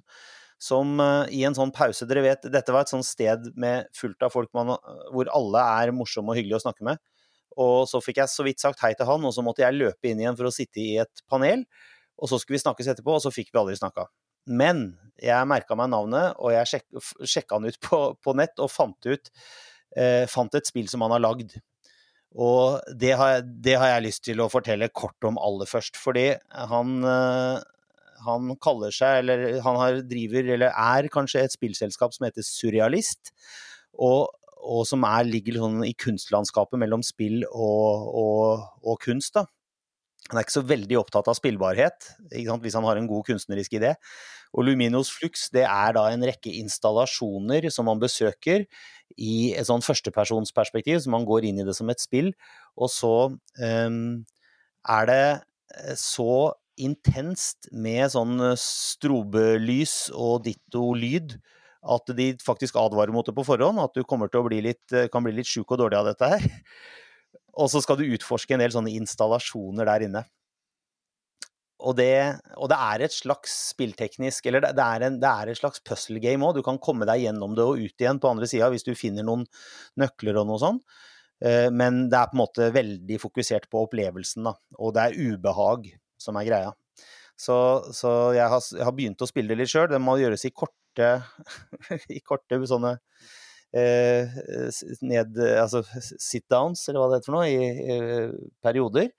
Som 0.60 0.98
eh, 1.04 1.32
i 1.40 1.46
en 1.48 1.56
sånn 1.56 1.72
pause 1.76 2.08
Dere 2.10 2.26
vet, 2.26 2.50
dette 2.52 2.76
var 2.76 2.84
et 2.84 2.92
sånt 2.92 3.08
sted 3.08 3.52
med 3.60 3.88
fullt 3.96 4.28
av 4.28 4.34
folk 4.34 4.52
man, 4.58 4.76
hvor 5.14 5.32
alle 5.36 5.64
er 5.84 5.94
morsomme 5.96 6.34
og 6.34 6.40
hyggelige 6.40 6.60
å 6.60 6.66
snakke 6.68 6.88
med. 6.88 7.00
Og 7.60 7.88
så 7.92 8.02
fikk 8.04 8.22
jeg 8.22 8.32
så 8.32 8.46
vidt 8.46 8.64
sagt 8.64 8.84
hei 8.84 8.94
til 8.96 9.08
han, 9.10 9.24
og 9.26 9.36
så 9.36 9.44
måtte 9.44 9.66
jeg 9.66 9.78
løpe 9.78 10.12
inn 10.12 10.22
igjen 10.22 10.38
for 10.40 10.48
å 10.50 10.54
sitte 10.54 10.84
i 10.84 10.98
et 11.04 11.24
panel. 11.32 11.66
Og 12.20 12.32
så 12.32 12.40
skulle 12.40 12.60
vi 12.60 12.64
snakkes 12.64 12.92
etterpå, 12.92 13.16
og 13.16 13.24
så 13.24 13.34
fikk 13.34 13.54
vi 13.54 13.62
aldri 13.62 13.80
snakka. 13.80 14.08
Men 14.50 14.94
jeg 15.20 15.48
merka 15.50 15.76
meg 15.80 15.92
navnet, 15.92 16.38
og 16.40 16.54
jeg 16.56 16.70
sjek, 16.72 16.86
sjekka 17.28 17.60
han 17.60 17.68
ut 17.68 17.80
på, 17.84 18.00
på 18.24 18.36
nett 18.40 18.62
og 18.64 18.72
fant 18.72 19.10
ut 19.10 19.32
eh, 19.98 20.26
fant 20.30 20.56
et 20.56 20.70
spill 20.70 20.88
som 20.92 21.04
han 21.06 21.16
har 21.16 21.24
lagd. 21.24 21.58
Og 22.38 22.80
det 23.00 23.16
har, 23.18 23.42
det 23.42 23.76
har 23.82 23.96
jeg 23.96 24.06
lyst 24.06 24.24
til 24.28 24.42
å 24.44 24.50
fortelle 24.52 24.92
kort 24.94 25.26
om 25.26 25.40
aller 25.42 25.70
først. 25.70 25.98
Fordi 25.98 26.28
han, 26.70 26.98
eh, 27.04 27.62
han 28.26 28.52
kaller 28.62 28.94
seg, 28.96 29.24
eller 29.24 29.62
han 29.66 29.80
har, 29.80 30.02
driver, 30.10 30.52
eller 30.56 30.74
er 30.74 31.10
kanskje 31.14 31.46
et 31.46 31.56
spillselskap 31.56 32.16
som 32.16 32.28
heter 32.28 32.46
Surrealist. 32.46 33.34
Og, 34.00 34.28
og 34.60 34.84
som 34.88 35.06
er, 35.08 35.28
ligger 35.28 35.62
sånn 35.62 35.86
i 35.88 35.96
kunstlandskapet 35.98 36.80
mellom 36.82 37.04
spill 37.06 37.42
og, 37.50 38.12
og, 38.22 38.68
og 38.84 39.00
kunst. 39.04 39.36
da. 39.40 39.48
Han 40.30 40.38
er 40.38 40.46
ikke 40.46 40.60
så 40.60 40.68
veldig 40.70 40.98
opptatt 41.00 41.30
av 41.32 41.38
spillbarhet, 41.38 42.12
hvis 42.30 42.76
han 42.78 42.86
har 42.86 43.00
en 43.00 43.08
god 43.10 43.26
kunstnerisk 43.32 43.80
idé. 43.80 43.96
Og 44.54 44.66
Luminos 44.66 45.10
Flux 45.14 45.48
det 45.54 45.64
er 45.66 45.94
da 45.98 46.08
en 46.10 46.26
rekke 46.26 46.54
installasjoner 46.60 47.70
som 47.74 47.88
man 47.90 48.02
besøker 48.02 48.66
i 49.18 49.54
et 49.58 49.68
sånn 49.70 49.84
førstepersonsperspektiv, 49.86 51.00
så 51.02 51.14
man 51.14 51.26
går 51.26 51.50
inn 51.50 51.62
i 51.62 51.66
det 51.66 51.76
som 51.78 51.90
et 51.90 52.02
spill. 52.02 52.32
Og 52.78 52.92
så 52.94 53.14
um, 53.34 54.02
er 54.90 55.10
det 55.10 55.24
eh, 55.24 55.96
så 55.98 56.54
intenst 56.80 57.70
med 57.76 58.10
sånn 58.14 58.40
eh, 58.44 58.58
strobelys 58.60 60.10
og 60.16 60.46
ditto-lyd 60.48 61.38
at 61.80 62.12
de 62.16 62.34
faktisk 62.44 62.76
advarer 62.80 63.14
mot 63.16 63.28
det 63.28 63.36
på 63.38 63.46
forhånd, 63.48 63.80
at 63.80 63.96
du 63.96 64.04
kommer 64.08 64.32
til 64.32 64.42
å 64.42 64.50
bli 64.50 64.60
litt, 64.66 64.84
eh, 64.96 65.08
kan 65.12 65.24
bli 65.26 65.36
litt 65.38 65.50
sjuk 65.50 65.72
og 65.72 65.84
dårlig 65.84 66.00
av 66.00 66.10
dette 66.12 66.34
her. 66.34 66.50
Og 67.60 67.70
så 67.72 67.82
skal 67.84 67.98
du 68.00 68.08
utforske 68.08 68.56
en 68.56 68.62
del 68.62 68.72
sånne 68.72 68.94
installasjoner 68.96 69.88
der 69.90 70.06
inne. 70.06 70.22
Og 71.80 71.96
det, 71.96 72.40
og 72.60 72.68
det 72.72 72.76
er 72.76 73.04
et 73.06 73.14
slags 73.16 73.54
spillteknisk 73.70 74.50
Eller 74.50 74.66
det, 74.66 74.84
er, 74.84 75.06
en, 75.08 75.16
det 75.22 75.30
er 75.30 75.48
et 75.48 75.60
slags 75.60 75.80
puzzle 75.80 76.20
game 76.20 76.44
òg. 76.44 76.58
Du 76.58 76.64
kan 76.64 76.80
komme 76.80 77.08
deg 77.08 77.24
gjennom 77.24 77.56
det 77.56 77.64
og 77.64 77.80
ut 77.80 78.04
igjen 78.04 78.20
på 78.20 78.32
andre 78.32 78.50
sida 78.52 78.68
hvis 78.72 78.84
du 78.84 78.92
finner 79.00 79.24
noen 79.28 79.46
nøkler 80.00 80.42
og 80.42 80.50
noe 80.50 80.60
sånn. 80.60 80.82
Men 81.72 82.02
det 82.12 82.20
er 82.20 82.32
på 82.32 82.36
en 82.36 82.42
måte 82.42 82.68
veldig 82.76 83.20
fokusert 83.24 83.70
på 83.72 83.86
opplevelsen, 83.86 84.50
da. 84.50 84.58
Og 84.76 84.92
det 84.98 85.06
er 85.06 85.20
ubehag 85.32 85.88
som 86.20 86.38
er 86.40 86.48
greia. 86.48 86.72
Så, 87.40 87.56
så 87.96 88.10
jeg, 88.36 88.48
har, 88.52 88.64
jeg 88.76 88.84
har 88.84 88.96
begynt 88.96 89.24
å 89.24 89.30
spille 89.30 89.54
det 89.54 89.62
litt 89.62 89.72
sjøl. 89.72 89.88
Det 89.92 90.02
må 90.04 90.18
gjøres 90.20 90.44
i 90.50 90.52
korte, 90.52 91.12
i 92.18 92.20
korte 92.20 92.60
sånne 92.68 92.98
eh, 93.72 94.38
ned, 95.06 95.40
altså 95.56 95.84
sit-downs, 96.20 96.84
eller 96.90 97.02
hva 97.02 97.10
det 97.10 97.20
heter 97.20 97.32
for 97.32 97.38
noe, 97.38 97.48
i 97.48 97.96
eh, 97.96 98.36
perioder. 98.66 99.12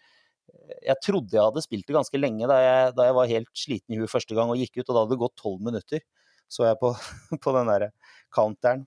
Jeg 0.84 1.02
trodde 1.02 1.34
jeg 1.34 1.46
hadde 1.46 1.64
spilt 1.64 1.88
det 1.88 1.96
ganske 1.96 2.20
lenge 2.20 2.46
da 2.50 2.58
jeg, 2.60 2.94
da 2.98 3.08
jeg 3.08 3.16
var 3.16 3.30
helt 3.30 3.50
sliten 3.56 3.94
i 3.94 4.00
huet 4.00 4.12
første 4.12 4.36
gang 4.36 4.52
og 4.52 4.60
gikk 4.60 4.80
ut, 4.80 4.86
og 4.86 4.92
da 4.92 5.02
hadde 5.02 5.14
det 5.14 5.22
gått 5.24 5.38
tolv 5.40 5.64
minutter, 5.66 6.04
så 6.50 6.66
jeg 6.68 6.78
på, 6.82 6.92
på 7.44 7.56
den 7.56 7.72
der 7.72 7.90
counteren. 8.34 8.84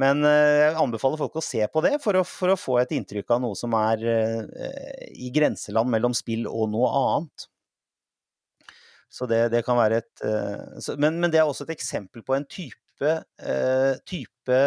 Men 0.00 0.24
eh, 0.24 0.58
jeg 0.62 0.76
anbefaler 0.80 1.20
folk 1.20 1.36
å 1.36 1.44
se 1.44 1.60
på 1.68 1.82
det 1.84 1.98
for 2.00 2.16
å, 2.16 2.24
for 2.24 2.54
å 2.54 2.58
få 2.58 2.78
et 2.80 2.94
inntrykk 2.96 3.34
av 3.34 3.42
noe 3.44 3.58
som 3.58 3.74
er 3.76 4.04
eh, 4.08 5.08
i 5.12 5.32
grenseland 5.34 5.92
mellom 5.92 6.16
spill 6.16 6.46
og 6.48 6.70
noe 6.72 6.92
annet. 6.96 7.48
Så 9.12 9.28
det, 9.28 9.44
det 9.52 9.60
kan 9.66 9.76
være 9.76 10.00
et 10.00 10.24
eh, 10.24 10.96
men, 10.96 11.20
men 11.20 11.32
det 11.32 11.42
er 11.42 11.48
også 11.48 11.66
et 11.66 11.74
eksempel 11.76 12.24
på 12.24 12.38
en 12.38 12.48
type, 12.48 12.78
type 14.06 14.58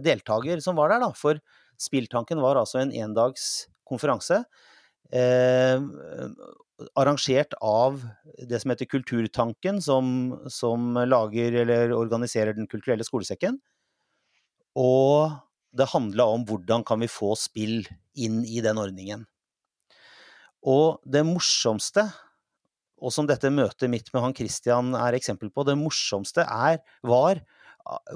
deltaker 0.00 0.62
som 0.64 0.78
var 0.78 0.94
der, 0.94 1.02
da. 1.02 1.10
For 1.12 1.38
Spilltanken 1.80 2.40
var 2.40 2.58
altså 2.60 2.80
en 2.80 2.92
endags 2.92 3.68
konferanse. 3.88 4.42
Eh, 5.12 5.82
arrangert 6.96 7.54
av 7.60 8.00
det 8.48 8.60
som 8.62 8.72
heter 8.72 8.88
Kulturtanken, 8.88 9.80
som, 9.82 10.32
som 10.48 10.94
lager 11.08 11.56
eller 11.64 11.92
organiserer 11.96 12.56
Den 12.56 12.68
kulturelle 12.70 13.06
skolesekken. 13.06 13.58
Og 14.80 15.36
det 15.76 15.90
handla 15.92 16.26
om 16.34 16.46
hvordan 16.48 16.84
kan 16.86 17.02
vi 17.02 17.10
få 17.10 17.34
spill 17.38 17.84
inn 18.18 18.40
i 18.46 18.62
den 18.64 18.80
ordningen. 18.80 19.26
Og 20.66 21.00
det 21.08 21.22
morsomste, 21.24 22.04
og 23.00 23.14
som 23.14 23.28
dette 23.28 23.52
møtet 23.52 23.88
mitt 23.92 24.10
med 24.12 24.24
han 24.24 24.34
Christian 24.36 24.92
er 24.98 25.16
eksempel 25.16 25.52
på, 25.52 25.64
det 25.64 25.78
morsomste 25.80 26.44
er, 26.44 26.82
var 27.06 27.40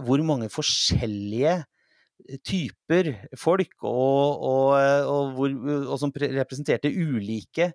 hvor 0.04 0.20
mange 0.26 0.50
forskjellige 0.52 1.62
typer 2.44 3.14
folk, 3.38 3.72
og, 3.80 4.44
og, 4.44 4.74
og, 5.08 5.32
hvor, 5.36 5.54
og 5.88 5.96
som 6.00 6.12
representerte 6.14 6.92
ulike 6.92 7.70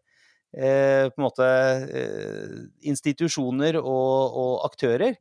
eh, 0.53 1.09
måte 1.19 1.49
eh, 1.89 2.53
institusjoner 2.89 3.81
og 3.81 4.63
aktører 4.69 5.17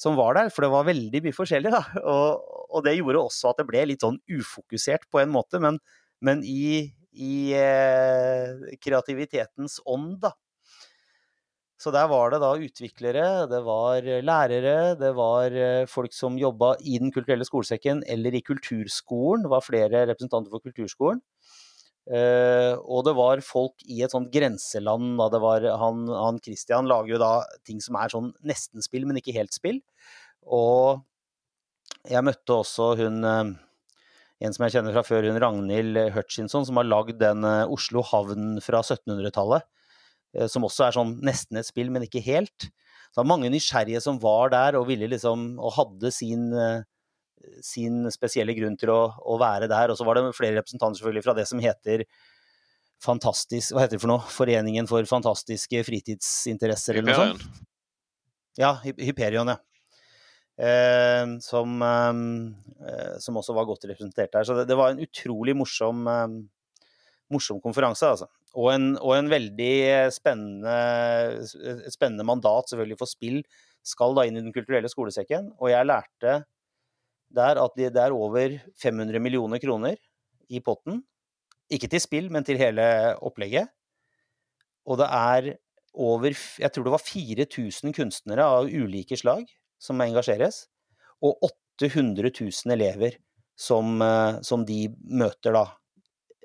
som 0.00 0.16
var 0.18 0.36
der, 0.36 0.50
for 0.52 0.66
det 0.66 0.72
var 0.72 0.88
veldig 0.88 1.22
mye 1.24 1.36
forskjellig. 1.36 1.72
Da. 1.72 1.82
Og, 2.14 2.54
og 2.76 2.84
det 2.84 2.96
gjorde 2.98 3.22
også 3.22 3.52
at 3.52 3.60
det 3.62 3.68
ble 3.68 3.84
litt 3.92 4.04
sånn 4.04 4.18
ufokusert 4.28 5.06
på 5.12 5.22
en 5.22 5.30
måte, 5.32 5.60
men, 5.62 5.78
men 6.24 6.42
i, 6.44 6.82
i 7.16 7.36
eh, 7.56 8.76
kreativitetens 8.82 9.80
ånd, 9.88 10.18
da. 10.26 10.34
Så 11.76 11.92
der 11.92 12.06
var 12.08 12.32
det 12.32 12.40
da 12.40 12.54
utviklere, 12.56 13.24
det 13.50 13.58
var 13.66 14.06
lærere, 14.24 14.94
det 14.96 15.10
var 15.16 15.52
eh, 15.52 15.88
folk 15.88 16.14
som 16.16 16.38
jobba 16.40 16.72
i 16.80 16.96
Den 17.02 17.12
kulturelle 17.12 17.44
skolesekken 17.44 18.00
eller 18.08 18.34
i 18.34 18.40
kulturskolen. 18.44 19.44
Var 19.52 19.64
flere 19.64 20.06
representanter 20.08 20.52
for 20.52 20.64
kulturskolen. 20.64 21.20
Eh, 22.06 22.72
og 22.86 23.02
det 23.08 23.16
var 23.18 23.42
folk 23.42 23.82
i 23.90 24.02
et 24.06 24.14
sånt 24.14 24.30
grenseland. 24.34 25.16
Da 25.18 25.28
det 25.34 25.42
var 25.42 25.66
han, 25.82 26.06
han 26.10 26.40
Christian 26.42 26.88
lager 26.90 27.16
jo 27.16 27.22
da 27.22 27.32
ting 27.66 27.82
som 27.82 27.98
er 27.98 28.12
sånn 28.12 28.32
nesten 28.46 28.84
spill, 28.84 29.06
men 29.08 29.18
ikke 29.20 29.34
helt 29.36 29.56
spill. 29.56 29.80
Og 30.46 31.02
jeg 32.06 32.22
møtte 32.26 32.60
også 32.60 32.92
hun 33.00 33.22
eh, 33.26 33.54
en 34.44 34.52
som 34.52 34.66
jeg 34.66 34.76
kjenner 34.76 34.92
fra 34.92 35.04
før, 35.06 35.26
hun 35.30 35.40
Ragnhild 35.40 35.98
Hutchinson, 36.14 36.66
som 36.68 36.78
har 36.80 36.88
lagd 36.88 37.18
den 37.22 37.44
eh, 37.46 37.64
Oslo 37.72 38.04
havn 38.04 38.60
fra 38.64 38.82
1700-tallet. 38.84 39.64
eh, 40.36 40.48
Som 40.52 40.66
også 40.68 40.86
er 40.86 40.96
sånn 40.98 41.16
nesten 41.24 41.58
et 41.60 41.68
spill, 41.68 41.90
men 41.90 42.04
ikke 42.06 42.24
helt. 42.26 42.68
Så 42.68 43.16
det 43.16 43.22
var 43.22 43.32
mange 43.32 43.50
nysgjerrige 43.52 44.02
som 44.04 44.20
var 44.20 44.52
der 44.52 44.76
og 44.76 44.90
ville 44.90 45.08
liksom, 45.08 45.54
og 45.56 45.72
hadde 45.78 46.12
sin, 46.12 46.50
eh, 46.52 46.84
sin 47.64 48.04
spesielle 48.14 48.54
grunn 48.56 48.76
til 48.80 48.90
å, 48.94 49.00
å 49.26 49.36
være 49.40 49.68
der. 49.70 49.92
Og 49.92 49.98
så 49.98 50.06
var 50.06 50.18
det 50.18 50.30
flere 50.36 50.58
representanter 50.58 51.00
selvfølgelig 51.00 51.24
fra 51.26 51.34
det 51.38 51.46
som 51.50 51.62
heter 51.62 52.06
Fantastisk, 53.04 53.74
hva 53.76 53.82
heter 53.84 53.98
det 53.98 54.02
for 54.06 54.08
noe? 54.08 54.24
Foreningen 54.32 54.86
for 54.88 55.04
fantastiske 55.04 55.82
fritidsinteresser, 55.84 56.96
eller 56.96 57.12
noe 57.12 57.26
sånt. 57.34 57.64
Ja, 58.56 58.70
Hy- 58.80 58.94
Hyperion, 59.10 59.50
ja. 59.52 59.58
Eh, 60.56 61.26
som, 61.44 61.74
eh, 61.84 63.18
som 63.20 63.36
også 63.36 63.52
var 63.52 63.66
godt 63.68 63.84
representert 63.90 64.32
der. 64.32 64.46
Så 64.48 64.56
det, 64.56 64.64
det 64.70 64.78
var 64.80 64.94
en 64.94 65.02
utrolig 65.04 65.52
morsom, 65.60 66.06
eh, 66.08 66.38
morsom 67.36 67.60
konferanse, 67.60 68.08
altså. 68.08 68.30
Og 68.56 68.70
en, 68.72 68.88
og 68.96 69.12
en 69.18 69.28
veldig 69.28 69.74
spennende, 70.16 71.44
spennende 71.92 72.24
mandat 72.24 72.72
selvfølgelig 72.72 72.96
for 73.02 73.10
spill 73.12 73.42
skal 73.84 74.16
da 74.16 74.24
inn 74.24 74.40
i 74.40 74.44
Den 74.46 74.54
kulturelle 74.56 74.88
skolesekken. 74.88 75.52
Og 75.60 75.68
jeg 75.68 75.84
lærte 75.92 76.38
der 77.32 77.60
at 77.60 77.76
det 77.76 77.96
er 77.96 78.14
over 78.14 78.58
500 78.82 79.20
millioner 79.22 79.60
kroner 79.62 79.96
i 80.48 80.60
potten. 80.60 81.02
Ikke 81.72 81.90
til 81.90 82.02
spill, 82.02 82.30
men 82.30 82.46
til 82.46 82.58
hele 82.60 82.84
opplegget. 83.24 83.70
Og 84.86 85.00
det 85.00 85.08
er 85.10 85.56
over 85.96 86.28
Jeg 86.60 86.72
tror 86.72 86.84
det 86.84 86.92
var 86.92 87.02
4000 87.02 87.94
kunstnere 87.96 88.44
av 88.44 88.68
ulike 88.68 89.16
slag 89.16 89.46
som 89.80 90.00
engasjeres. 90.00 90.66
Og 91.24 91.40
800 91.80 92.30
000 92.30 92.74
elever 92.74 93.16
som, 93.56 94.02
eh, 94.02 94.40
som 94.42 94.64
de 94.68 94.86
møter 95.08 95.56
da 95.56 95.64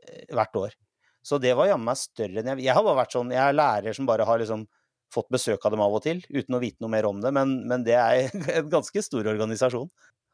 eh, 0.08 0.32
hvert 0.32 0.56
år. 0.56 0.78
Så 1.22 1.38
det 1.38 1.54
var 1.54 1.70
jammen 1.70 1.92
meg 1.92 2.00
større 2.00 2.42
enn 2.42 2.54
jeg 2.56 2.66
Jeg 2.66 2.74
har 2.74 2.86
bare 2.86 2.98
vært 3.04 3.14
sånn 3.14 3.30
Jeg 3.30 3.44
er 3.44 3.54
lærer 3.54 3.94
som 3.94 4.08
bare 4.10 4.26
har 4.26 4.40
liksom 4.42 4.66
fått 5.12 5.28
besøk 5.30 5.66
av 5.68 5.74
dem 5.76 5.84
av 5.84 5.94
og 5.94 6.02
til, 6.06 6.22
uten 6.32 6.56
å 6.56 6.62
vite 6.64 6.80
noe 6.80 6.94
mer 6.94 7.06
om 7.10 7.20
det, 7.20 7.34
men, 7.36 7.58
men 7.68 7.84
det 7.84 7.98
er 8.00 8.32
en 8.62 8.70
ganske 8.72 9.04
stor 9.04 9.28
organisasjon. 9.28 9.90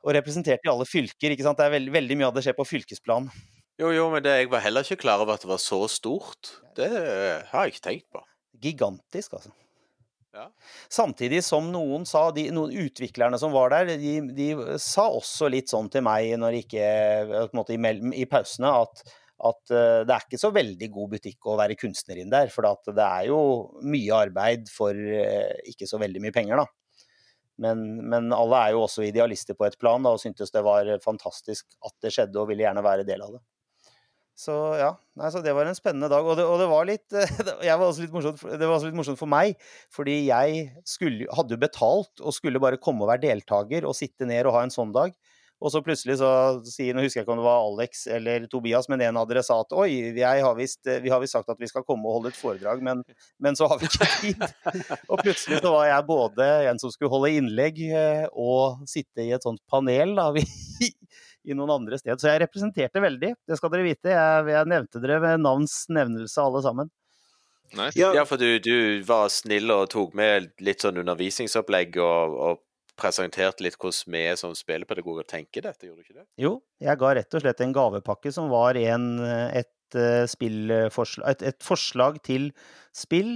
Og 0.06 0.14
representert 0.16 0.66
i 0.66 0.72
alle 0.72 0.88
fylker. 0.88 1.34
ikke 1.34 1.46
sant? 1.46 1.60
Det 1.60 1.68
er 1.68 1.78
veldig, 1.78 1.94
veldig 1.96 2.18
mye 2.20 2.30
av 2.30 2.36
det 2.38 2.46
skjer 2.46 2.58
på 2.58 2.68
fylkesplan. 2.68 3.30
Jo, 3.78 3.92
jo, 3.94 4.08
men 4.14 4.24
det, 4.26 4.34
jeg 4.42 4.50
var 4.50 4.64
heller 4.66 4.86
ikke 4.86 5.04
klar 5.04 5.22
over 5.22 5.38
at 5.38 5.46
det 5.46 5.52
var 5.52 5.62
så 5.62 5.84
stort. 5.92 6.54
Det 6.78 6.90
har 6.90 7.66
jeg 7.66 7.76
ikke 7.76 7.88
tenkt 7.90 8.08
på. 8.14 8.24
Gigantisk, 8.62 9.38
altså. 9.38 9.54
Ja. 10.38 10.48
Samtidig 10.94 11.42
som 11.46 11.72
noen 11.74 12.04
sa, 12.06 12.28
de, 12.34 12.48
noen 12.54 12.74
utviklerne 12.86 13.40
som 13.42 13.54
var 13.56 13.74
der, 13.74 13.96
de, 13.98 14.20
de 14.38 14.78
sa 14.82 15.08
også 15.10 15.50
litt 15.50 15.72
sånn 15.74 15.90
til 15.94 16.04
meg 16.06 16.36
når 16.38 16.60
ikke, 16.60 16.90
på 17.32 17.48
en 17.48 17.58
måte, 17.58 17.78
i, 17.78 18.22
i 18.22 18.28
pausene 18.30 18.74
at 18.84 19.08
at 19.38 19.70
uh, 19.70 20.02
det 20.02 20.14
er 20.14 20.24
ikke 20.26 20.40
så 20.42 20.50
veldig 20.54 20.88
god 20.94 21.12
butikk 21.12 21.46
å 21.46 21.58
være 21.60 21.78
kunstner 21.78 22.18
inn 22.22 22.32
der. 22.34 22.50
For 22.54 22.66
det 22.90 23.04
er 23.06 23.28
jo 23.30 23.40
mye 23.86 24.22
arbeid 24.26 24.72
for 24.74 24.98
uh, 24.98 25.54
ikke 25.70 25.90
så 25.90 26.00
veldig 26.02 26.24
mye 26.24 26.34
penger, 26.34 26.64
da. 26.64 26.66
Men, 27.62 27.84
men, 28.06 28.32
alle 28.36 28.64
er 28.64 28.76
jo 28.76 28.84
også 28.86 29.06
idealister 29.08 29.58
på 29.58 29.66
et 29.68 29.78
plan 29.82 30.04
da, 30.06 30.14
og 30.14 30.22
syntes 30.22 30.54
det 30.54 30.62
var 30.66 30.90
fantastisk 31.04 31.66
at 31.86 31.96
det 32.06 32.14
skjedde, 32.14 32.38
og 32.38 32.52
ville 32.52 32.66
gjerne 32.66 32.86
være 32.86 33.08
del 33.08 33.24
av 33.26 33.38
det. 33.38 33.44
Så 34.38 34.54
ja, 34.78 34.92
nei, 35.18 35.32
så 35.34 35.42
det 35.42 35.54
var 35.58 35.66
en 35.66 35.78
spennende 35.78 36.12
dag. 36.12 36.22
Og 36.22 36.38
det, 36.38 36.44
og 36.46 36.60
det 36.62 36.68
var 36.70 36.86
litt 36.86 37.16
var 37.82 38.02
litt 38.04 38.14
morsomt, 38.14 38.44
Det 38.46 38.62
var 38.62 38.76
også 38.76 38.92
litt 38.92 39.00
morsomt 39.00 39.18
for 39.18 39.32
meg, 39.32 39.58
fordi 39.94 40.20
jeg 40.28 40.68
skulle, 40.86 41.26
hadde 41.34 41.58
jo 41.58 41.64
betalt 41.64 42.22
og 42.22 42.36
skulle 42.38 42.62
bare 42.62 42.78
komme 42.78 43.02
og 43.02 43.10
være 43.10 43.26
deltaker 43.26 43.88
og 43.90 43.98
sitte 43.98 44.30
ned 44.30 44.46
og 44.46 44.60
ha 44.60 44.68
en 44.68 44.74
sånn 44.74 44.94
dag. 44.94 45.18
Og 45.58 45.72
så 45.74 45.82
plutselig 45.82 46.20
så 46.20 46.30
sier 46.70 46.94
Nå 46.94 47.02
husker 47.02 47.22
jeg 47.22 47.26
ikke 47.26 47.34
om 47.34 47.40
det 47.42 47.48
var 47.48 47.64
Alex 47.66 48.04
eller 48.14 48.46
Tobias, 48.52 48.86
men 48.92 49.02
en 49.08 49.18
av 49.18 49.26
dere 49.30 49.42
sa 49.46 49.58
at 49.64 49.74
oi, 49.74 49.90
har 50.22 50.58
vist, 50.58 50.84
vi 50.86 51.10
har 51.10 51.22
visst 51.24 51.34
sagt 51.34 51.50
at 51.50 51.62
vi 51.62 51.70
skal 51.70 51.86
komme 51.88 52.06
og 52.06 52.20
holde 52.20 52.34
et 52.34 52.38
foredrag, 52.38 52.84
men, 52.86 53.02
men 53.42 53.58
så 53.58 53.70
har 53.72 53.82
vi 53.82 53.90
ikke 53.90 54.10
tid. 54.22 54.46
og 55.08 55.24
plutselig 55.24 55.62
så 55.64 55.74
var 55.74 55.90
jeg 55.90 56.08
både 56.10 56.50
en 56.70 56.82
som 56.82 56.94
skulle 56.94 57.12
holde 57.14 57.34
innlegg, 57.40 57.82
eh, 57.90 58.28
og 58.38 58.86
sitte 58.90 59.26
i 59.26 59.34
et 59.34 59.46
sånt 59.46 59.64
panel 59.72 60.14
da, 60.18 60.30
i 61.48 61.58
noen 61.58 61.74
andre 61.80 61.98
steder. 61.98 62.22
Så 62.22 62.30
jeg 62.30 62.44
representerte 62.46 63.02
veldig, 63.02 63.34
det 63.48 63.58
skal 63.58 63.74
dere 63.74 63.88
vite. 63.88 64.14
Jeg, 64.14 64.48
jeg 64.54 64.72
nevnte 64.76 65.02
dere 65.02 65.20
ved 65.24 65.42
navns 65.42 65.80
nevnelse 65.90 66.44
alle 66.44 66.62
sammen. 66.66 66.94
Nice. 67.76 68.00
Ja, 68.00 68.24
for 68.24 68.40
du, 68.40 68.60
du, 68.64 69.04
var 69.04 69.28
snill 69.34 69.72
og 69.74 69.90
tok 69.92 70.14
med 70.16 70.54
litt 70.64 70.86
sånn 70.86 71.02
undervisningsopplegg 71.02 71.98
og, 72.00 72.38
og 72.40 72.62
presentert 73.00 73.62
litt 73.64 73.78
hvordan 73.80 74.14
vi 74.16 74.24
som 74.40 74.54
spillepedagoger 74.58 75.28
tenker 75.30 75.66
dette, 75.68 75.88
gjorde 75.88 76.04
du 76.04 76.08
ikke 76.08 76.20
det? 76.20 76.28
Jo, 76.42 76.58
jeg 76.84 77.00
ga 77.02 77.14
rett 77.20 77.38
og 77.38 77.44
slett 77.44 77.64
en 77.64 77.76
gavepakke 77.76 78.34
som 78.34 78.52
var 78.52 78.80
en, 78.82 79.10
et, 79.48 79.72
eh, 79.96 80.26
et, 80.26 81.42
et, 81.52 81.60
forslag 81.64 82.22
til 82.26 82.52
spill 82.96 83.34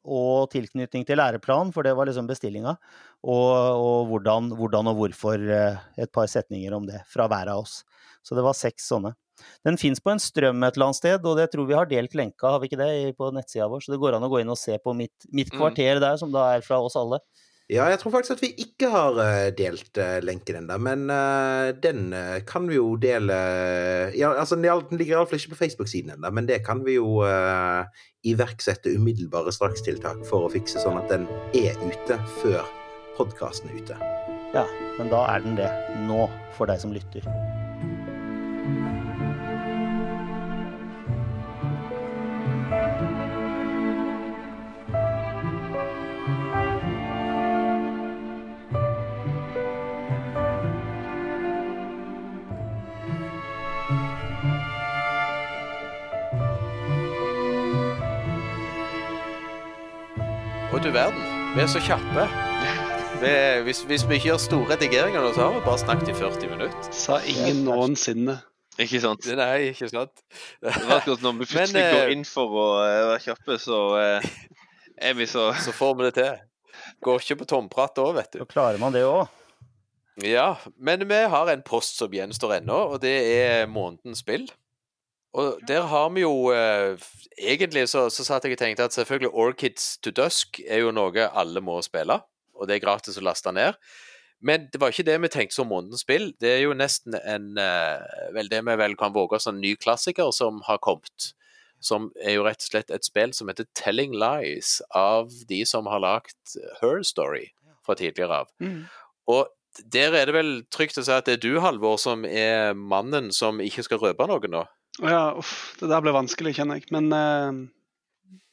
og 0.00 0.50
tilknytning 0.54 1.04
til 1.06 1.20
læreplan, 1.20 1.72
for 1.74 1.84
det 1.84 1.92
var 1.96 2.08
liksom 2.08 2.28
bestillinga. 2.30 2.76
Og, 3.20 3.50
og 3.76 4.06
hvordan, 4.08 4.54
hvordan, 4.56 4.92
og 4.92 5.02
hvorfor 5.02 5.42
eh, 5.44 5.80
et 6.00 6.12
par 6.12 6.30
setninger 6.30 6.72
om 6.72 6.86
det 6.88 7.02
fra 7.10 7.28
hver 7.28 7.52
av 7.52 7.66
oss. 7.66 7.82
Så 8.24 8.36
det 8.36 8.44
var 8.44 8.56
seks 8.56 8.88
sånne. 8.88 9.12
Den 9.64 9.78
fins 9.80 10.00
på 10.04 10.12
en 10.12 10.20
strøm 10.20 10.64
et 10.64 10.76
eller 10.76 10.90
annet 10.90 10.98
sted, 10.98 11.24
og 11.24 11.38
det 11.38 11.50
tror 11.52 11.68
vi 11.68 11.76
har 11.76 11.88
delt 11.88 12.16
lenka, 12.16 12.54
har 12.54 12.60
vi 12.60 12.68
ikke 12.68 12.80
det, 12.80 12.90
på 13.16 13.30
nettsida 13.34 13.68
vår? 13.72 13.84
Så 13.84 13.94
det 13.94 14.00
går 14.00 14.16
an 14.16 14.26
å 14.26 14.32
gå 14.32 14.42
inn 14.42 14.52
og 14.52 14.60
se 14.60 14.76
på 14.82 14.94
mitt, 14.96 15.14
mitt 15.32 15.52
mm. 15.52 15.56
kvarter 15.56 16.00
der, 16.02 16.18
som 16.20 16.32
da 16.34 16.50
er 16.54 16.64
fra 16.64 16.80
oss 16.84 16.98
alle. 17.00 17.20
Ja, 17.70 17.84
jeg 17.86 18.00
tror 18.00 18.10
faktisk 18.16 18.34
at 18.34 18.40
vi 18.42 18.48
ikke 18.64 18.88
har 18.90 19.14
uh, 19.14 19.48
delt 19.54 19.98
uh, 20.00 20.18
lenken 20.26 20.56
ennå, 20.58 20.78
men 20.82 21.04
uh, 21.06 21.70
den 21.78 22.10
kan 22.48 22.66
vi 22.66 22.80
jo 22.80 22.96
dele 22.98 23.36
ja, 24.18 24.32
altså 24.32 24.58
Den 24.58 24.98
ligger 24.98 25.20
iallfall 25.20 25.38
ikke 25.38 25.54
på 25.54 25.60
Facebook-siden 25.60 26.16
ennå, 26.16 26.32
men 26.34 26.48
det 26.50 26.64
kan 26.66 26.82
vi 26.86 26.98
jo 26.98 27.22
iverksette 28.26 28.90
umiddelbare 28.98 29.54
strakstiltak 29.54 30.26
for 30.28 30.48
å 30.48 30.52
fikse, 30.52 30.82
sånn 30.82 30.98
at 30.98 31.08
den 31.12 31.28
er 31.54 31.78
ute 31.86 32.18
før 32.42 32.66
podkasten 33.16 33.70
er 33.70 33.78
ute. 33.78 34.00
Ja, 34.56 34.66
men 34.98 35.12
da 35.12 35.22
er 35.30 35.46
den 35.46 35.56
det 35.60 35.70
nå, 36.10 36.26
for 36.58 36.66
deg 36.66 36.82
som 36.82 36.92
lytter. 36.96 37.22
Du 60.80 60.88
verden, 60.90 61.20
vi 61.54 61.60
er 61.60 61.66
så 61.68 61.80
kjappe. 61.84 62.22
Vi, 63.20 63.30
hvis, 63.66 63.82
hvis, 63.84 64.04
vi 64.08 64.16
ikke 64.16 64.30
gjør 64.30 64.38
store 64.40 64.68
redigeringer, 64.70 65.26
så 65.34 65.42
har 65.42 65.58
vi 65.58 65.60
bare 65.66 65.78
snakket 65.78 66.08
i 66.08 66.14
40 66.16 66.48
minutter. 66.54 66.86
Sa 66.96 67.18
ingen 67.28 67.58
noensinne. 67.66 68.38
Ikke 68.80 69.02
sant? 69.02 69.28
Nei, 69.36 69.74
ikke 69.74 69.90
sant. 69.92 70.22
Det 70.62 70.72
er 70.72 70.94
akkurat 70.96 71.26
når 71.26 71.36
vi 71.42 71.48
plutselig 71.50 71.82
Men, 71.82 71.90
går 71.92 72.06
eh, 72.06 72.14
inn 72.14 72.24
for 72.24 72.56
å 72.56 72.64
uh, 72.78 72.94
være 73.10 73.18
kjappe, 73.26 73.58
så 73.60 73.82
uh, 73.92 74.30
er 74.96 75.18
vi 75.18 75.28
så 75.28 75.50
Så 75.60 75.76
får 75.76 75.98
vi 75.98 76.08
det 76.08 76.14
til. 76.16 76.40
Går 77.04 77.26
ikke 77.26 77.42
på 77.42 77.50
tomprat 77.52 77.92
da, 78.00 78.08
vet 78.16 78.32
du. 78.32 78.40
Så 78.40 78.48
klarer 78.48 78.80
man 78.80 78.96
det 78.96 79.04
òg. 79.04 79.28
Ja, 80.24 80.54
men 80.80 81.04
vi 81.12 81.20
har 81.36 81.52
en 81.52 81.66
post 81.66 82.00
som 82.00 82.16
gjenstår 82.16 82.62
ennå, 82.62 82.80
og 82.94 83.04
det 83.04 83.18
er 83.36 83.68
månedens 83.68 84.24
spill. 84.24 84.48
Og 85.38 85.60
der 85.68 85.86
har 85.86 86.08
vi 86.10 86.24
jo 86.24 86.50
eh, 86.50 86.98
Egentlig 87.38 87.86
så, 87.88 88.08
så 88.10 88.24
satt 88.26 88.44
jeg 88.44 88.56
og 88.56 88.60
tenkte 88.60 88.84
at 88.84 88.94
selvfølgelig 88.94 89.30
Orchids 89.30 89.96
to 90.02 90.10
Dusk 90.12 90.58
er 90.66 90.82
jo 90.82 90.90
noe 90.92 91.28
alle 91.30 91.62
må 91.64 91.78
spille, 91.86 92.18
og 92.52 92.68
det 92.68 92.76
er 92.76 92.82
gratis 92.82 93.16
å 93.16 93.24
laste 93.24 93.52
ned. 93.54 93.78
Men 94.44 94.66
det 94.72 94.80
var 94.80 94.92
ikke 94.92 95.06
det 95.08 95.16
vi 95.22 95.30
tenkte 95.32 95.56
som 95.56 95.70
månedens 95.70 96.02
spill. 96.04 96.30
Det 96.40 96.50
er 96.56 96.62
jo 96.64 96.76
nesten 96.76 97.16
en 97.16 97.54
eh, 97.60 98.32
Vel, 98.36 98.50
det 98.52 98.60
vi 98.66 98.76
vel 98.80 98.96
kan 99.00 99.14
våge 99.14 99.38
oss 99.38 99.48
en 99.48 99.60
ny 99.60 99.74
klassiker 99.80 100.32
som 100.36 100.60
har 100.68 100.80
kommet. 100.84 101.30
Som 101.80 102.10
er 102.20 102.36
jo 102.36 102.44
rett 102.44 102.60
og 102.60 102.72
slett 102.72 102.92
et 102.92 103.08
spill 103.08 103.32
som 103.36 103.48
heter 103.48 103.68
Telling 103.78 104.12
Lies, 104.20 104.80
av 104.96 105.32
de 105.48 105.62
som 105.68 105.88
har 105.88 106.02
lagd 106.04 106.58
Her 106.82 107.00
Story 107.06 107.46
fra 107.86 107.96
tidligere 107.96 108.42
av. 108.42 108.52
Mm. 108.60 108.84
Og 109.32 109.48
der 109.94 110.12
er 110.18 110.28
det 110.28 110.36
vel 110.36 110.52
trygt 110.72 110.98
å 111.00 111.06
si 111.06 111.14
at 111.14 111.28
det 111.28 111.38
er 111.38 111.44
du, 111.44 111.54
Halvor, 111.64 111.96
som 112.00 112.26
er 112.28 112.74
mannen 112.76 113.30
som 113.32 113.62
ikke 113.64 113.86
skal 113.86 114.02
røpe 114.02 114.28
noe 114.28 114.52
nå? 114.52 114.66
Ja, 115.00 115.34
uff, 115.38 115.74
det 115.80 115.88
der 115.90 116.02
ble 116.04 116.12
vanskelig, 116.14 116.54
kjenner 116.58 116.80
jeg. 116.80 116.88
Men 116.94 117.12
uh, 117.12 117.60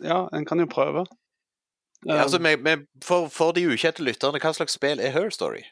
ja, 0.04 0.26
en 0.34 0.46
kan 0.48 0.62
jo 0.62 0.68
prøve. 0.72 1.06
Ja, 2.06 2.22
altså, 2.24 2.40
med, 2.40 2.62
med, 2.64 2.86
for, 3.04 3.28
for, 3.34 3.56
de 3.58 3.66
ukjente 3.68 4.06
lytterne, 4.06 4.40
hva 4.40 4.54
slags 4.56 4.78
spill 4.78 5.02
er 5.02 5.16
Her 5.16 5.32
Story? 5.34 5.66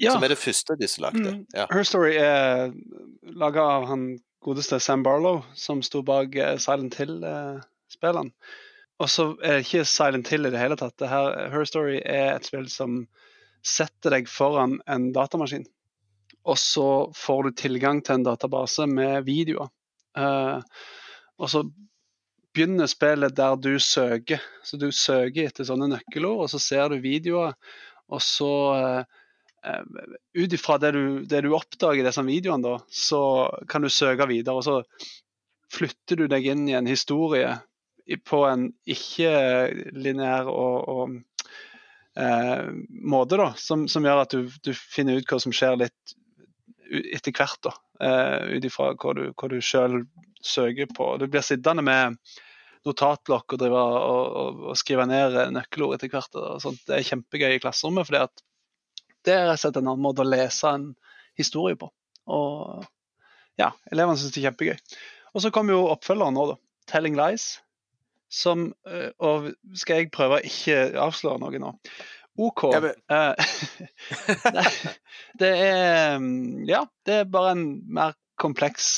Ja. 0.00 0.12
Som 0.12 0.24
er 0.24 0.32
det 0.32 0.40
første 0.40 0.76
disse 0.80 1.00
lagde. 1.02 1.24
Mm, 1.24 1.42
ja. 1.56 1.66
Her 1.72 1.84
Story 1.88 2.14
er 2.20 2.72
laga 3.36 3.64
av 3.78 3.88
han 3.90 4.08
godeste 4.44 4.78
Sam 4.80 5.02
Barlow, 5.02 5.42
som 5.58 5.82
sto 5.82 6.04
bak 6.06 6.36
uh, 6.38 6.54
Silent 6.62 6.96
Hill-spillene. 7.00 8.32
Og 8.96 9.10
så 9.12 9.30
er 9.44 9.58
det 9.58 9.66
ikke 9.66 9.84
Silent 9.88 10.28
Hill 10.32 10.48
i 10.48 10.52
det 10.54 10.60
hele 10.60 10.76
tatt. 10.80 10.96
Det 11.00 11.10
her, 11.10 11.34
Her 11.52 11.64
Story 11.68 11.98
er 12.00 12.36
et 12.36 12.46
spill 12.48 12.68
som 12.72 13.02
setter 13.66 14.14
deg 14.14 14.30
foran 14.30 14.78
en 14.88 15.10
datamaskin. 15.12 15.66
Og 16.46 16.58
så 16.60 16.86
får 17.16 17.42
du 17.42 17.56
tilgang 17.58 18.00
til 18.04 18.20
en 18.20 18.28
database 18.28 18.86
med 18.88 19.26
videoer. 19.26 19.68
Uh, 20.16 20.62
og 21.36 21.52
så 21.52 21.62
begynner 22.56 22.88
spillet 22.88 23.36
der 23.36 23.58
du 23.60 23.74
søker. 23.82 24.42
Så 24.64 24.80
du 24.80 24.88
søker 24.94 25.50
etter 25.50 25.68
sånne 25.68 25.90
nøkkelord, 25.92 26.46
og 26.46 26.50
så 26.52 26.62
ser 26.62 26.90
du 26.92 27.02
videoer. 27.04 27.56
Og 28.12 28.22
så 28.24 28.52
uh, 28.72 29.02
ut 30.36 30.56
ifra 30.56 30.78
det, 30.80 30.94
det, 31.28 31.42
du 31.44 31.52
oppdager 31.56 32.02
i 32.02 32.06
disse 32.06 32.24
videoene, 32.26 32.64
da, 32.64 32.76
så 32.88 33.22
kan 33.68 33.84
du 33.84 33.92
søke 33.92 34.28
videre. 34.30 34.56
Og 34.56 34.66
så 34.66 34.80
flytter 35.72 36.22
du 36.22 36.28
deg 36.30 36.46
inn 36.52 36.68
i 36.70 36.76
en 36.78 36.88
historie 36.88 37.56
på 38.26 38.42
en 38.46 38.68
ikke-lineær 38.86 40.46
og, 40.46 40.76
og 40.92 41.16
eh, 42.22 42.68
måte, 43.02 43.38
da, 43.40 43.48
som, 43.58 43.86
som, 43.90 44.06
gjør 44.06 44.22
at 44.22 44.36
du, 44.36 44.52
du, 44.62 44.72
finner 44.76 45.18
ut 45.18 45.26
hva 45.30 45.40
som 45.42 45.54
skjer 45.54 45.80
litt 45.80 46.16
etter 46.86 47.34
hvert. 47.34 47.58
da, 47.66 47.74
Ut 48.00 48.66
ifra 48.68 48.90
hva 48.92 49.14
du, 49.16 49.22
hva 49.32 49.48
du 49.52 49.56
sjøl 49.64 50.02
søker 50.44 50.88
på. 50.92 51.16
Du 51.20 51.26
blir 51.30 51.44
sittende 51.44 51.84
med 51.86 52.18
notatblokk 52.86 53.56
og 53.56 53.60
drive 53.60 53.82
og, 53.82 54.26
og, 54.40 54.64
og 54.70 54.78
skrive 54.78 55.06
ned 55.10 55.36
eh, 55.36 55.52
nøkkelord 55.54 55.96
etter 55.96 56.12
hvert. 56.12 56.38
og 56.38 56.62
sånt. 56.62 56.82
Det 56.86 56.98
er 56.98 57.08
kjempegøy 57.08 57.56
i 57.56 57.62
klasserommet, 57.62 58.08
fordi 58.08 58.22
at 58.22 58.44
det 59.26 59.34
er 59.34 59.48
rett 59.48 59.58
og 59.58 59.64
slett 59.64 59.80
en 59.80 59.90
annen 59.90 60.04
måte 60.04 60.22
å 60.22 60.28
lese 60.28 60.70
en 60.70 60.90
historie 61.38 61.78
på. 61.78 61.90
Og 62.30 62.84
ja, 63.58 63.72
elevene 63.90 64.18
syns 64.20 64.34
det 64.34 64.42
er 64.42 64.50
kjempegøy. 64.50 64.98
Og 65.34 65.44
så 65.44 65.52
kommer 65.54 65.76
jo 65.76 65.88
oppfølgeren 65.90 66.36
nå, 66.36 66.50
da. 66.52 66.58
'Telling 66.86 67.16
Lies'. 67.18 67.56
Som 68.30 68.72
eh, 68.90 69.10
Og 69.22 69.52
skal 69.78 70.00
jeg 70.00 70.12
prøve 70.14 70.38
å 70.38 70.46
ikke 70.46 70.98
avsløre 70.98 71.38
noe 71.42 71.60
nå? 71.62 71.72
OK. 72.38 72.62
Ja, 72.72 72.80
men- 72.80 73.02
eh, 73.10 73.34
nei, 74.54 74.66
det 75.40 75.52
er 75.66 76.18
mm, 76.18 76.64
Ja, 76.68 76.84
det 77.06 77.20
er 77.22 77.24
bare 77.30 77.50
en 77.56 77.66
mer 77.88 78.14
kompleks 78.40 78.88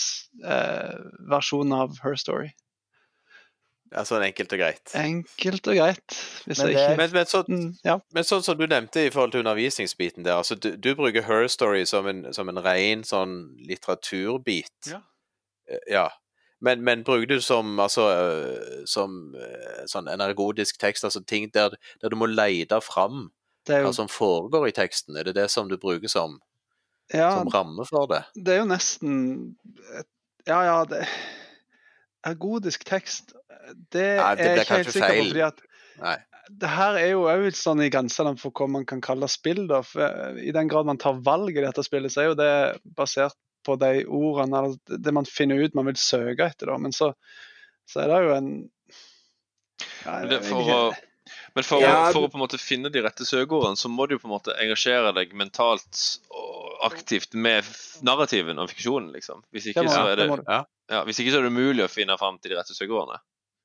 eh, 0.44 0.96
versjon 1.30 1.72
av 1.72 1.98
Her 2.02 2.16
Story. 2.18 2.50
Ja, 3.88 4.02
sånn 4.04 4.20
enkelt 4.26 4.52
og 4.52 4.58
greit. 4.60 4.90
Enkelt 4.98 5.68
og 5.70 5.78
greit. 5.78 6.16
Hvis 6.44 6.58
Men 6.58 6.66
jeg 6.68 6.74
det- 6.76 6.82
ikke 6.82 6.96
Men, 6.98 7.12
men, 7.14 7.26
så, 7.30 7.42
Mm, 7.48 7.68
ja. 7.86 7.94
men 8.12 8.24
sånn 8.24 8.42
som 8.44 8.58
du 8.58 8.66
nevnte 8.66 9.06
i 9.06 9.10
forhold 9.10 9.32
til 9.32 9.40
undervisningsbiten 9.40 10.24
der, 10.26 10.34
altså 10.36 10.58
du, 10.60 10.74
du 10.76 10.90
bruker 10.94 11.22
Her 11.24 11.46
Story 11.48 11.84
som 11.88 12.06
en, 12.06 12.26
som 12.36 12.48
en 12.52 12.58
ren 12.60 13.02
sånn 13.04 13.54
litteraturbit. 13.64 14.90
Ja. 14.92 15.00
Eh, 15.70 15.78
ja. 15.94 16.08
Men, 16.60 16.82
men 16.82 17.04
bruker 17.06 17.26
du 17.30 17.40
som 17.44 17.78
altså 17.78 18.08
eh, 18.10 18.84
som 18.90 19.34
eh, 19.38 19.84
sånn 19.90 20.08
energodisk 20.10 20.80
tekst, 20.82 21.06
altså 21.06 21.22
ting 21.22 21.46
der, 21.54 21.76
der 22.02 22.10
du 22.10 22.18
må 22.18 22.26
leide 22.26 22.80
fram 22.82 23.28
Det 23.66 23.76
er 23.76 23.84
hva 23.86 23.92
jo 23.92 23.98
som 24.00 24.10
foregår 24.10 24.70
i 24.70 24.74
teksten? 24.74 25.16
Er 25.16 25.28
det 25.28 25.36
det 25.38 25.48
som 25.54 25.70
du 25.70 25.76
bruker 25.78 26.10
som, 26.10 26.40
ja, 27.14 27.30
som 27.36 27.50
ramme 27.54 27.86
for 27.86 28.10
det? 28.10 28.24
det 28.34 28.56
er 28.56 28.62
jo 28.64 28.70
nesten 28.72 29.20
Ja, 30.48 30.62
ja, 30.66 30.78
det 30.88 31.04
Ergodisk 32.26 32.82
tekst, 32.88 33.30
det, 33.94 34.18
Nei, 34.18 34.32
det 34.34 34.48
er 34.48 34.56
jeg 34.56 34.64
ikke 34.64 34.74
helt 34.80 34.88
kanskje 34.88 35.02
feil. 35.04 35.20
på. 35.20 35.28
fordi 35.28 35.44
at 35.46 35.60
Nei. 36.02 36.16
det 36.64 36.70
her 36.74 36.98
er 36.98 37.10
jo 37.12 37.26
òg 37.30 37.46
sånn 37.54 37.84
i 37.84 37.90
grensene 37.94 38.32
for 38.40 38.50
hva 38.58 38.66
man 38.74 38.86
kan 38.88 39.00
kalle 39.04 39.28
spill. 39.30 39.68
da, 39.70 39.84
for 39.86 40.02
eh, 40.02 40.40
I 40.50 40.54
den 40.56 40.68
grad 40.68 40.88
man 40.90 40.98
tar 40.98 41.20
valg 41.22 41.54
i 41.54 41.62
dette 41.62 41.84
spillet, 41.86 42.12
så 42.12 42.24
er 42.24 42.32
jo 42.32 42.38
det 42.40 42.50
basert 42.98 43.38
på 43.68 43.76
de 43.80 43.92
ordene, 44.04 44.62
eller 44.62 44.98
det 45.04 45.14
man 45.14 45.28
finner 45.28 45.60
ut 45.60 45.76
man 45.78 45.90
vil 45.90 46.00
søke 46.00 46.48
etter. 46.48 46.72
da, 46.72 46.78
Men 46.80 46.96
så, 46.96 47.12
så 47.88 48.02
er 48.04 48.12
det 48.12 48.22
jo 48.24 48.32
en 48.36 48.50
ja, 50.04 50.14
Men, 50.14 50.24
jeg 50.24 50.30
det, 50.32 50.40
for, 50.48 50.72
å, 50.74 50.80
men 51.54 51.66
for, 51.66 51.84
Ja, 51.84 51.94
å, 52.08 52.12
for 52.14 52.26
å 52.26 52.30
på 52.32 52.38
en 52.40 52.44
måte 52.44 52.60
finne 52.60 52.90
de 52.92 53.02
rette 53.04 53.26
søkeordene, 53.28 53.78
så 53.78 53.90
må 53.92 54.08
du 54.08 54.16
på 54.18 54.28
en 54.28 54.34
måte 54.34 54.56
engasjere 54.58 55.12
deg 55.16 55.34
mentalt 55.38 56.02
og 56.32 56.58
aktivt 56.88 57.34
med 57.34 57.66
narrativen 58.06 58.60
og 58.62 58.70
fiksjonen, 58.72 59.10
liksom. 59.14 59.42
Hvis 59.54 59.68
Det 59.68 59.74
ikke, 59.76 59.88
må, 59.88 59.94
så 59.94 60.04
er 60.12 60.22
det 60.22 60.28
det, 60.30 60.60
ja, 60.88 61.02
hvis 61.06 61.20
ikke 61.20 61.34
så 61.34 61.40
er 61.40 61.48
det 61.48 61.52
umulig 61.54 61.84
å 61.84 61.90
finne 61.90 62.16
fram 62.20 62.38
til 62.40 62.54
de 62.54 62.60
rette 62.60 62.76
søkeordene. 62.76 63.20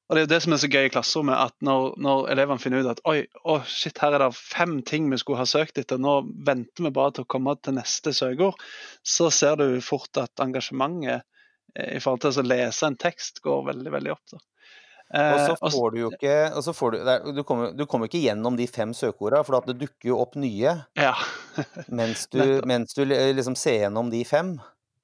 Og 0.10 0.16
Det 0.16 0.22
er 0.22 0.26
jo 0.26 0.32
det 0.34 0.42
som 0.44 0.54
er 0.54 0.60
så 0.62 0.68
gøy 0.70 0.86
i 0.86 0.92
klasserommet, 0.94 1.38
at 1.48 1.54
når, 1.64 1.94
når 2.04 2.26
elevene 2.34 2.60
finner 2.62 2.84
ut 2.84 2.90
at 2.92 3.00
oi, 3.10 3.22
å 3.50 3.56
shit, 3.66 3.98
her 4.04 4.14
er 4.18 4.26
det 4.26 4.32
fem 4.36 4.82
ting 4.86 5.08
vi 5.10 5.18
skulle 5.22 5.40
ha 5.40 5.48
søkt 5.48 5.80
etter, 5.80 5.98
nå 6.02 6.18
venter 6.46 6.84
vi 6.86 6.92
bare 6.94 7.16
til 7.16 7.24
å 7.26 7.30
komme 7.34 7.56
til 7.64 7.78
neste 7.80 8.12
søkeord, 8.14 8.60
så 9.02 9.30
ser 9.34 9.56
du 9.62 9.68
fort 9.82 10.20
at 10.22 10.44
engasjementet 10.44 11.24
eh, 11.76 11.94
i 11.96 12.02
forhold 12.04 12.26
til 12.26 12.44
å 12.44 12.48
lese 12.52 12.90
en 12.92 13.00
tekst 13.00 13.40
går 13.46 13.64
veldig, 13.72 13.94
veldig 13.96 14.12
opp. 14.18 14.26
Da. 14.36 14.42
Og 14.44 14.50
Eh, 15.14 15.46
så 15.46 15.54
og 15.60 15.68
s- 15.70 15.74
får 15.76 15.92
du 15.94 15.98
jo 16.00 16.08
ikke 16.16 16.36
så 16.66 16.72
får 16.74 16.94
du, 16.96 17.34
du, 17.38 17.42
kommer, 17.46 17.74
du 17.78 17.84
kommer 17.86 18.08
ikke 18.10 18.22
gjennom 18.24 18.56
de 18.58 18.66
fem 18.66 18.96
søkeorda, 18.98 19.44
for 19.46 19.62
det 19.68 19.76
dukker 19.78 20.10
jo 20.10 20.16
opp 20.24 20.34
nye 20.42 20.72
ja. 20.98 21.12
mens 21.94 22.24
du, 22.34 22.40
mens 22.66 22.96
du 22.98 23.04
liksom 23.06 23.54
ser 23.60 23.84
gjennom 23.84 24.10
de 24.10 24.24
fem. 24.26 24.56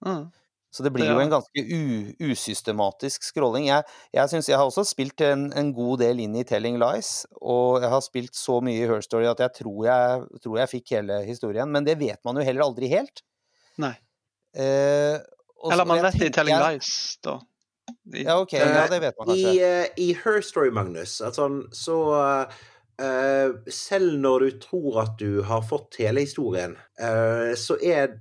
Mm. 0.06 0.24
Så 0.72 0.84
det 0.86 0.92
blir 0.94 1.06
Ja. 1.10 1.16
jo 1.18 1.20
en 1.24 1.32
ganske 1.32 1.64
u, 1.66 2.14
usystematisk 2.30 3.24
scrolling. 3.26 3.66
Jeg, 3.72 3.84
jeg, 4.14 4.30
synes, 4.30 4.50
jeg 4.52 4.58
har 4.60 4.68
også 4.70 4.84
spilt 4.86 5.22
en, 5.26 5.48
en 5.58 5.72
god 5.74 5.98
del 6.04 6.20
inn 6.22 6.36
i 6.38 6.44
Telling 6.46 6.78
Lies, 6.78 7.26
og 7.42 7.82
jeg 7.82 7.90
har 7.90 8.04
spilt 8.06 8.36
så 8.38 8.60
mye 8.62 8.78
i 8.84 8.88
Her 8.88 9.02
Story 9.02 9.26
at 9.32 9.42
jeg 9.42 9.56
tror 9.64 9.88
jeg, 9.90 10.28
tror 10.44 10.60
jeg 10.62 10.70
fikk 10.76 10.94
hele 11.00 11.24
historien, 11.26 11.72
men 11.74 11.88
det 11.90 11.98
vet 12.00 12.22
man 12.24 12.38
jo 12.38 12.46
heller 12.46 12.68
aldri 12.70 12.92
helt. 12.94 13.24
Nei. 13.82 13.96
Eh, 14.54 15.18
og 15.60 15.74
Eller 15.74 15.86
man 15.90 16.04
vet 16.06 16.20
det 16.22 16.30
i 16.30 16.36
Telling 16.38 16.62
Lies, 16.62 17.18
da. 17.26 17.40
I, 18.14 18.24
Ja, 18.28 18.36
ok, 18.38 18.54
ja, 18.54 18.86
det 18.94 19.00
vet 19.02 19.16
man 19.18 19.34
I, 19.34 19.42
kanskje. 19.42 19.66
eh, 19.66 19.88
I 19.98 20.12
Her 20.22 20.42
Story, 20.46 20.70
Magnus, 20.70 21.16
at 21.26 21.34
sånn, 21.40 21.64
så 21.74 21.98
eh, 23.02 23.50
Selv 23.74 24.20
når 24.22 24.46
du 24.46 24.60
tror 24.62 25.02
at 25.08 25.18
du 25.18 25.42
har 25.50 25.64
fått 25.66 25.98
hele 25.98 26.22
historien, 26.22 26.78
eh, 27.02 27.56
så 27.58 27.80
er 27.82 28.20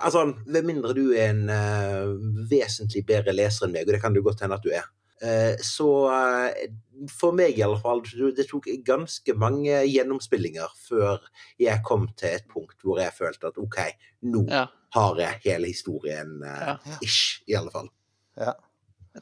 Altså, 0.00 0.26
ved 0.46 0.66
mindre 0.68 0.94
du 0.96 1.06
er 1.12 1.30
en 1.32 1.48
uh, 1.48 2.12
vesentlig 2.50 3.04
bedre 3.08 3.32
leser 3.36 3.66
enn 3.66 3.72
meg, 3.76 3.86
og 3.88 3.94
det 3.96 4.02
kan 4.02 4.14
det 4.16 4.24
godt 4.26 4.44
hende 4.44 4.58
at 4.60 4.66
du 4.66 4.72
er, 4.74 4.86
Uh, 5.24 5.54
så 5.62 5.86
uh, 6.10 7.06
for 7.08 7.32
meg 7.32 7.54
i 7.56 7.62
alle 7.64 7.78
fall, 7.80 8.00
det 8.36 8.44
tok 8.50 8.66
ganske 8.84 9.32
mange 9.40 9.78
gjennomspillinger 9.86 10.72
før 10.88 11.22
jeg 11.62 11.80
kom 11.86 12.08
til 12.18 12.34
et 12.34 12.48
punkt 12.50 12.82
hvor 12.84 12.98
jeg 13.00 13.14
følte 13.16 13.46
at 13.48 13.60
OK, 13.62 13.78
nå 14.26 14.42
ja. 14.50 14.64
har 14.98 15.20
jeg 15.22 15.38
hele 15.46 15.70
historien, 15.70 16.34
eh, 16.44 16.66
Ja. 16.66 16.98
ish, 17.06 17.40
i 17.48 17.54
alle 17.56 17.70
fall. 17.72 17.88
Ja. 18.36 18.52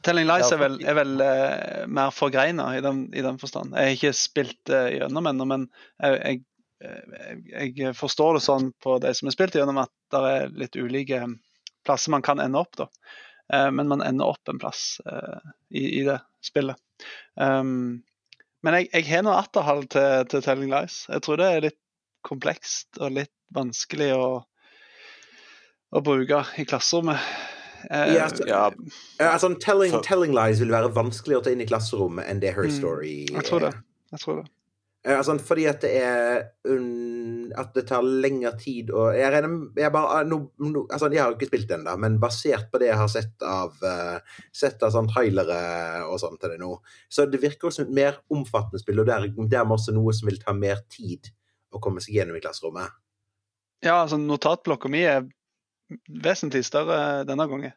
Telling 0.03 0.27
Lies 0.27 0.49
er 0.51 0.59
vel, 0.65 0.79
er 0.81 0.97
vel 0.97 1.13
uh, 1.21 1.85
mer 1.87 2.11
forgreina 2.11 2.71
i, 2.75 2.81
den- 2.83 3.05
i 3.13 3.21
den 3.23 3.37
forstand. 3.39 3.77
Jeg 3.77 3.93
har 3.93 3.95
ikke 4.01 4.13
spilt 4.17 4.73
uh, 4.73 4.89
gjennom 4.97 5.29
ennå, 5.29 5.47
men 5.53 5.69
jeg, 6.01 6.41
jeg, 6.81 7.73
jeg 7.77 7.95
forstår 7.95 8.41
det 8.41 8.43
sånn 8.49 8.71
på 8.83 8.97
de 9.05 9.13
som 9.15 9.29
har 9.29 9.37
spilt 9.37 9.55
gjennom, 9.55 9.77
at 9.85 9.93
det 10.13 10.33
er 10.37 10.55
litt 10.61 10.77
ulike 10.77 11.25
plasser 11.83 12.13
man 12.13 12.21
kan 12.25 12.39
ende 12.39 12.61
opp. 12.61 12.77
da. 12.77 12.87
Eh, 13.53 13.71
men 13.71 13.87
man 13.87 14.01
ender 14.01 14.25
opp 14.25 14.49
en 14.49 14.59
plass 14.59 15.01
eh, 15.05 15.51
i, 15.69 15.99
i 15.99 16.03
det 16.07 16.19
spillet. 16.43 16.79
Um, 17.35 18.03
men 18.63 18.77
jeg, 18.79 18.89
jeg 18.93 19.07
har 19.09 19.25
noe 19.27 19.39
atterhold 19.41 19.89
til, 19.91 20.27
til 20.31 20.43
Telling 20.45 20.71
Lies. 20.71 21.03
Jeg 21.11 21.25
tror 21.25 21.41
det 21.41 21.49
er 21.49 21.65
litt 21.67 21.79
komplekst 22.23 23.01
og 23.03 23.17
litt 23.17 23.33
vanskelig 23.53 24.13
å, 24.15 24.27
å 25.91 26.03
bruke 26.03 26.45
i 26.61 26.65
klasserommet. 26.67 27.19
Uh, 27.83 28.13
Ja, 28.15 28.27
altså, 28.29 28.47
Ja, 28.47 28.65
altså, 29.33 29.51
telling, 29.59 29.97
telling 30.07 30.31
lies 30.35 30.61
vil 30.63 30.71
være 30.71 30.93
vanskeligere 30.95 31.43
å 31.43 31.45
ta 31.49 31.51
inn 31.51 31.63
i 31.65 31.67
klasserommet 31.67 32.29
enn 32.31 32.39
det 32.39 32.53
Her 32.55 32.69
Mm, 32.69 32.77
Story 32.77 33.15
jeg 33.27 33.47
tror 33.49 33.67
det. 33.67 33.73
Jeg 34.15 34.23
tror 34.23 34.39
det. 34.39 34.47
Eh, 35.03 35.17
Altså, 35.19 35.35
fordi 35.43 35.65
at 35.67 35.81
det 35.83 35.91
er 35.99 36.43
um, 36.69 37.51
At 37.59 37.73
det 37.75 37.85
tar 37.89 38.05
lengre 38.07 38.53
tid 38.59 38.91
å 38.95 39.09
Jeg 39.11 39.33
regner 39.33 39.89
bare, 39.91 40.21
no, 40.29 40.37
nå, 40.57 40.69
nå, 40.71 40.83
altså, 40.87 41.09
Jeg 41.11 41.19
har 41.21 41.33
jo 41.33 41.37
ikke 41.37 41.49
spilt 41.51 41.67
den, 41.73 41.83
da, 41.83 41.97
men 41.99 42.19
basert 42.23 42.69
på 42.71 42.79
det 42.79 42.87
jeg 42.87 42.99
har 43.01 43.11
sett 43.11 43.43
av 43.43 43.75
uh, 43.83 44.37
Sett 44.55 44.83
av 44.83 44.93
sånn 44.95 45.09
trailere 45.11 45.59
og 46.07 46.15
sånn 46.23 46.39
til 46.39 46.55
det 46.55 46.59
nå, 46.63 46.71
så 47.11 47.27
det 47.27 47.41
virker 47.43 47.67
jo 47.67 47.75
som 47.75 47.85
et 47.87 47.95
mer 47.99 48.21
omfattende 48.31 48.79
spill, 48.81 49.03
og 49.03 49.09
der- 49.11 49.27
dermed 49.35 49.75
også 49.75 49.93
noe 49.95 50.13
som 50.15 50.29
vil 50.29 50.39
ta 50.41 50.55
mer 50.55 50.79
tid 50.91 51.27
å 51.73 51.81
komme 51.83 52.01
seg 52.03 52.15
gjennom 52.15 52.37
i 52.37 52.41
klasserommet. 52.43 52.91
Ja, 53.83 53.97
altså 54.03 54.19
notatblokka 54.21 54.91
mi 54.91 55.01
er 55.09 55.25
vesentlig 56.23 56.63
større 56.67 57.23
denne 57.27 57.47
gangen, 57.49 57.73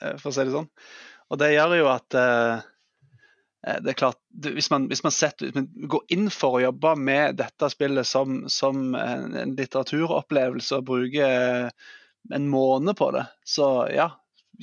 eh, 0.00 0.16
for 0.20 0.30
å 0.30 0.34
si 0.36 0.44
det 0.44 0.52
sånn. 0.54 0.68
Og 1.32 1.40
det 1.40 1.48
gjør 1.54 1.74
jo 1.80 1.88
at 1.90 2.18
eh, 2.18 2.66
det 3.82 3.92
er 3.92 3.98
klart, 3.98 4.18
hvis, 4.44 4.70
man, 4.72 4.86
hvis, 4.90 5.02
man 5.06 5.14
setter, 5.14 5.48
hvis 5.48 5.56
man 5.58 5.88
går 5.90 6.04
inn 6.14 6.28
for 6.32 6.58
å 6.58 6.62
jobbe 6.62 6.94
med 7.00 7.38
dette 7.40 7.70
spillet 7.72 8.08
som, 8.08 8.42
som 8.52 8.94
en, 8.98 9.54
litteraturopplevelse 9.58 10.78
og 10.80 10.86
bruker 10.88 11.26
eh, 11.26 11.92
en 12.34 12.48
måned 12.52 12.96
på 12.98 13.10
det, 13.16 13.24
så 13.46 13.68
ja, 13.92 14.10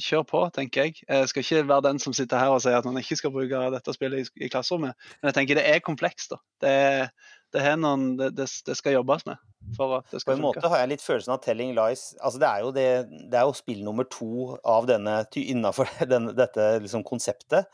kjør 0.01 0.25
på, 0.29 0.41
tenker 0.55 0.87
jeg. 0.87 1.03
Jeg 1.07 1.31
skal 1.31 1.45
ikke 1.45 1.67
være 1.69 1.87
den 1.89 2.01
som 2.03 2.15
sitter 2.15 2.41
her 2.41 2.55
og 2.55 2.61
sier 2.63 2.77
at 2.79 2.87
man 2.87 2.99
ikke 2.99 3.17
skal 3.19 3.33
bruke 3.35 3.61
dette 3.75 3.95
spillet 3.95 4.25
i, 4.25 4.45
i 4.47 4.51
klasserommet, 4.51 4.97
men 5.19 5.31
jeg 5.31 5.37
tenker 5.39 5.59
det 5.59 5.67
er 5.71 5.83
komplekst. 5.85 6.35
da. 6.35 6.41
Det, 6.63 6.75
er- 6.89 7.33
det, 7.53 7.63
noen, 7.79 8.15
det, 8.19 8.31
det, 8.35 8.75
skal 8.77 8.97
jobbes 8.97 9.25
med 9.27 9.41
for 9.75 9.97
at 9.97 10.11
det 10.11 10.21
På 10.25 10.33
en 10.33 10.41
funke. 10.41 10.45
måte 10.45 10.69
har 10.71 10.83
jeg 10.83 10.91
litt 10.93 11.03
følelsen 11.03 11.33
av 11.35 11.41
Telling 11.43 11.73
Lies 11.77 12.03
altså 12.19 12.41
det, 12.41 12.49
er 12.49 12.63
jo 12.65 12.71
det, 12.75 12.87
det 13.31 13.39
er 13.39 13.47
jo 13.47 13.55
spill 13.57 13.81
nummer 13.85 14.07
to 14.11 14.57
av 14.61 14.87
denne 14.89 15.17
innenfor 15.41 15.89
denne, 16.13 16.35
dette 16.37 16.67
liksom 16.83 17.05
konseptet. 17.07 17.69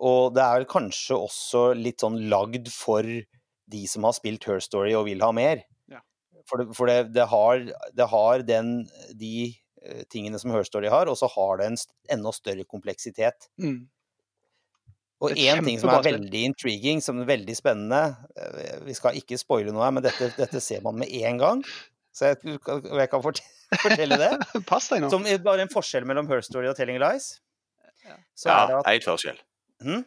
Og 0.00 0.34
det 0.36 0.44
er 0.44 0.60
vel 0.60 0.68
kanskje 0.70 1.18
også 1.28 1.68
litt 1.78 2.04
sånn 2.04 2.18
lagd 2.32 2.70
for 2.72 3.06
de 3.06 3.84
som 3.90 4.06
har 4.06 4.14
spilt 4.16 4.46
Her 4.46 4.62
Story 4.62 4.94
og 4.96 5.06
vil 5.08 5.22
ha 5.24 5.32
mer. 5.34 5.64
Ja. 5.90 6.02
For, 6.46 6.62
det, 6.62 6.74
for 6.78 6.90
det, 6.90 7.12
det, 7.16 7.26
har, 7.32 7.66
det 7.98 8.08
har 8.12 8.46
den, 8.46 8.76
de 9.18 9.34
eh, 9.82 10.04
tingene 10.12 10.38
som 10.42 10.54
Her 10.54 10.66
Story 10.66 10.90
har, 10.92 11.10
og 11.10 11.18
så 11.18 11.30
har 11.34 11.60
det 11.60 11.72
en 11.72 11.78
enda 12.18 12.34
større 12.34 12.66
kompleksitet. 12.68 13.50
Mm. 13.58 13.88
Og 15.24 15.32
én 15.32 15.62
ting 15.64 15.78
som 15.80 15.88
er 15.94 16.02
veldig 16.04 16.40
intriguing, 16.50 16.98
som 17.00 17.22
er 17.22 17.28
veldig 17.30 17.54
spennende 17.56 18.00
eh, 18.36 18.74
Vi 18.84 18.92
skal 18.98 19.16
ikke 19.16 19.38
spoile 19.40 19.72
noe 19.72 19.86
her, 19.86 19.94
men 19.96 20.04
dette, 20.04 20.28
dette 20.36 20.60
ser 20.60 20.82
man 20.84 20.98
med 21.00 21.08
en 21.24 21.38
gang. 21.40 21.62
Så 22.12 22.34
jeg, 22.34 22.58
jeg 22.60 23.08
kan 23.12 23.24
fortelle 23.26 24.18
det. 24.20 24.28
Pass 24.70 24.90
deg 24.92 25.00
nå. 25.04 25.10
Som 25.12 25.24
er 25.28 25.40
bare 25.44 25.64
en 25.64 25.72
forskjell 25.72 26.04
mellom 26.08 26.28
Her 26.28 26.44
Story 26.44 26.68
og 26.68 26.76
Telling 26.76 27.00
Lies. 27.00 27.30
Så 28.36 28.50
ja 28.52 28.58
er 28.60 28.68
det 28.70 28.76
at 28.82 28.92
én 28.92 29.06
forskjell. 29.08 29.40
Hmm? 29.82 30.04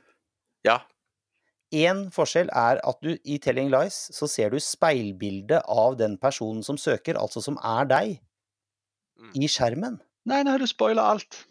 Ja. 0.66 0.78
Én 1.76 2.06
forskjell 2.14 2.50
er 2.58 2.80
at 2.88 3.02
du 3.06 3.12
i 3.26 3.38
Telling 3.42 3.74
Lies 3.74 3.98
så 4.16 4.30
ser 4.30 4.54
du 4.54 4.62
speilbildet 4.62 5.66
av 5.70 5.98
den 6.00 6.16
personen 6.22 6.64
som 6.66 6.78
søker, 6.82 7.18
altså 7.20 7.42
som 7.46 7.58
er 7.66 7.90
deg, 7.90 8.18
Mm. 9.20 9.34
i 9.36 9.48
skjermen. 9.52 9.98
Nei, 10.32 10.38
nå 10.48 10.54
har 10.54 10.62
du 10.64 10.68
spoila 10.70 11.04
alt. 11.12 11.42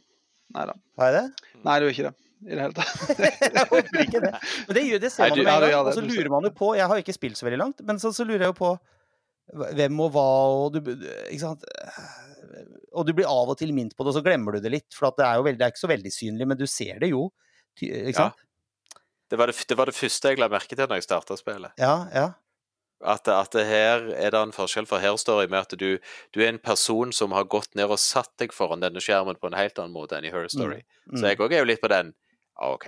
Nei 0.57 0.63
da. 0.71 0.73
Har 0.97 1.11
jeg 1.13 1.17
det? 1.19 1.49
Nei, 1.67 1.75
du 1.77 1.85
er 1.85 1.91
ikke 1.93 2.07
det. 2.07 2.15
I 2.47 2.55
det 2.55 2.61
hele 2.63 2.77
tatt. 2.77 3.19
jeg 3.43 3.67
håper 3.73 4.05
ikke 4.05 4.23
det. 4.23 4.33
Men 4.69 4.79
det, 4.79 4.85
det 5.03 5.11
ser 5.15 5.33
man 5.33 5.41
jo 5.41 5.47
med 5.49 5.67
en 5.67 5.75
gang. 5.75 5.91
Og 5.91 5.97
så 5.97 6.05
lurer 6.05 6.31
man 6.33 6.47
jo 6.47 6.53
på 6.55 6.71
Jeg 6.79 6.87
har 6.91 7.01
jo 7.01 7.05
ikke 7.07 7.17
spilt 7.17 7.41
så 7.41 7.49
veldig 7.49 7.61
langt, 7.65 7.85
men 7.89 8.01
så, 8.03 8.13
så 8.15 8.27
lurer 8.27 8.47
jeg 8.47 8.53
jo 8.53 8.59
på 8.61 8.73
hvem 9.79 10.01
og 10.05 10.11
hva 10.13 10.27
og 10.55 10.77
du 10.77 10.83
Ikke 10.93 11.43
sant. 11.43 11.65
Og 12.93 13.07
du 13.09 13.15
blir 13.17 13.29
av 13.29 13.51
og 13.53 13.59
til 13.61 13.73
minnet 13.77 13.97
på 13.97 14.05
det, 14.05 14.13
og 14.13 14.19
så 14.19 14.25
glemmer 14.25 14.57
du 14.57 14.65
det 14.65 14.73
litt. 14.73 14.89
For 14.95 15.11
at 15.11 15.19
det 15.21 15.27
er 15.29 15.41
jo 15.41 15.47
veldig, 15.47 15.61
det 15.61 15.67
er 15.67 15.75
ikke 15.75 15.85
så 15.85 15.91
veldig 15.91 16.13
synlig, 16.15 16.51
men 16.51 16.61
du 16.61 16.67
ser 16.71 17.01
det 17.03 17.13
jo. 17.13 17.29
Ikke 17.79 18.17
sant? 18.17 18.39
Ja. 18.39 18.45
Det 19.29 19.37
var 19.37 19.51
det, 19.51 19.59
det 19.69 19.77
var 19.77 19.91
det 19.91 19.97
første 19.97 20.31
jeg 20.33 20.41
la 20.41 20.49
merke 20.49 20.73
til 20.73 20.87
når 20.89 21.03
jeg 21.03 21.09
starta 21.09 21.37
spillet. 21.37 21.75
Ja, 21.81 21.97
ja. 22.15 22.29
At, 22.99 23.29
at 23.31 23.53
det 23.55 23.67
her 23.69 24.09
er 24.17 24.33
det 24.35 24.39
en 24.41 24.55
forskjell, 24.55 24.87
for 24.91 24.99
her 24.99 25.15
står 25.21 25.45
jeg 25.45 25.53
med 25.53 25.61
at 25.61 25.75
du, 25.79 25.91
du 26.35 26.41
er 26.43 26.49
en 26.51 26.59
person 26.59 27.13
som 27.15 27.35
har 27.37 27.47
gått 27.47 27.77
ned 27.79 27.93
og 27.93 28.01
satt 28.03 28.33
deg 28.43 28.55
foran 28.57 28.83
denne 28.83 29.03
skjermen 29.05 29.39
på 29.39 29.51
en 29.51 29.59
helt 29.59 29.79
annen 29.79 29.95
måte 29.95 30.19
enn 30.19 30.27
i 30.27 30.33
Her 30.35 30.49
Story. 30.51 30.81
Mm. 31.07 31.21
Så 31.21 31.29
jeg 31.29 31.39
òg 31.39 31.55
er 31.55 31.63
jo 31.63 31.69
litt 31.71 31.85
på 31.85 31.93
den. 31.93 32.11
OK, 32.59 32.87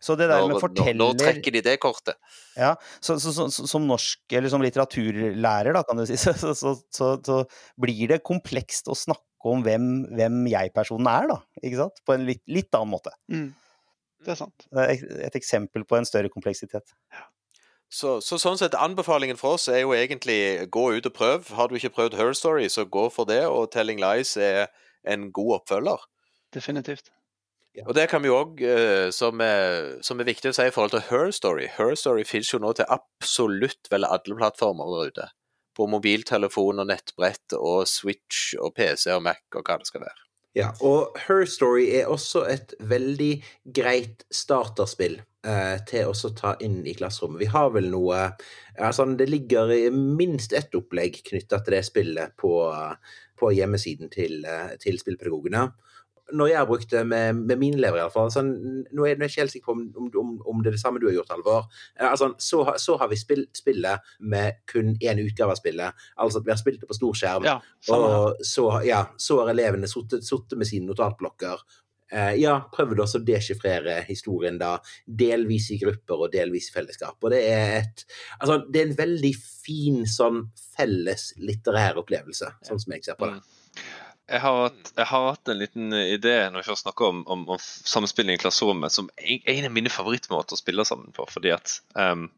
Så 0.00 0.14
det 0.18 0.28
der 0.30 0.40
nå, 0.42 0.48
med 0.48 0.62
når, 0.62 0.92
Nå, 0.94 0.94
nå, 0.98 1.06
trekker 1.18 1.52
de 1.54 1.60
det 1.62 1.76
kortet? 1.82 2.16
Ja, 2.56 2.72
så, 3.00 3.16
så, 3.18 3.32
så, 3.34 3.48
så, 3.50 3.66
som 3.70 3.86
norsk, 3.86 4.20
eller 4.32 4.48
som 4.52 4.62
litteraturlærer, 4.62 5.72
da, 5.74 5.82
kan 5.86 5.98
du 5.98 6.04
si, 6.06 6.16
så, 6.24 6.34
så, 6.38 6.52
så, 6.54 6.74
så, 6.94 7.08
så 7.26 7.38
blir 7.80 8.08
det 8.14 8.20
komplekst 8.26 8.90
å 8.90 8.96
snakke 8.98 9.24
om 9.50 9.62
hvem, 9.62 9.88
hvem 10.18 10.40
jeg-personen 10.50 11.06
er, 11.10 11.28
da. 11.30 11.38
Ikke 11.62 11.78
sant? 11.84 12.00
På 12.06 12.14
en 12.16 12.26
litt, 12.26 12.42
litt 12.50 12.74
annen 12.74 12.90
måte. 12.96 13.12
Mm. 13.30 13.48
Det 14.26 14.32
er 14.34 14.38
sant. 14.40 14.66
Det 14.70 14.82
er 14.82 14.94
et- 14.96 15.18
et 15.28 15.36
eksempel 15.38 15.84
på 15.86 15.94
en 15.98 16.06
større 16.08 16.30
kompleksitet. 16.30 16.94
Så, 17.88 18.18
så 18.20 18.36
sånn 18.36 18.58
sett, 18.60 18.74
anbefalingen 18.76 19.38
for 19.40 19.54
oss 19.56 19.68
er 19.72 19.80
jo 19.80 19.94
egentlig 19.96 20.66
gå 20.74 20.82
ut 20.98 21.06
og 21.08 21.14
prøv. 21.14 21.52
Har 21.56 21.70
du 21.70 21.76
ikke 21.78 21.94
prøvd 21.94 22.16
Her 22.18 22.34
Story, 22.36 22.66
så 22.68 22.84
gå 22.84 23.06
for 23.14 23.24
det. 23.30 23.44
Og 23.48 23.70
Telling 23.72 24.02
Lies 24.02 24.34
er 24.36 24.66
en 25.08 25.30
god 25.32 25.60
oppfølger. 25.60 26.02
Definitivt. 26.52 27.08
Og 27.86 27.94
det 27.94 28.08
kan 28.10 28.22
vi 28.24 28.30
òg, 28.32 28.62
som, 29.14 29.40
er- 29.44 29.98
som 30.02 30.18
er 30.20 30.26
viktig 30.26 30.50
å 30.50 30.54
si 30.56 30.64
i 30.66 30.72
forhold 30.74 30.96
til 30.96 31.04
Her 31.10 31.28
Story 31.36 31.68
Her 31.76 31.92
Story 31.94 32.24
finnes 32.26 32.48
jo 32.50 32.58
nå 32.62 32.72
til 32.74 32.88
absolutt 32.90 33.90
vel 33.92 34.06
alle 34.08 34.38
plattformer 34.38 34.88
der 34.96 35.12
ute. 35.12 35.26
På 35.78 35.86
mobiltelefon 35.86 36.80
og 36.82 36.88
nettbrett 36.90 37.54
og 37.54 37.84
Switch 37.86 38.54
og 38.58 38.72
PC 38.74 39.12
og 39.14 39.22
Mac 39.28 39.44
og 39.54 39.62
hva 39.68 39.76
det 39.78 39.86
skal 39.86 40.02
være. 40.08 40.24
Ja, 40.58 40.72
og 40.82 41.14
Her 41.28 41.44
Story 41.46 41.84
er 42.00 42.08
også 42.10 42.42
et 42.50 42.72
veldig 42.80 43.30
greit 43.76 44.24
starterspill 44.34 45.20
eh, 45.46 45.76
til 45.86 46.08
å 46.10 46.30
ta 46.34 46.56
inn 46.64 46.80
i 46.88 46.96
klasserommet. 46.98 47.44
Vi 47.44 47.50
har 47.52 47.70
vel 47.76 47.90
noe 47.92 48.24
altså 48.74 49.06
Det 49.14 49.28
ligger 49.30 49.70
minst 49.94 50.52
ett 50.56 50.74
opplegg 50.74 51.20
knytta 51.28 51.60
til 51.62 51.76
det 51.76 51.84
spillet 51.86 52.34
på, 52.40 52.56
på 53.38 53.52
hjemmesiden 53.54 54.10
til, 54.10 54.40
eh, 54.48 54.74
til 54.82 54.98
spillpedagogene. 54.98 55.68
Når 56.36 56.50
jeg 56.50 56.58
har 56.58 56.68
brukt 56.68 56.90
det 56.90 57.04
med, 57.08 57.40
med 57.48 57.60
mine 57.60 57.78
elever, 57.80 58.02
iallfall 58.02 58.30
sånn, 58.32 58.52
Nå 58.92 59.06
er 59.06 59.14
jeg 59.14 59.30
ikke 59.30 59.42
helt 59.42 59.54
sikker 59.54 59.70
på 59.70 59.76
om, 59.78 60.10
om, 60.20 60.34
om 60.52 60.62
det 60.62 60.72
er 60.72 60.76
det 60.76 60.82
samme 60.82 61.00
du 61.00 61.08
har 61.08 61.16
gjort, 61.16 61.32
Halvor. 61.32 61.66
Eh, 61.98 62.06
Altså, 62.08 62.32
så, 62.42 62.62
så 62.80 62.96
har 63.00 63.08
vi 63.08 63.20
spilt 63.20 63.56
spillet 63.56 64.14
med 64.20 64.60
kun 64.70 64.94
én 65.00 65.20
utgave 65.24 65.54
av 65.54 65.60
spillet. 65.60 66.06
Altså 66.16 66.42
at 66.42 66.46
vi 66.46 66.54
har 66.54 66.60
spilt 66.60 66.80
det 66.82 66.88
på 66.90 66.96
stor 66.98 67.16
skjerm. 67.16 67.48
Ja. 67.48 67.58
Og 67.94 68.44
så, 68.46 68.68
ja, 68.86 69.04
så 69.16 69.42
har 69.42 69.52
elevene 69.54 69.90
sittet 69.90 70.26
sittet 70.26 70.58
med 70.58 70.68
sine 70.68 70.88
notatblokker. 70.88 71.62
Eh, 72.10 72.34
ja, 72.40 72.54
prøvd 72.72 73.02
også 73.04 73.20
å 73.20 73.24
deschiffrere 73.28 73.98
historien 74.08 74.56
da, 74.60 74.78
delvis 75.04 75.68
i 75.74 75.78
grupper 75.82 76.24
og 76.24 76.32
delvis 76.32 76.70
i 76.70 76.76
fellesskap. 76.78 77.18
Og 77.20 77.34
det 77.34 77.42
er 77.50 77.74
et 77.82 78.04
Altså, 78.40 78.62
det 78.68 78.80
er 78.80 78.88
en 78.88 78.98
veldig 78.98 79.32
fin 79.36 80.04
sånn 80.08 80.46
felles 80.76 81.32
litterær 81.42 82.00
opplevelse, 82.00 82.54
sånn 82.64 82.80
som 82.80 82.94
jeg 82.96 83.04
ser 83.04 83.18
på 83.18 83.28
det. 83.28 83.40
Mm. 84.28 84.34
Jeg 84.34 84.40
har, 84.44 84.58
hatt, 84.66 84.90
jeg 84.96 85.08
har 85.08 85.28
hatt 85.30 85.48
en 85.48 85.58
liten 85.58 85.94
idé 85.96 86.34
når 86.52 86.66
vi 86.66 86.76
snakker 86.76 87.06
om, 87.08 87.22
om, 87.32 87.46
om 87.48 87.60
samspilling 87.60 88.36
i 88.36 88.42
klasserommet, 88.42 88.92
som 88.92 89.08
er 89.16 89.40
en 89.54 89.68
av 89.70 89.72
mine 89.72 89.92
favorittmåter 89.92 90.52
å 90.52 90.60
spille 90.60 90.84
sammen 90.84 91.14
på. 91.16 91.24
Fordi 91.32 91.54
at 91.54 91.78
um, 91.96 92.28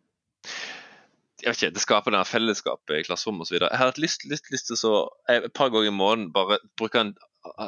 jeg 1.40 1.48
vet 1.48 1.62
ikke, 1.62 1.74
Det 1.74 1.82
skaper 1.82 2.14
denne 2.14 2.28
fellesskapet 2.28 2.98
i 2.98 3.06
klasserommet 3.08 3.48
osv. 3.48 3.58
Jeg 3.58 3.72
har 3.72 3.90
hatt 3.90 3.98
lyst, 3.98 4.26
lyst, 4.30 4.50
lyst 4.52 4.70
til 4.70 4.78
så, 4.78 4.94
jeg, 5.28 5.48
et 5.48 5.56
par 5.56 5.72
ganger 5.72 5.90
i 5.90 5.96
måneden 5.96 6.30
bare 6.36 6.60
bruke 6.78 7.00
en 7.00 7.14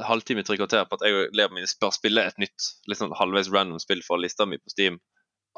halvtime 0.07 0.45
til 0.45 0.61
kvarter 0.61 0.85
på 0.87 0.99
at 0.99 1.07
jeg 1.07 1.16
og 1.16 1.23
elevene 1.33 1.59
mine 1.61 1.70
bør 1.81 1.95
spille 1.97 2.27
et 2.29 2.39
nytt 2.41 2.68
sånn 2.93 3.14
halvveis 3.16 3.51
random 3.53 3.81
spill 3.83 4.05
fra 4.05 4.20
lista 4.20 4.47
mi 4.47 4.61
på 4.61 4.73
Steam. 4.73 5.01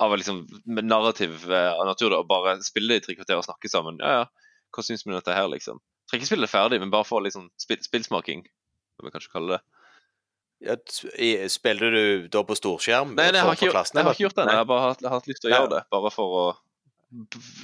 Av 0.00 0.14
liksom 0.14 0.44
narrativ 0.66 1.44
eh, 1.50 1.70
av 1.70 1.84
natur, 1.86 2.10
da, 2.10 2.22
og 2.22 2.30
bare 2.30 2.56
spille 2.66 2.94
det 2.94 3.02
i 3.02 3.04
tre 3.04 3.18
kvarter 3.18 3.38
og 3.38 3.46
snakke 3.46 3.70
sammen. 3.70 4.00
Ja, 4.02 4.22
ja, 4.22 4.62
hva 4.74 4.86
syns 4.86 5.04
vi 5.04 5.12
om 5.12 5.18
dette 5.18 5.34
her, 5.34 5.50
liksom? 5.50 5.82
Trenger 6.10 6.22
ikke 6.24 6.30
spille 6.32 6.46
det 6.46 6.52
ferdig, 6.52 6.80
men 6.80 6.90
bare 6.92 7.04
få 7.08 7.20
sånn 7.32 7.48
spill, 7.56 7.80
spillsmaking, 7.82 8.42
som 8.96 9.06
vi 9.06 9.10
kanskje 9.14 9.32
kaller 9.32 9.56
det. 9.56 9.62
Ja, 10.64 10.76
s- 10.88 11.52
Spiller 11.58 11.90
du 11.90 12.28
da 12.28 12.42
på 12.44 12.54
storskjerm? 12.56 13.14
Nei, 13.14 13.30
nei 13.30 13.40
jeg, 13.40 13.44
har 13.48 13.56
ikke, 13.58 13.70
klassen, 13.72 13.98
jeg 13.98 14.04
har 14.06 14.14
ikke 14.14 14.24
gjort 14.28 14.36
det 14.38 14.44
Jeg 14.48 14.56
har 14.60 14.64
bare 14.70 14.84
hatt, 14.88 15.02
hatt 15.14 15.26
lyst 15.28 15.42
til 15.42 15.50
å 15.50 15.54
gjøre 15.58 15.70
det, 15.74 15.82
bare 15.90 16.10
for 16.14 16.36
å 16.38 16.44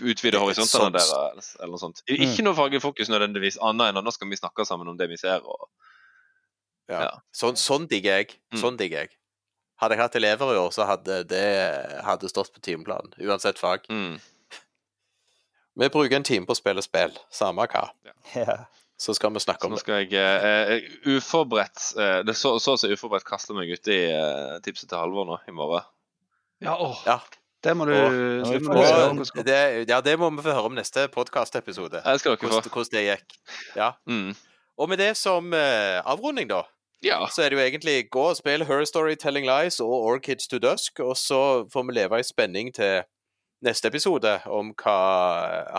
utvide 0.05 0.38
horisontene 0.41 0.99
Sånn- 1.01 1.30
eller, 1.30 1.45
eller 1.61 1.70
noe 1.74 1.78
sånt. 1.82 2.03
Mm. 2.09 2.20
Ikke 2.26 2.45
noe 2.45 2.55
faglig 2.59 2.80
fokus 2.82 3.09
nødvendigvis, 3.11 3.57
annet 3.62 3.91
enn 3.91 3.99
at 3.99 4.05
nå 4.05 4.12
skal 4.12 4.28
vi 4.28 4.36
snakke 4.36 4.66
sammen 4.66 4.88
om 4.88 4.97
det 4.97 5.09
vi 5.09 5.16
ser. 5.20 5.41
Og, 5.45 5.68
Ja. 6.91 7.01
Ja. 7.07 7.11
Sånn, 7.32 7.55
sånn 7.57 7.86
digger 7.88 8.16
jeg. 8.18 8.34
Mm. 8.53 8.59
Sånn 8.61 8.76
digger 8.76 9.05
jeg. 9.05 9.11
Hadde 9.80 9.95
jeg 9.95 10.01
hatt 10.03 10.16
elever 10.16 10.55
i 10.55 10.59
år, 10.59 10.70
så 10.74 10.84
hadde 10.86 11.20
det 11.30 12.03
hadde 12.05 12.28
stått 12.28 12.51
på 12.53 12.61
timeplanen. 12.61 13.14
Uansett 13.22 13.59
fag. 13.59 13.86
mm. 13.88 14.18
Vi 15.79 15.89
bruker 15.89 16.16
en 16.16 16.25
time 16.27 16.47
på 16.47 16.53
å 16.53 16.59
spille 16.59 16.83
spill, 16.83 17.12
samme 17.31 17.66
hva. 17.71 17.89
Ja. 18.35 18.57
Så 19.01 19.14
skal 19.16 19.33
vi 19.33 19.41
snakke 19.41 19.64
om 19.66 19.73
det. 19.73 19.79
Så 19.81 19.87
skal 19.87 20.03
jeg 20.03 20.12
eh, 20.12 20.73
eh, 20.75 20.89
uforberedt 21.16 21.95
uh, 21.97 22.18
Det 22.27 22.35
så 22.37 22.59
så 22.61 22.75
å 22.77 22.81
si 22.81 22.91
uforberedt 22.93 23.25
kaste 23.25 23.55
meg 23.57 23.71
uti 23.73 23.97
uh, 24.12 24.59
tipset 24.61 24.91
til 24.91 24.99
Halvor 25.01 25.25
nå 25.31 25.39
i 25.49 25.55
morgen. 25.57 25.87
Ja, 26.61 26.75
åh, 26.77 26.99
Ja. 27.07 27.21
det 27.64 27.73
må 27.77 27.87
du, 27.89 27.95
Og- 27.95 28.51
det 28.53 28.61
må 28.66 28.75
og- 28.77 29.25
du 29.35 29.43
det 29.43 29.89
ja, 29.89 30.01
det 30.05 30.18
må 30.18 30.29
vi 30.37 30.43
få 30.43 30.53
høre 30.53 30.66
om 30.68 30.75
neste 30.77 31.07
podkastepisode. 31.09 32.03
Hvordan, 32.05 32.68
hvordan 32.68 32.93
det 32.93 33.07
gikk. 33.07 33.39
Ja. 33.77 33.93
Mm. 34.07 34.35
Og 34.77 34.89
med 34.89 34.99
det 34.99 35.16
som 35.16 35.49
uh, 35.53 36.03
avrunding, 36.05 36.49
da, 36.49 36.62
Ja. 37.03 37.25
så 37.33 37.43
er 37.47 37.49
det 37.51 37.57
jo 37.59 37.64
egentlig 37.64 38.11
gå 38.11 38.27
og 38.35 38.37
spille 38.37 38.66
Her 38.68 38.85
Story 38.85 39.14
Telling 39.16 39.47
Lies 39.47 39.81
og 39.81 39.89
Orchids 39.93 40.47
to 40.49 40.59
Dusk, 40.59 41.01
og 41.01 41.16
så 41.16 41.64
får 41.73 41.87
vi 41.89 41.93
leve 41.97 42.21
i 42.21 42.23
spenning 42.23 42.75
til 42.75 43.03
neste 43.65 43.91
episode 43.91 44.39
om 44.51 44.73
hva, 44.79 44.97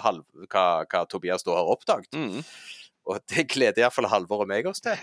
Halv, 0.05 0.25
hva, 0.51 0.83
hva 0.85 1.03
Tobias 1.09 1.45
da 1.47 1.57
har 1.57 1.71
oppdaget. 1.73 2.13
Mm. 2.13 2.41
Og 3.09 3.21
det 3.31 3.47
gleder 3.49 3.81
iallfall 3.81 4.09
Halvor 4.11 4.43
og 4.45 4.49
meg 4.51 4.67
oss 4.69 4.83
til. 4.83 4.97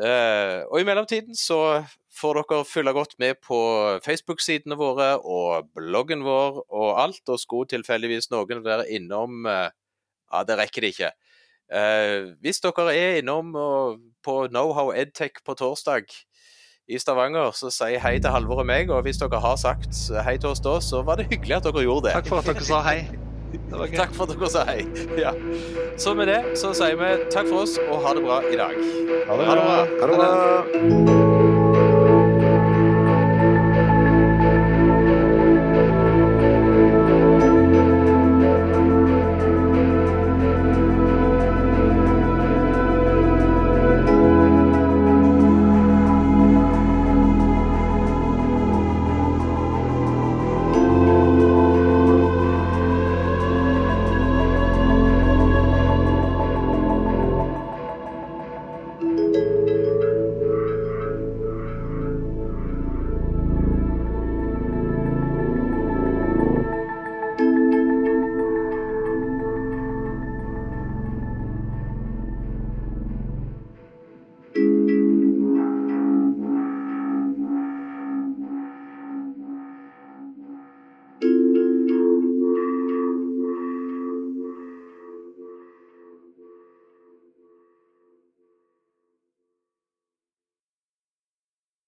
uh, 0.00 0.60
og 0.70 0.78
i 0.80 0.86
mellomtiden 0.88 1.36
så 1.36 1.82
får 2.20 2.40
dere 2.40 2.64
følge 2.68 2.94
godt 2.96 3.16
med 3.22 3.40
på 3.44 3.58
Facebook-sidene 4.04 4.78
våre 4.80 5.12
og 5.20 5.68
bloggen 5.76 6.24
vår 6.26 6.62
og 6.64 6.88
alt, 7.02 7.22
og 7.28 7.40
skulle 7.40 7.70
tilfeldigvis 7.70 8.30
noen 8.32 8.64
være 8.64 8.88
innom 8.96 9.44
uh, 9.48 9.68
Ja, 10.30 10.44
det 10.46 10.60
rekker 10.60 10.84
det 10.84 10.94
ikke. 10.94 11.12
Uh, 11.70 12.32
hvis 12.42 12.62
dere 12.64 12.94
er 12.94 13.20
innom 13.20 13.52
på 14.24 14.34
Knowhow 14.48 14.92
Edtech 14.94 15.42
på 15.46 15.54
torsdag 15.58 16.08
i 16.90 16.98
Stavanger, 16.98 17.52
så 17.54 17.70
si 17.72 17.94
hei 18.02 18.16
til 18.18 18.32
Halvor 18.34 18.62
og 18.64 18.66
meg, 18.68 18.90
og 18.90 19.04
hvis 19.06 19.20
dere 19.22 19.38
har 19.42 19.56
sagt 19.60 19.94
hei 20.26 20.36
til 20.42 20.50
oss 20.50 20.62
da, 20.64 20.76
så 20.82 21.04
var 21.06 21.20
det 21.22 21.28
hyggelig 21.30 21.60
at 21.60 21.68
dere 21.68 21.84
gjorde 21.86 22.08
det. 22.08 22.16
Takk 22.18 22.30
for 22.32 22.42
at 22.42 22.50
dere 22.50 22.66
sa 22.66 22.82
hei. 22.88 22.98
Det 23.50 23.78
var 23.78 23.86
gøy. 23.90 23.96
Takk 23.98 24.12
for 24.14 24.26
at 24.26 24.34
dere 24.34 24.50
sa 24.50 24.64
hei. 24.68 24.82
Ja. 25.18 25.32
Så 25.98 26.14
med 26.18 26.30
det 26.30 26.40
så 26.58 26.74
sier 26.76 26.98
vi 27.00 27.12
takk 27.30 27.48
for 27.50 27.62
oss, 27.64 27.78
og 27.86 28.02
ha 28.06 28.14
det 28.18 28.26
bra 28.26 28.42
i 28.50 28.58
dag. 28.58 28.76
Ha 29.30 29.40
det 29.40 29.48
Ha 29.50 29.56
det 29.56 29.64
bra. 29.64 29.80
bra. 29.96 30.04
Ha 30.04 30.12
det 30.12 30.20
bra! 30.20 31.59